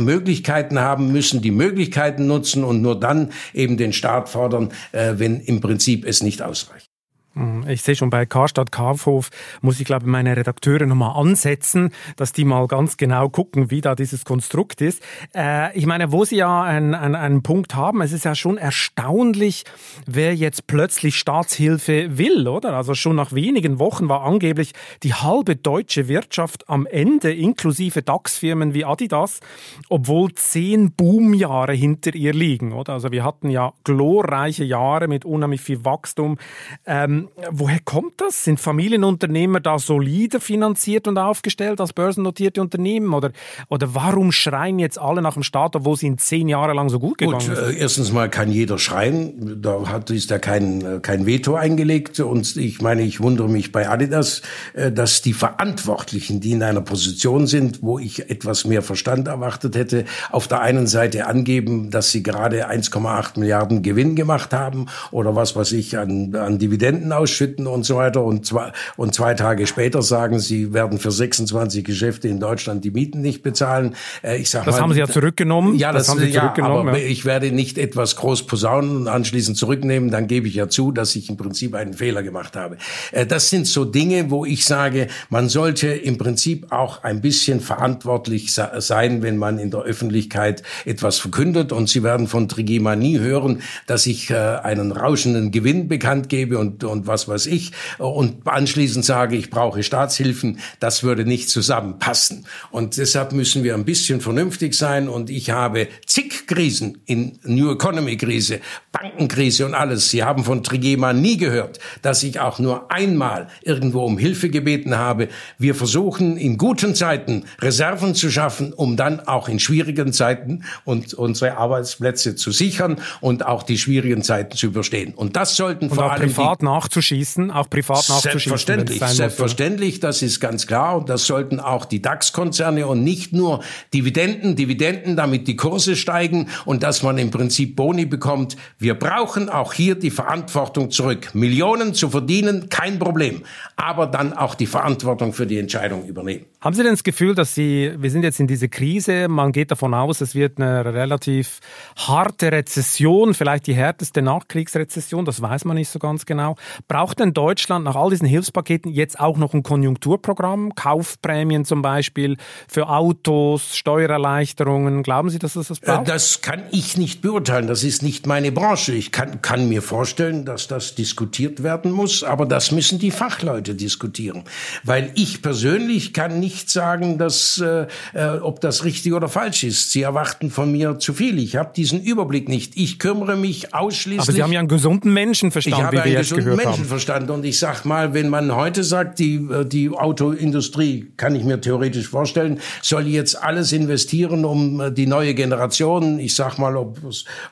Möglichkeiten 0.00 0.80
haben, 0.80 1.12
müssen 1.12 1.40
die 1.40 1.52
Möglichkeiten 1.52 2.26
nutzen 2.26 2.64
und 2.64 2.82
nur 2.82 2.98
dann 2.98 3.30
eben 3.52 3.76
den 3.76 3.92
Staat 3.92 4.28
fordern, 4.28 4.72
äh, 4.92 5.14
wenn 5.16 5.40
im 5.40 5.60
Prinzip 5.60 6.04
es 6.04 6.22
nicht 6.22 6.42
ausreicht. 6.42 6.93
Mhm. 7.34 7.64
Ich 7.68 7.82
sehe 7.82 7.96
schon 7.96 8.10
bei 8.10 8.26
Karstadt 8.26 8.70
Kaufhof 8.72 9.30
muss 9.60 9.80
ich 9.80 9.86
glaube 9.86 10.06
meine 10.06 10.36
Redakteure 10.36 10.86
nochmal 10.86 11.20
ansetzen, 11.20 11.92
dass 12.16 12.32
die 12.32 12.44
mal 12.44 12.66
ganz 12.68 12.96
genau 12.96 13.28
gucken, 13.28 13.70
wie 13.70 13.80
da 13.80 13.94
dieses 13.94 14.24
Konstrukt 14.24 14.80
ist. 14.80 15.02
Äh, 15.34 15.76
ich 15.76 15.86
meine, 15.86 16.12
wo 16.12 16.24
Sie 16.24 16.36
ja 16.36 16.62
einen, 16.62 16.94
einen, 16.94 17.14
einen 17.14 17.42
Punkt 17.42 17.74
haben, 17.74 18.02
es 18.02 18.12
ist 18.12 18.24
ja 18.24 18.34
schon 18.34 18.56
erstaunlich, 18.58 19.64
wer 20.06 20.34
jetzt 20.34 20.66
plötzlich 20.66 21.16
Staatshilfe 21.16 22.18
will, 22.18 22.46
oder? 22.46 22.74
Also 22.74 22.94
schon 22.94 23.16
nach 23.16 23.32
wenigen 23.32 23.78
Wochen 23.78 24.08
war 24.08 24.22
angeblich 24.22 24.72
die 25.02 25.14
halbe 25.14 25.56
deutsche 25.56 26.08
Wirtschaft 26.08 26.68
am 26.68 26.86
Ende, 26.86 27.32
inklusive 27.32 28.02
DAX-Firmen 28.02 28.74
wie 28.74 28.84
Adidas, 28.84 29.40
obwohl 29.88 30.32
zehn 30.34 30.92
Boomjahre 30.92 31.72
hinter 31.72 32.14
ihr 32.14 32.32
liegen, 32.32 32.72
oder? 32.72 32.94
Also 32.94 33.10
wir 33.10 33.24
hatten 33.24 33.50
ja 33.50 33.72
glorreiche 33.84 34.64
Jahre 34.64 35.08
mit 35.08 35.24
unheimlich 35.24 35.60
viel 35.60 35.84
Wachstum. 35.84 36.38
Ähm, 36.86 37.23
woher 37.50 37.78
kommt 37.84 38.20
das? 38.20 38.44
Sind 38.44 38.60
Familienunternehmer 38.60 39.60
da 39.60 39.78
solider 39.78 40.40
finanziert 40.40 41.08
und 41.08 41.18
aufgestellt 41.18 41.80
als 41.80 41.92
börsennotierte 41.92 42.60
Unternehmen? 42.60 43.14
Oder, 43.14 43.32
oder 43.68 43.94
warum 43.94 44.32
schreien 44.32 44.78
jetzt 44.78 44.98
alle 44.98 45.22
nach 45.22 45.34
dem 45.34 45.42
Staat, 45.42 45.76
obwohl 45.76 45.96
sie 45.96 46.06
in 46.06 46.18
zehn 46.18 46.48
Jahre 46.48 46.74
lang 46.74 46.88
so 46.88 46.98
gut 46.98 47.18
gegangen 47.18 47.46
gut, 47.46 47.56
äh, 47.56 47.76
erstens 47.76 48.12
mal 48.12 48.28
kann 48.28 48.50
jeder 48.50 48.78
schreien. 48.78 49.60
Da 49.62 49.88
hat, 49.88 50.10
ist 50.10 50.30
ja 50.30 50.38
kein, 50.38 50.80
äh, 50.84 51.00
kein 51.00 51.26
Veto 51.26 51.54
eingelegt. 51.54 52.20
Und 52.20 52.56
ich 52.56 52.80
meine, 52.80 53.02
ich 53.02 53.20
wundere 53.20 53.48
mich 53.48 53.72
bei 53.72 53.88
Adidas, 53.88 54.42
äh, 54.74 54.92
dass 54.92 55.22
die 55.22 55.32
Verantwortlichen, 55.32 56.40
die 56.40 56.52
in 56.52 56.62
einer 56.62 56.80
Position 56.80 57.46
sind, 57.46 57.82
wo 57.82 57.98
ich 57.98 58.30
etwas 58.30 58.64
mehr 58.64 58.82
Verstand 58.82 59.28
erwartet 59.28 59.76
hätte, 59.76 60.04
auf 60.30 60.48
der 60.48 60.60
einen 60.60 60.86
Seite 60.86 61.26
angeben, 61.26 61.90
dass 61.90 62.10
sie 62.10 62.22
gerade 62.22 62.68
1,8 62.68 63.38
Milliarden 63.38 63.82
Gewinn 63.82 64.14
gemacht 64.14 64.52
haben 64.52 64.86
oder 65.10 65.36
was 65.36 65.56
weiß 65.56 65.72
ich 65.72 65.98
an, 65.98 66.34
an 66.34 66.58
Dividenden 66.58 67.12
ausschütten 67.18 67.66
und 67.66 67.84
so 67.84 67.96
weiter 67.96 68.22
und 68.22 68.46
zwei, 68.46 68.72
und 68.96 69.14
zwei 69.14 69.34
Tage 69.34 69.66
später 69.66 70.02
sagen, 70.02 70.38
sie 70.38 70.72
werden 70.72 70.98
für 70.98 71.10
26 71.10 71.84
Geschäfte 71.84 72.28
in 72.28 72.40
Deutschland 72.40 72.84
die 72.84 72.90
Mieten 72.90 73.20
nicht 73.20 73.42
bezahlen. 73.42 73.94
Äh, 74.22 74.38
ich 74.38 74.50
sag 74.50 74.64
das 74.64 74.76
mal, 74.76 74.82
haben 74.82 74.92
sie 74.92 75.00
ja 75.00 75.08
zurückgenommen. 75.08 75.76
Ja, 75.76 75.92
das, 75.92 76.06
das 76.06 76.10
haben 76.10 76.20
sie 76.20 76.32
zurückgenommen. 76.32 76.88
aber 76.88 76.98
ja. 76.98 77.06
ich 77.06 77.24
werde 77.24 77.52
nicht 77.52 77.78
etwas 77.78 78.16
groß 78.16 78.46
posaunen 78.46 78.96
und 78.96 79.08
anschließend 79.08 79.56
zurücknehmen. 79.56 80.10
Dann 80.10 80.26
gebe 80.26 80.48
ich 80.48 80.54
ja 80.54 80.68
zu, 80.68 80.92
dass 80.92 81.14
ich 81.16 81.28
im 81.28 81.36
Prinzip 81.36 81.74
einen 81.74 81.94
Fehler 81.94 82.22
gemacht 82.22 82.56
habe. 82.56 82.76
Äh, 83.12 83.26
das 83.26 83.50
sind 83.50 83.66
so 83.66 83.84
Dinge, 83.84 84.30
wo 84.30 84.44
ich 84.44 84.64
sage, 84.64 85.08
man 85.30 85.48
sollte 85.48 85.88
im 85.88 86.18
Prinzip 86.18 86.72
auch 86.72 87.02
ein 87.02 87.20
bisschen 87.20 87.60
verantwortlich 87.60 88.52
sein, 88.52 89.22
wenn 89.22 89.36
man 89.36 89.58
in 89.58 89.70
der 89.70 89.80
Öffentlichkeit 89.80 90.62
etwas 90.84 91.18
verkündet. 91.18 91.72
Und 91.72 91.88
Sie 91.88 92.02
werden 92.02 92.28
von 92.28 92.48
Trigema 92.48 92.96
nie 92.96 93.18
hören, 93.18 93.62
dass 93.86 94.06
ich 94.06 94.30
äh, 94.30 94.34
einen 94.34 94.92
rauschenden 94.92 95.50
Gewinn 95.50 95.88
bekannt 95.88 96.28
gebe 96.28 96.58
und, 96.58 96.84
und 96.84 97.03
was 97.06 97.28
weiß 97.28 97.46
ich. 97.46 97.72
Und 97.98 98.46
anschließend 98.46 99.04
sage, 99.04 99.36
ich 99.36 99.50
brauche 99.50 99.82
Staatshilfen, 99.82 100.60
das 100.80 101.02
würde 101.02 101.24
nicht 101.24 101.48
zusammenpassen. 101.48 102.46
Und 102.70 102.96
deshalb 102.96 103.32
müssen 103.32 103.64
wir 103.64 103.74
ein 103.74 103.84
bisschen 103.84 104.20
vernünftig 104.20 104.74
sein. 104.74 105.08
Und 105.08 105.30
ich 105.30 105.50
habe 105.50 105.88
zig 106.06 106.46
Krisen 106.46 107.02
in 107.06 107.38
New 107.44 107.72
Economy 107.72 108.16
Krise, 108.16 108.60
Bankenkrise 109.04 109.66
und 109.66 109.74
alles. 109.74 110.08
Sie 110.08 110.24
haben 110.24 110.44
von 110.44 110.62
Trigema 110.62 111.12
nie 111.12 111.36
gehört, 111.36 111.78
dass 112.00 112.22
ich 112.22 112.40
auch 112.40 112.58
nur 112.58 112.90
einmal 112.90 113.48
irgendwo 113.62 114.02
um 114.02 114.16
Hilfe 114.16 114.48
gebeten 114.48 114.96
habe. 114.96 115.28
Wir 115.58 115.74
versuchen 115.74 116.38
in 116.38 116.56
guten 116.56 116.94
Zeiten 116.94 117.44
Reserven 117.60 118.14
zu 118.14 118.30
schaffen, 118.30 118.72
um 118.72 118.96
dann 118.96 119.20
auch 119.20 119.50
in 119.50 119.58
schwierigen 119.58 120.14
Zeiten 120.14 120.64
und 120.84 121.12
unsere 121.12 121.58
Arbeitsplätze 121.58 122.34
zu 122.34 122.50
sichern 122.50 122.96
und 123.20 123.44
auch 123.44 123.62
die 123.62 123.76
schwierigen 123.76 124.22
Zeiten 124.22 124.56
zu 124.56 124.68
überstehen. 124.68 125.12
Und 125.12 125.36
das 125.36 125.54
sollten 125.54 125.88
und 125.88 125.96
vor 125.96 126.10
allem 126.10 126.32
privat 126.32 126.62
nach 126.62 126.84
nachzuschießen, 126.84 127.50
auch 127.50 127.68
privat 127.68 128.08
nachzuschießen. 128.08 128.30
Selbstverständlich, 128.30 129.00
selbstverständlich, 129.04 130.00
das 130.00 130.22
ist 130.22 130.40
ganz 130.40 130.66
klar 130.66 130.96
und 130.96 131.10
das 131.10 131.26
sollten 131.26 131.60
auch 131.60 131.84
die 131.84 132.00
DAX-Konzerne 132.00 132.86
und 132.86 133.04
nicht 133.04 133.34
nur 133.34 133.62
Dividenden, 133.92 134.56
Dividenden, 134.56 135.14
damit 135.14 135.46
die 135.46 135.56
Kurse 135.56 135.94
steigen 135.94 136.48
und 136.64 136.82
dass 136.82 137.02
man 137.02 137.18
im 137.18 137.30
Prinzip 137.30 137.76
Boni 137.76 138.06
bekommt. 138.06 138.56
Wir 138.78 138.93
brauchen 138.94 139.48
auch 139.48 139.72
hier 139.72 139.94
die 139.94 140.10
Verantwortung 140.10 140.90
zurück. 140.90 141.34
Millionen 141.34 141.94
zu 141.94 142.10
verdienen, 142.10 142.68
kein 142.68 142.98
Problem, 142.98 143.42
aber 143.76 144.06
dann 144.06 144.32
auch 144.32 144.54
die 144.54 144.66
Verantwortung 144.66 145.32
für 145.32 145.46
die 145.46 145.58
Entscheidung 145.58 146.06
übernehmen. 146.06 146.44
Haben 146.60 146.74
Sie 146.74 146.82
denn 146.82 146.92
das 146.92 147.04
Gefühl, 147.04 147.34
dass 147.34 147.54
Sie, 147.54 147.92
wir 147.96 148.10
sind 148.10 148.22
jetzt 148.22 148.40
in 148.40 148.46
dieser 148.46 148.68
Krise, 148.68 149.28
man 149.28 149.52
geht 149.52 149.70
davon 149.70 149.94
aus, 149.94 150.20
es 150.20 150.34
wird 150.34 150.58
eine 150.58 150.84
relativ 150.84 151.60
harte 151.96 152.52
Rezession, 152.52 153.34
vielleicht 153.34 153.66
die 153.66 153.74
härteste 153.74 154.22
Nachkriegsrezession, 154.22 155.24
das 155.24 155.40
weiß 155.40 155.64
man 155.64 155.76
nicht 155.76 155.88
so 155.90 155.98
ganz 155.98 156.26
genau. 156.26 156.56
Braucht 156.88 157.14
Braucht 157.14 157.20
denn 157.20 157.34
Deutschland 157.34 157.84
nach 157.84 157.94
all 157.94 158.10
diesen 158.10 158.26
Hilfspaketen 158.26 158.90
jetzt 158.90 159.20
auch 159.20 159.36
noch 159.36 159.54
ein 159.54 159.62
Konjunkturprogramm, 159.62 160.74
Kaufprämien 160.74 161.64
zum 161.64 161.82
Beispiel 161.82 162.38
für 162.66 162.88
Autos, 162.88 163.76
Steuererleichterungen? 163.76 165.02
Glauben 165.02 165.30
Sie, 165.30 165.38
dass 165.38 165.52
das 165.52 165.68
das 165.68 165.80
braucht? 165.80 166.08
Das 166.08 166.40
kann 166.40 166.62
ich 166.72 166.96
nicht 166.96 167.22
beurteilen. 167.22 167.66
Das 167.66 167.84
ist 167.84 168.02
nicht 168.02 168.26
meine 168.26 168.52
Branche. 168.52 168.83
Ich 168.88 169.12
kann, 169.12 169.42
kann 169.42 169.68
mir 169.68 169.82
vorstellen, 169.82 170.44
dass 170.44 170.68
das 170.68 170.94
diskutiert 170.94 171.62
werden 171.62 171.90
muss, 171.90 172.22
aber 172.22 172.46
das 172.46 172.72
müssen 172.72 172.98
die 172.98 173.10
Fachleute 173.10 173.74
diskutieren. 173.74 174.44
Weil 174.82 175.10
ich 175.14 175.42
persönlich 175.42 176.12
kann 176.12 176.40
nicht 176.40 176.70
sagen, 176.70 177.18
dass, 177.18 177.58
äh, 177.58 177.86
äh 178.12 178.38
ob 178.40 178.60
das 178.60 178.84
richtig 178.84 179.12
oder 179.12 179.28
falsch 179.28 179.64
ist. 179.64 179.92
Sie 179.92 180.02
erwarten 180.02 180.50
von 180.50 180.70
mir 180.70 180.98
zu 180.98 181.14
viel. 181.14 181.38
Ich 181.38 181.56
habe 181.56 181.72
diesen 181.74 182.02
Überblick 182.02 182.48
nicht. 182.48 182.76
Ich 182.76 182.98
kümmere 182.98 183.36
mich 183.36 183.74
ausschließlich. 183.74 184.20
Aber 184.20 184.32
Sie 184.32 184.42
haben 184.42 184.52
ja 184.52 184.60
einen 184.60 184.68
gesunden 184.68 185.12
Menschenverstand, 185.12 185.76
ich 185.76 185.82
habe 185.82 185.96
wie 185.96 186.10
wir 186.10 186.18
einen 186.18 186.28
gesunden 186.28 186.56
Menschenverstand. 186.56 187.30
Und 187.30 187.44
ich 187.44 187.58
sag 187.58 187.84
mal, 187.84 188.14
wenn 188.14 188.28
man 188.28 188.54
heute 188.54 188.84
sagt, 188.84 189.18
die, 189.18 189.36
äh, 189.36 189.64
die 189.64 189.90
Autoindustrie, 189.90 191.12
kann 191.16 191.34
ich 191.34 191.44
mir 191.44 191.60
theoretisch 191.60 192.08
vorstellen, 192.08 192.60
soll 192.82 193.06
jetzt 193.06 193.40
alles 193.42 193.72
investieren, 193.72 194.44
um 194.44 194.80
äh, 194.80 194.92
die 194.92 195.06
neue 195.06 195.34
Generation, 195.34 196.18
ich 196.18 196.34
sag 196.34 196.58
mal, 196.58 196.76
ob, 196.76 196.98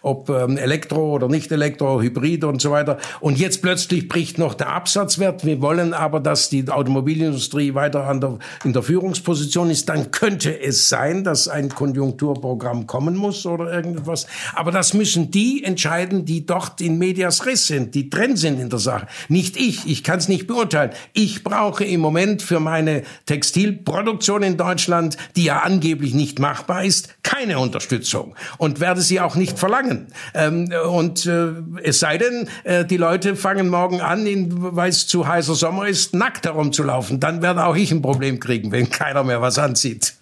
ob 0.02 0.28
ähm, 0.28 0.56
Oder 1.12 1.28
nicht 1.28 1.52
Elektro, 1.52 2.00
Hybrid 2.00 2.44
und 2.44 2.60
so 2.60 2.70
weiter. 2.70 2.98
Und 3.20 3.38
jetzt 3.38 3.62
plötzlich 3.62 4.08
bricht 4.08 4.38
noch 4.38 4.54
der 4.54 4.70
Absatzwert. 4.70 5.44
Wir 5.44 5.60
wollen 5.60 5.94
aber, 5.94 6.20
dass 6.20 6.48
die 6.48 6.68
Automobilindustrie 6.68 7.74
weiter 7.74 8.06
an 8.06 8.20
der, 8.20 8.38
in 8.64 8.72
der 8.72 8.82
Führungsposition 8.82 9.70
ist. 9.70 9.88
Dann 9.88 10.10
könnte 10.10 10.58
es 10.60 10.88
sein, 10.88 11.24
dass 11.24 11.48
ein 11.48 11.68
Konjunkturprogramm 11.68 12.86
kommen 12.86 13.16
muss 13.16 13.46
oder 13.46 13.72
irgendwas. 13.72 14.26
Aber 14.54 14.70
das 14.70 14.94
müssen 14.94 15.30
die 15.30 15.62
entscheiden, 15.64 16.24
die 16.24 16.46
dort 16.46 16.80
in 16.80 16.98
Medias 16.98 17.46
Res 17.46 17.66
sind, 17.66 17.94
die 17.94 18.10
drin 18.10 18.36
sind 18.36 18.60
in 18.60 18.70
der 18.70 18.78
Sache. 18.78 19.06
Nicht 19.28 19.56
ich. 19.56 19.86
Ich 19.86 20.02
kann 20.02 20.18
es 20.18 20.28
nicht 20.28 20.46
beurteilen. 20.46 20.90
Ich 21.12 21.44
brauche 21.44 21.84
im 21.84 22.00
Moment 22.00 22.42
für 22.42 22.60
meine 22.60 23.02
Textilproduktion 23.26 24.42
in 24.42 24.56
Deutschland, 24.56 25.16
die 25.36 25.44
ja 25.44 25.60
angeblich 25.60 26.14
nicht 26.14 26.38
machbar 26.38 26.84
ist, 26.84 27.14
keine 27.22 27.58
Unterstützung 27.58 28.34
und 28.58 28.80
werde 28.80 29.00
sie 29.00 29.20
auch 29.20 29.34
nicht 29.34 29.58
verlangen. 29.58 30.06
Ähm, 30.34 30.72
und 30.88 31.01
äh, 31.26 31.52
es 31.82 32.00
sei 32.00 32.18
denn, 32.18 32.48
äh, 32.64 32.84
die 32.84 32.96
Leute 32.96 33.36
fangen 33.36 33.68
morgen 33.68 34.00
an, 34.00 34.22
weil 34.76 34.90
es 34.90 35.06
zu 35.06 35.26
heißer 35.26 35.54
Sommer 35.54 35.88
ist, 35.88 36.14
nackt 36.14 36.44
herumzulaufen. 36.44 37.20
Dann 37.20 37.42
werde 37.42 37.64
auch 37.64 37.76
ich 37.76 37.90
ein 37.90 38.02
Problem 38.02 38.40
kriegen, 38.40 38.72
wenn 38.72 38.90
keiner 38.90 39.24
mehr 39.24 39.40
was 39.40 39.58
anzieht. 39.58 40.14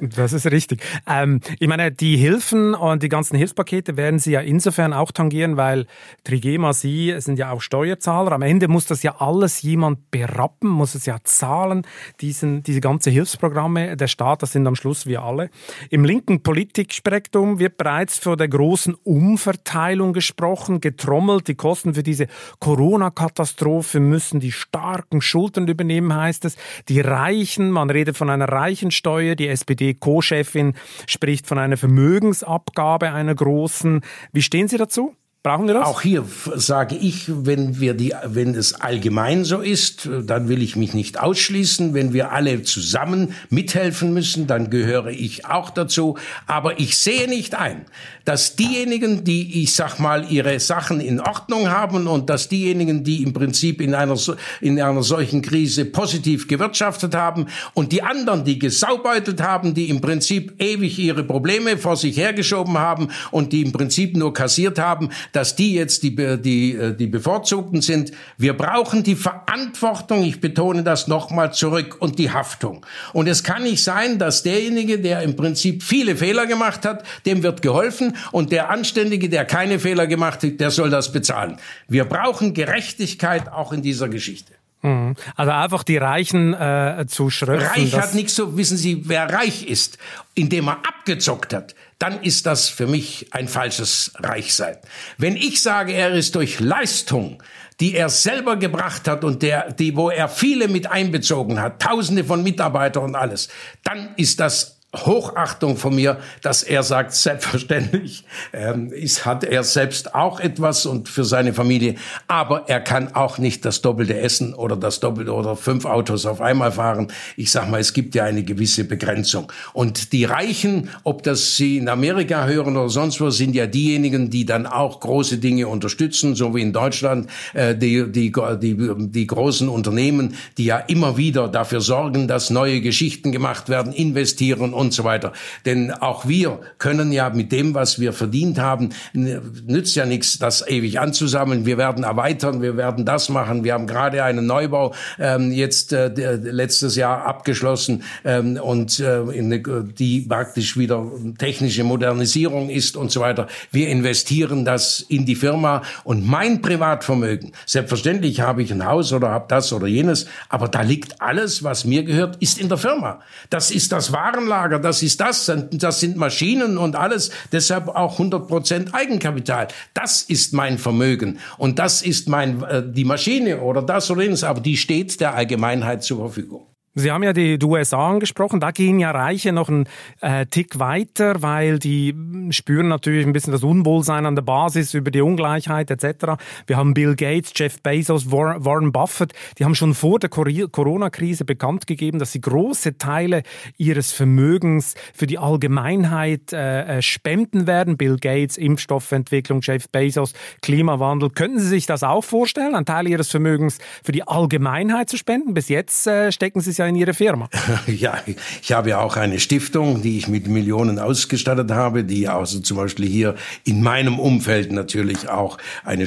Das 0.00 0.32
ist 0.32 0.46
richtig. 0.46 0.82
Ähm, 1.06 1.40
ich 1.58 1.68
meine, 1.68 1.92
die 1.92 2.16
Hilfen 2.16 2.74
und 2.74 3.02
die 3.02 3.08
ganzen 3.08 3.36
Hilfspakete 3.36 3.96
werden 3.96 4.18
Sie 4.18 4.32
ja 4.32 4.40
insofern 4.40 4.92
auch 4.92 5.12
tangieren, 5.12 5.56
weil 5.56 5.86
Trigema, 6.24 6.72
Sie 6.72 7.14
sind 7.18 7.38
ja 7.38 7.50
auch 7.50 7.60
Steuerzahler. 7.60 8.32
Am 8.32 8.42
Ende 8.42 8.68
muss 8.68 8.86
das 8.86 9.02
ja 9.02 9.16
alles 9.20 9.62
jemand 9.62 10.10
berappen, 10.10 10.68
muss 10.68 10.94
es 10.94 11.06
ja 11.06 11.18
zahlen, 11.24 11.82
diesen, 12.20 12.62
diese 12.62 12.80
ganze 12.80 13.10
Hilfsprogramme. 13.10 13.96
Der 13.96 14.08
Staat, 14.08 14.42
das 14.42 14.52
sind 14.52 14.66
am 14.66 14.76
Schluss 14.76 15.06
wir 15.06 15.22
alle. 15.22 15.50
Im 15.90 16.04
linken 16.04 16.42
Politikspektrum 16.42 17.58
wird 17.58 17.76
bereits 17.76 18.18
vor 18.18 18.36
der 18.36 18.48
großen 18.48 18.94
Umverteilung 19.04 20.13
gesprochen, 20.14 20.80
getrommelt. 20.80 21.48
Die 21.48 21.54
Kosten 21.54 21.92
für 21.92 22.02
diese 22.02 22.26
Corona-Katastrophe 22.60 24.00
müssen 24.00 24.40
die 24.40 24.52
starken 24.52 25.20
Schultern 25.20 25.68
übernehmen, 25.68 26.14
heißt 26.14 26.46
es. 26.46 26.56
Die 26.88 27.00
Reichen, 27.00 27.70
man 27.70 27.90
redet 27.90 28.16
von 28.16 28.30
einer 28.30 28.48
Reichensteuer. 28.48 29.34
Die 29.34 29.48
SPD-Co-Chefin 29.48 30.72
spricht 31.06 31.46
von 31.46 31.58
einer 31.58 31.76
Vermögensabgabe 31.76 33.12
einer 33.12 33.34
großen. 33.34 34.00
Wie 34.32 34.42
stehen 34.42 34.68
Sie 34.68 34.78
dazu? 34.78 35.14
Brauchen 35.46 35.66
wir 35.66 35.74
das? 35.74 35.86
Auch 35.86 36.00
hier 36.00 36.24
sage 36.54 36.96
ich, 36.96 37.24
wenn 37.28 37.78
wir 37.78 37.92
die, 37.92 38.14
wenn 38.24 38.54
es 38.54 38.80
allgemein 38.80 39.44
so 39.44 39.60
ist, 39.60 40.08
dann 40.22 40.48
will 40.48 40.62
ich 40.62 40.74
mich 40.74 40.94
nicht 40.94 41.20
ausschließen. 41.20 41.92
Wenn 41.92 42.14
wir 42.14 42.32
alle 42.32 42.62
zusammen 42.62 43.34
mithelfen 43.50 44.14
müssen, 44.14 44.46
dann 44.46 44.70
gehöre 44.70 45.08
ich 45.08 45.44
auch 45.44 45.68
dazu. 45.68 46.16
Aber 46.46 46.80
ich 46.80 46.96
sehe 46.96 47.28
nicht 47.28 47.56
ein, 47.56 47.84
dass 48.24 48.56
diejenigen, 48.56 49.24
die, 49.24 49.62
ich 49.62 49.74
sag 49.74 49.98
mal, 49.98 50.24
ihre 50.30 50.58
Sachen 50.60 50.98
in 50.98 51.20
Ordnung 51.20 51.68
haben 51.68 52.06
und 52.06 52.30
dass 52.30 52.48
diejenigen, 52.48 53.04
die 53.04 53.22
im 53.22 53.34
Prinzip 53.34 53.82
in 53.82 53.94
einer, 53.94 54.16
in 54.62 54.80
einer 54.80 55.02
solchen 55.02 55.42
Krise 55.42 55.84
positiv 55.84 56.48
gewirtschaftet 56.48 57.14
haben 57.14 57.48
und 57.74 57.92
die 57.92 58.02
anderen, 58.02 58.46
die 58.46 58.58
gesaubeutelt 58.58 59.42
haben, 59.42 59.74
die 59.74 59.90
im 59.90 60.00
Prinzip 60.00 60.54
ewig 60.58 60.98
ihre 60.98 61.22
Probleme 61.22 61.76
vor 61.76 61.96
sich 61.98 62.16
hergeschoben 62.16 62.78
haben 62.78 63.08
und 63.30 63.52
die 63.52 63.60
im 63.60 63.72
Prinzip 63.72 64.16
nur 64.16 64.32
kassiert 64.32 64.78
haben, 64.78 65.10
dass 65.34 65.56
die 65.56 65.74
jetzt 65.74 66.02
die, 66.02 66.14
die, 66.14 66.74
äh, 66.74 66.94
die 66.94 67.06
Bevorzugten 67.06 67.82
sind. 67.82 68.12
Wir 68.38 68.54
brauchen 68.54 69.02
die 69.02 69.16
Verantwortung, 69.16 70.22
ich 70.24 70.40
betone 70.40 70.82
das 70.82 71.08
nochmal 71.08 71.52
zurück, 71.52 71.96
und 71.98 72.18
die 72.18 72.30
Haftung. 72.30 72.86
Und 73.12 73.26
es 73.26 73.42
kann 73.42 73.64
nicht 73.64 73.82
sein, 73.82 74.18
dass 74.18 74.42
derjenige, 74.42 74.98
der 74.98 75.22
im 75.22 75.36
Prinzip 75.36 75.82
viele 75.82 76.16
Fehler 76.16 76.46
gemacht 76.46 76.84
hat, 76.84 77.04
dem 77.26 77.42
wird 77.42 77.62
geholfen 77.62 78.16
und 78.30 78.52
der 78.52 78.70
Anständige, 78.70 79.28
der 79.28 79.44
keine 79.44 79.78
Fehler 79.78 80.06
gemacht 80.06 80.42
hat, 80.42 80.60
der 80.60 80.70
soll 80.70 80.90
das 80.90 81.12
bezahlen. 81.12 81.58
Wir 81.88 82.04
brauchen 82.04 82.54
Gerechtigkeit 82.54 83.48
auch 83.50 83.72
in 83.72 83.82
dieser 83.82 84.08
Geschichte. 84.08 84.52
Mhm. 84.84 85.14
Also 85.34 85.50
einfach 85.50 85.82
die 85.82 85.96
Reichen 85.96 86.52
äh, 86.52 87.06
zu 87.08 87.30
schröpfen. 87.30 87.66
Reich 87.66 87.94
hat 87.94 88.14
nichts 88.14 88.34
so, 88.34 88.56
wissen 88.56 88.76
Sie, 88.76 89.08
wer 89.08 89.32
reich 89.32 89.66
ist, 89.66 89.98
indem 90.34 90.68
er 90.68 90.78
abgezockt 90.86 91.54
hat, 91.54 91.74
dann 91.98 92.22
ist 92.22 92.46
das 92.46 92.68
für 92.68 92.86
mich 92.86 93.28
ein 93.32 93.48
falsches 93.48 94.12
Reichsein. 94.16 94.76
Wenn 95.18 95.36
ich 95.36 95.62
sage, 95.62 95.92
er 95.92 96.10
ist 96.10 96.34
durch 96.34 96.60
Leistung, 96.60 97.42
die 97.80 97.94
er 97.94 98.08
selber 98.08 98.56
gebracht 98.56 99.08
hat 99.08 99.24
und 99.24 99.42
der, 99.42 99.72
die, 99.72 99.96
wo 99.96 100.10
er 100.10 100.28
viele 100.28 100.68
mit 100.68 100.90
einbezogen 100.90 101.60
hat, 101.60 101.82
Tausende 101.82 102.24
von 102.24 102.42
Mitarbeitern 102.42 103.04
und 103.04 103.14
alles, 103.14 103.48
dann 103.82 104.14
ist 104.16 104.40
das 104.40 104.73
Hochachtung 104.94 105.76
von 105.76 105.94
mir, 105.94 106.18
dass 106.42 106.62
er 106.62 106.82
sagt, 106.82 107.12
selbstverständlich 107.12 108.24
ähm, 108.52 108.92
ist, 108.92 109.24
hat 109.26 109.44
er 109.44 109.64
selbst 109.64 110.14
auch 110.14 110.40
etwas 110.40 110.86
und 110.86 111.08
für 111.08 111.24
seine 111.24 111.52
Familie, 111.52 111.96
aber 112.28 112.68
er 112.68 112.80
kann 112.80 113.14
auch 113.14 113.38
nicht 113.38 113.64
das 113.64 113.82
Doppelte 113.82 114.18
essen 114.18 114.54
oder 114.54 114.76
das 114.76 115.00
Doppelte 115.00 115.32
oder 115.32 115.56
fünf 115.56 115.84
Autos 115.84 116.26
auf 116.26 116.40
einmal 116.40 116.72
fahren. 116.72 117.08
Ich 117.36 117.50
sag 117.50 117.70
mal, 117.70 117.80
es 117.80 117.92
gibt 117.92 118.14
ja 118.14 118.24
eine 118.24 118.42
gewisse 118.42 118.84
Begrenzung. 118.84 119.50
Und 119.72 120.12
die 120.12 120.24
Reichen, 120.24 120.90
ob 121.02 121.22
das 121.22 121.56
sie 121.56 121.78
in 121.78 121.88
Amerika 121.88 122.46
hören 122.46 122.76
oder 122.76 122.88
sonst 122.88 123.20
wo, 123.20 123.30
sind 123.30 123.54
ja 123.54 123.66
diejenigen, 123.66 124.30
die 124.30 124.44
dann 124.44 124.66
auch 124.66 125.00
große 125.00 125.38
Dinge 125.38 125.68
unterstützen, 125.68 126.34
so 126.34 126.54
wie 126.54 126.62
in 126.62 126.72
Deutschland 126.72 127.28
äh, 127.54 127.74
die, 127.74 128.10
die, 128.10 128.32
die, 128.60 128.76
die 129.10 129.26
großen 129.26 129.68
Unternehmen, 129.68 130.34
die 130.58 130.66
ja 130.66 130.78
immer 130.78 131.16
wieder 131.16 131.48
dafür 131.48 131.80
sorgen, 131.80 132.28
dass 132.28 132.50
neue 132.50 132.80
Geschichten 132.80 133.32
gemacht 133.32 133.68
werden, 133.68 133.92
investieren 133.92 134.72
und 134.72 134.83
so 134.92 135.04
weiter. 135.04 135.32
Denn 135.64 135.92
auch 135.92 136.26
wir 136.26 136.60
können 136.78 137.12
ja 137.12 137.30
mit 137.30 137.52
dem, 137.52 137.74
was 137.74 137.98
wir 137.98 138.12
verdient 138.12 138.58
haben, 138.58 138.90
nützt 139.12 139.96
ja 139.96 140.06
nichts, 140.06 140.38
das 140.38 140.66
ewig 140.66 141.00
anzusammeln. 141.00 141.66
Wir 141.66 141.78
werden 141.78 142.04
erweitern, 142.04 142.62
wir 142.62 142.76
werden 142.76 143.04
das 143.04 143.28
machen. 143.28 143.64
Wir 143.64 143.74
haben 143.74 143.86
gerade 143.86 144.22
einen 144.22 144.46
Neubau 144.46 144.94
ähm, 145.18 145.52
jetzt 145.52 145.92
äh, 145.92 146.08
letztes 146.36 146.96
Jahr 146.96 147.24
abgeschlossen 147.26 148.02
ähm, 148.24 148.58
und 148.60 149.00
äh, 149.00 149.22
in, 149.22 149.94
die 149.96 150.20
praktisch 150.20 150.76
wieder 150.76 151.04
technische 151.38 151.84
Modernisierung 151.84 152.70
ist 152.70 152.96
und 152.96 153.10
so 153.10 153.20
weiter. 153.20 153.46
Wir 153.70 153.88
investieren 153.88 154.64
das 154.64 155.00
in 155.00 155.26
die 155.26 155.34
Firma 155.34 155.82
und 156.04 156.26
mein 156.26 156.62
Privatvermögen. 156.62 157.52
Selbstverständlich 157.66 158.40
habe 158.40 158.62
ich 158.62 158.72
ein 158.72 158.84
Haus 158.84 159.12
oder 159.12 159.30
habe 159.30 159.46
das 159.48 159.72
oder 159.72 159.86
jenes, 159.86 160.26
aber 160.48 160.68
da 160.68 160.82
liegt 160.82 161.20
alles, 161.20 161.62
was 161.62 161.84
mir 161.84 162.04
gehört, 162.04 162.36
ist 162.36 162.58
in 162.58 162.68
der 162.68 162.78
Firma. 162.78 163.20
Das 163.50 163.70
ist 163.70 163.92
das 163.92 164.12
Warenlager 164.12 164.73
Lager, 164.74 164.88
das 164.88 165.02
ist 165.02 165.20
das, 165.20 165.50
das 165.72 166.00
sind 166.00 166.16
Maschinen 166.16 166.78
und 166.78 166.96
alles, 166.96 167.30
deshalb 167.52 167.88
auch 167.88 168.12
100 168.12 168.48
Prozent 168.48 168.94
Eigenkapital. 168.94 169.68
Das 169.94 170.22
ist 170.22 170.52
mein 170.52 170.78
Vermögen 170.78 171.38
und 171.58 171.78
das 171.78 172.02
ist 172.02 172.28
mein, 172.28 172.62
äh, 172.64 172.82
die 172.86 173.04
Maschine 173.04 173.60
oder 173.60 173.82
das 173.82 174.10
oder 174.10 174.22
jenes, 174.22 174.44
aber 174.44 174.60
die 174.60 174.76
steht 174.76 175.20
der 175.20 175.34
Allgemeinheit 175.34 176.02
zur 176.02 176.18
Verfügung. 176.18 176.73
Sie 176.96 177.10
haben 177.10 177.24
ja 177.24 177.32
die, 177.32 177.58
USA 177.64 178.10
angesprochen. 178.10 178.60
Da 178.60 178.70
gehen 178.70 179.00
ja 179.00 179.10
Reiche 179.10 179.52
noch 179.52 179.68
einen 179.68 179.88
äh, 180.20 180.46
Tick 180.46 180.78
weiter, 180.78 181.42
weil 181.42 181.80
die 181.80 182.14
spüren 182.50 182.86
natürlich 182.86 183.26
ein 183.26 183.32
bisschen 183.32 183.52
das 183.52 183.64
Unwohlsein 183.64 184.26
an 184.26 184.36
der 184.36 184.42
Basis 184.42 184.94
über 184.94 185.10
die 185.10 185.20
Ungleichheit 185.20 185.90
etc. 185.90 186.40
Wir 186.68 186.76
haben 186.76 186.94
Bill 186.94 187.16
Gates, 187.16 187.52
Jeff 187.56 187.82
Bezos, 187.82 188.30
Warren 188.30 188.92
Buffett. 188.92 189.32
Die 189.58 189.64
haben 189.64 189.74
schon 189.74 189.94
vor 189.94 190.20
der 190.20 190.30
Corona-Krise 190.30 191.44
bekannt 191.44 191.88
gegeben, 191.88 192.20
dass 192.20 192.30
sie 192.30 192.40
große 192.40 192.96
Teile 192.96 193.42
ihres 193.76 194.12
Vermögens 194.12 194.94
für 195.14 195.26
die 195.26 195.38
Allgemeinheit 195.38 196.52
äh, 196.52 196.98
äh, 196.98 197.02
spenden 197.02 197.66
werden. 197.66 197.96
Bill 197.96 198.18
Gates, 198.18 198.56
Impfstoffentwicklung, 198.56 199.60
Jeff 199.62 199.88
Bezos, 199.88 200.32
Klimawandel. 200.62 201.30
Könnten 201.30 201.58
Sie 201.58 201.68
sich 201.68 201.86
das 201.86 202.04
auch 202.04 202.22
vorstellen, 202.22 202.76
einen 202.76 202.86
Teil 202.86 203.08
Ihres 203.08 203.30
Vermögens 203.30 203.78
für 204.04 204.12
die 204.12 204.26
Allgemeinheit 204.28 205.10
zu 205.10 205.16
spenden? 205.16 205.54
Bis 205.54 205.68
jetzt 205.68 206.06
äh, 206.06 206.30
stecken 206.30 206.60
Sie 206.60 206.70
es 206.70 206.76
ja 206.76 206.83
ja 206.84 206.88
in 206.88 206.96
Ihre 206.96 207.14
Firma. 207.14 207.48
Ja, 207.86 208.18
ich 208.62 208.72
habe 208.72 208.90
ja 208.90 209.00
auch 209.00 209.16
eine 209.16 209.38
Stiftung, 209.40 210.02
die 210.02 210.18
ich 210.18 210.28
mit 210.28 210.48
Millionen 210.48 210.98
ausgestattet 210.98 211.70
habe, 211.70 212.04
die 212.04 212.28
also 212.28 212.60
zum 212.60 212.76
Beispiel 212.76 213.06
hier 213.06 213.34
in 213.64 213.82
meinem 213.82 214.18
Umfeld 214.18 214.72
natürlich 214.72 215.28
auch 215.28 215.58
eine, 215.84 216.06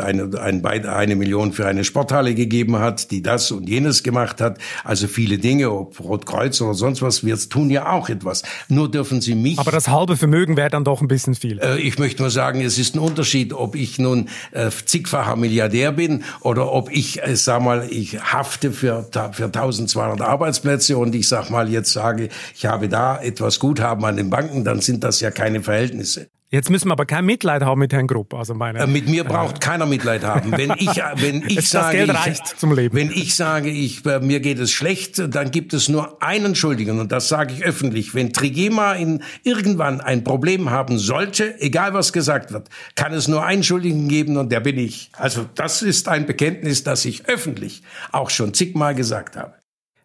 eine, 0.00 0.40
eine, 0.40 0.92
eine 0.94 1.16
Million 1.16 1.52
für 1.52 1.66
eine 1.66 1.84
Sporthalle 1.84 2.34
gegeben 2.34 2.78
hat, 2.78 3.10
die 3.10 3.22
das 3.22 3.50
und 3.50 3.68
jenes 3.68 4.02
gemacht 4.02 4.40
hat. 4.40 4.58
Also 4.84 5.08
viele 5.08 5.38
Dinge, 5.38 5.70
ob 5.70 5.98
Rotkreuz 6.00 6.60
oder 6.60 6.74
sonst 6.74 7.02
was, 7.02 7.24
wir 7.24 7.36
tun 7.36 7.70
ja 7.70 7.90
auch 7.90 8.08
etwas. 8.08 8.42
Nur 8.68 8.90
dürfen 8.90 9.20
Sie 9.20 9.34
mich. 9.34 9.58
Aber 9.58 9.72
das 9.72 9.88
halbe 9.88 10.16
Vermögen 10.16 10.56
wäre 10.56 10.70
dann 10.70 10.84
doch 10.84 11.00
ein 11.00 11.08
bisschen 11.08 11.34
viel. 11.34 11.58
Äh, 11.58 11.80
ich 11.80 11.98
möchte 11.98 12.22
nur 12.22 12.30
sagen, 12.30 12.60
es 12.60 12.78
ist 12.78 12.94
ein 12.94 13.00
Unterschied, 13.00 13.52
ob 13.52 13.74
ich 13.74 13.98
nun 13.98 14.28
äh, 14.52 14.70
zigfacher 14.84 15.36
Milliardär 15.36 15.92
bin 15.92 16.24
oder 16.40 16.72
ob 16.72 16.90
ich, 16.90 17.22
äh, 17.22 17.36
sag 17.36 17.62
mal, 17.62 17.86
ich 17.90 18.20
hafte 18.20 18.72
für, 18.72 19.06
für 19.32 19.44
1200 19.44 20.13
Arbeitsplätze 20.20 20.98
und 20.98 21.14
ich 21.14 21.28
sag 21.28 21.50
mal 21.50 21.68
jetzt 21.68 21.92
sage, 21.92 22.28
ich 22.54 22.66
habe 22.66 22.88
da 22.88 23.20
etwas 23.20 23.58
Guthaben 23.58 24.04
an 24.04 24.16
den 24.16 24.30
Banken, 24.30 24.64
dann 24.64 24.80
sind 24.80 25.04
das 25.04 25.20
ja 25.20 25.30
keine 25.30 25.62
Verhältnisse. 25.62 26.28
Jetzt 26.54 26.70
müssen 26.70 26.86
wir 26.86 26.92
aber 26.92 27.04
kein 27.04 27.24
Mitleid 27.24 27.62
haben 27.62 27.80
mit 27.80 27.92
Herrn 27.92 28.06
Grupp. 28.06 28.32
Also 28.32 28.54
meine, 28.54 28.78
äh, 28.78 28.86
mit 28.86 29.08
mir 29.08 29.24
braucht 29.24 29.56
äh, 29.56 29.58
keiner 29.58 29.86
Mitleid 29.86 30.22
haben. 30.22 30.52
Wenn 30.52 30.70
ich, 30.78 30.86
wenn 31.16 31.42
ich 31.48 31.68
sage, 31.68 32.04
ich, 32.04 32.92
wenn 32.92 33.10
ich 33.10 33.34
sage, 33.34 33.70
ich, 33.70 34.06
äh, 34.06 34.20
mir 34.20 34.38
geht 34.38 34.60
es 34.60 34.70
schlecht, 34.70 35.34
dann 35.34 35.50
gibt 35.50 35.74
es 35.74 35.88
nur 35.88 36.22
einen 36.22 36.54
Schuldigen 36.54 37.00
und 37.00 37.10
das 37.10 37.26
sage 37.26 37.54
ich 37.54 37.64
öffentlich. 37.64 38.14
Wenn 38.14 38.32
Trigema 38.32 38.92
in 38.92 39.24
irgendwann 39.42 40.00
ein 40.00 40.22
Problem 40.22 40.70
haben 40.70 40.96
sollte, 40.96 41.60
egal 41.60 41.92
was 41.92 42.12
gesagt 42.12 42.52
wird, 42.52 42.68
kann 42.94 43.12
es 43.12 43.26
nur 43.26 43.44
einen 43.44 43.64
Schuldigen 43.64 44.06
geben 44.06 44.36
und 44.36 44.52
der 44.52 44.60
bin 44.60 44.78
ich. 44.78 45.10
Also 45.14 45.46
das 45.56 45.82
ist 45.82 46.06
ein 46.06 46.24
Bekenntnis, 46.24 46.84
das 46.84 47.04
ich 47.04 47.26
öffentlich 47.26 47.82
auch 48.12 48.30
schon 48.30 48.54
zigmal 48.54 48.94
gesagt 48.94 49.36
habe. 49.36 49.54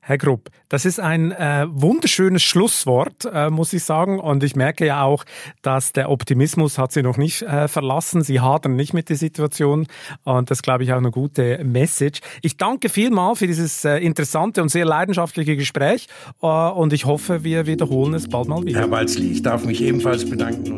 Herr 0.09 0.17
Grupp, 0.17 0.49
das 0.69 0.85
ist 0.85 0.99
ein 0.99 1.31
äh, 1.31 1.67
wunderschönes 1.69 2.41
Schlusswort, 2.41 3.29
äh, 3.31 3.51
muss 3.51 3.73
ich 3.73 3.83
sagen. 3.83 4.19
Und 4.19 4.43
ich 4.43 4.55
merke 4.55 4.87
ja 4.87 5.03
auch, 5.03 5.23
dass 5.61 5.93
der 5.93 6.09
Optimismus 6.09 6.79
hat 6.79 6.91
Sie 6.91 7.03
noch 7.03 7.17
nicht 7.17 7.43
äh, 7.43 7.67
verlassen. 7.67 8.23
Sie 8.23 8.39
hadern 8.39 8.75
nicht 8.75 8.95
mit 8.95 9.09
der 9.09 9.17
Situation. 9.17 9.85
Und 10.23 10.49
das, 10.49 10.63
glaube 10.63 10.83
ich, 10.83 10.93
auch 10.93 10.97
eine 10.97 11.11
gute 11.11 11.63
Message. 11.63 12.21
Ich 12.41 12.57
danke 12.57 12.89
vielmal 12.89 13.35
für 13.35 13.45
dieses 13.45 13.85
äh, 13.85 13.99
interessante 13.99 14.63
und 14.63 14.69
sehr 14.69 14.83
leidenschaftliche 14.83 15.55
Gespräch. 15.55 16.07
Äh, 16.41 16.47
und 16.47 16.91
ich 16.91 17.05
hoffe, 17.05 17.43
wir 17.43 17.67
wiederholen 17.67 18.15
es 18.15 18.27
bald 18.27 18.47
mal 18.47 18.65
wieder. 18.65 18.79
Herr 18.79 18.89
Walzli, 18.89 19.33
ich 19.33 19.43
darf 19.43 19.63
mich 19.63 19.79
ebenfalls 19.79 20.27
bedanken. 20.27 20.77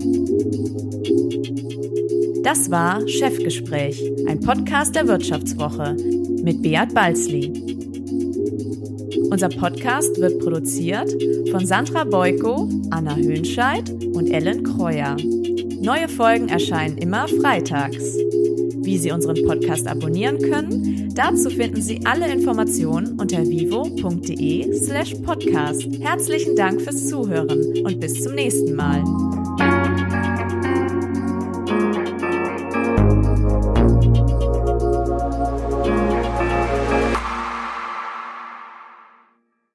Das 2.43 2.69
war 2.69 3.07
Chefgespräch, 3.07 4.11
ein 4.27 4.41
Podcast 4.41 4.93
der 4.93 5.07
Wirtschaftswoche 5.07 5.95
mit 6.43 6.61
Beat 6.61 6.93
Balzli. 6.93 7.71
Unser 9.29 9.49
Podcast 9.49 10.19
wird 10.19 10.39
produziert 10.39 11.13
von 11.51 11.65
Sandra 11.65 12.03
Beuko, 12.03 12.69
Anna 12.89 13.15
Höhnscheid 13.15 13.89
und 14.13 14.27
Ellen 14.27 14.63
Kreuer. 14.63 15.17
Neue 15.79 16.07
Folgen 16.07 16.49
erscheinen 16.49 16.97
immer 16.97 17.27
freitags. 17.27 18.15
Wie 18.83 18.97
Sie 18.97 19.11
unseren 19.11 19.43
Podcast 19.45 19.87
abonnieren 19.87 20.39
können, 20.39 21.13
dazu 21.15 21.49
finden 21.49 21.81
Sie 21.81 22.01
alle 22.05 22.31
Informationen 22.31 23.19
unter 23.19 23.43
vivo.de 23.47 24.73
slash 24.73 25.15
podcast. 25.23 25.87
Herzlichen 25.99 26.55
Dank 26.55 26.81
fürs 26.81 27.07
Zuhören 27.07 27.83
und 27.83 27.99
bis 27.99 28.23
zum 28.23 28.35
nächsten 28.35 28.75
Mal. 28.75 29.03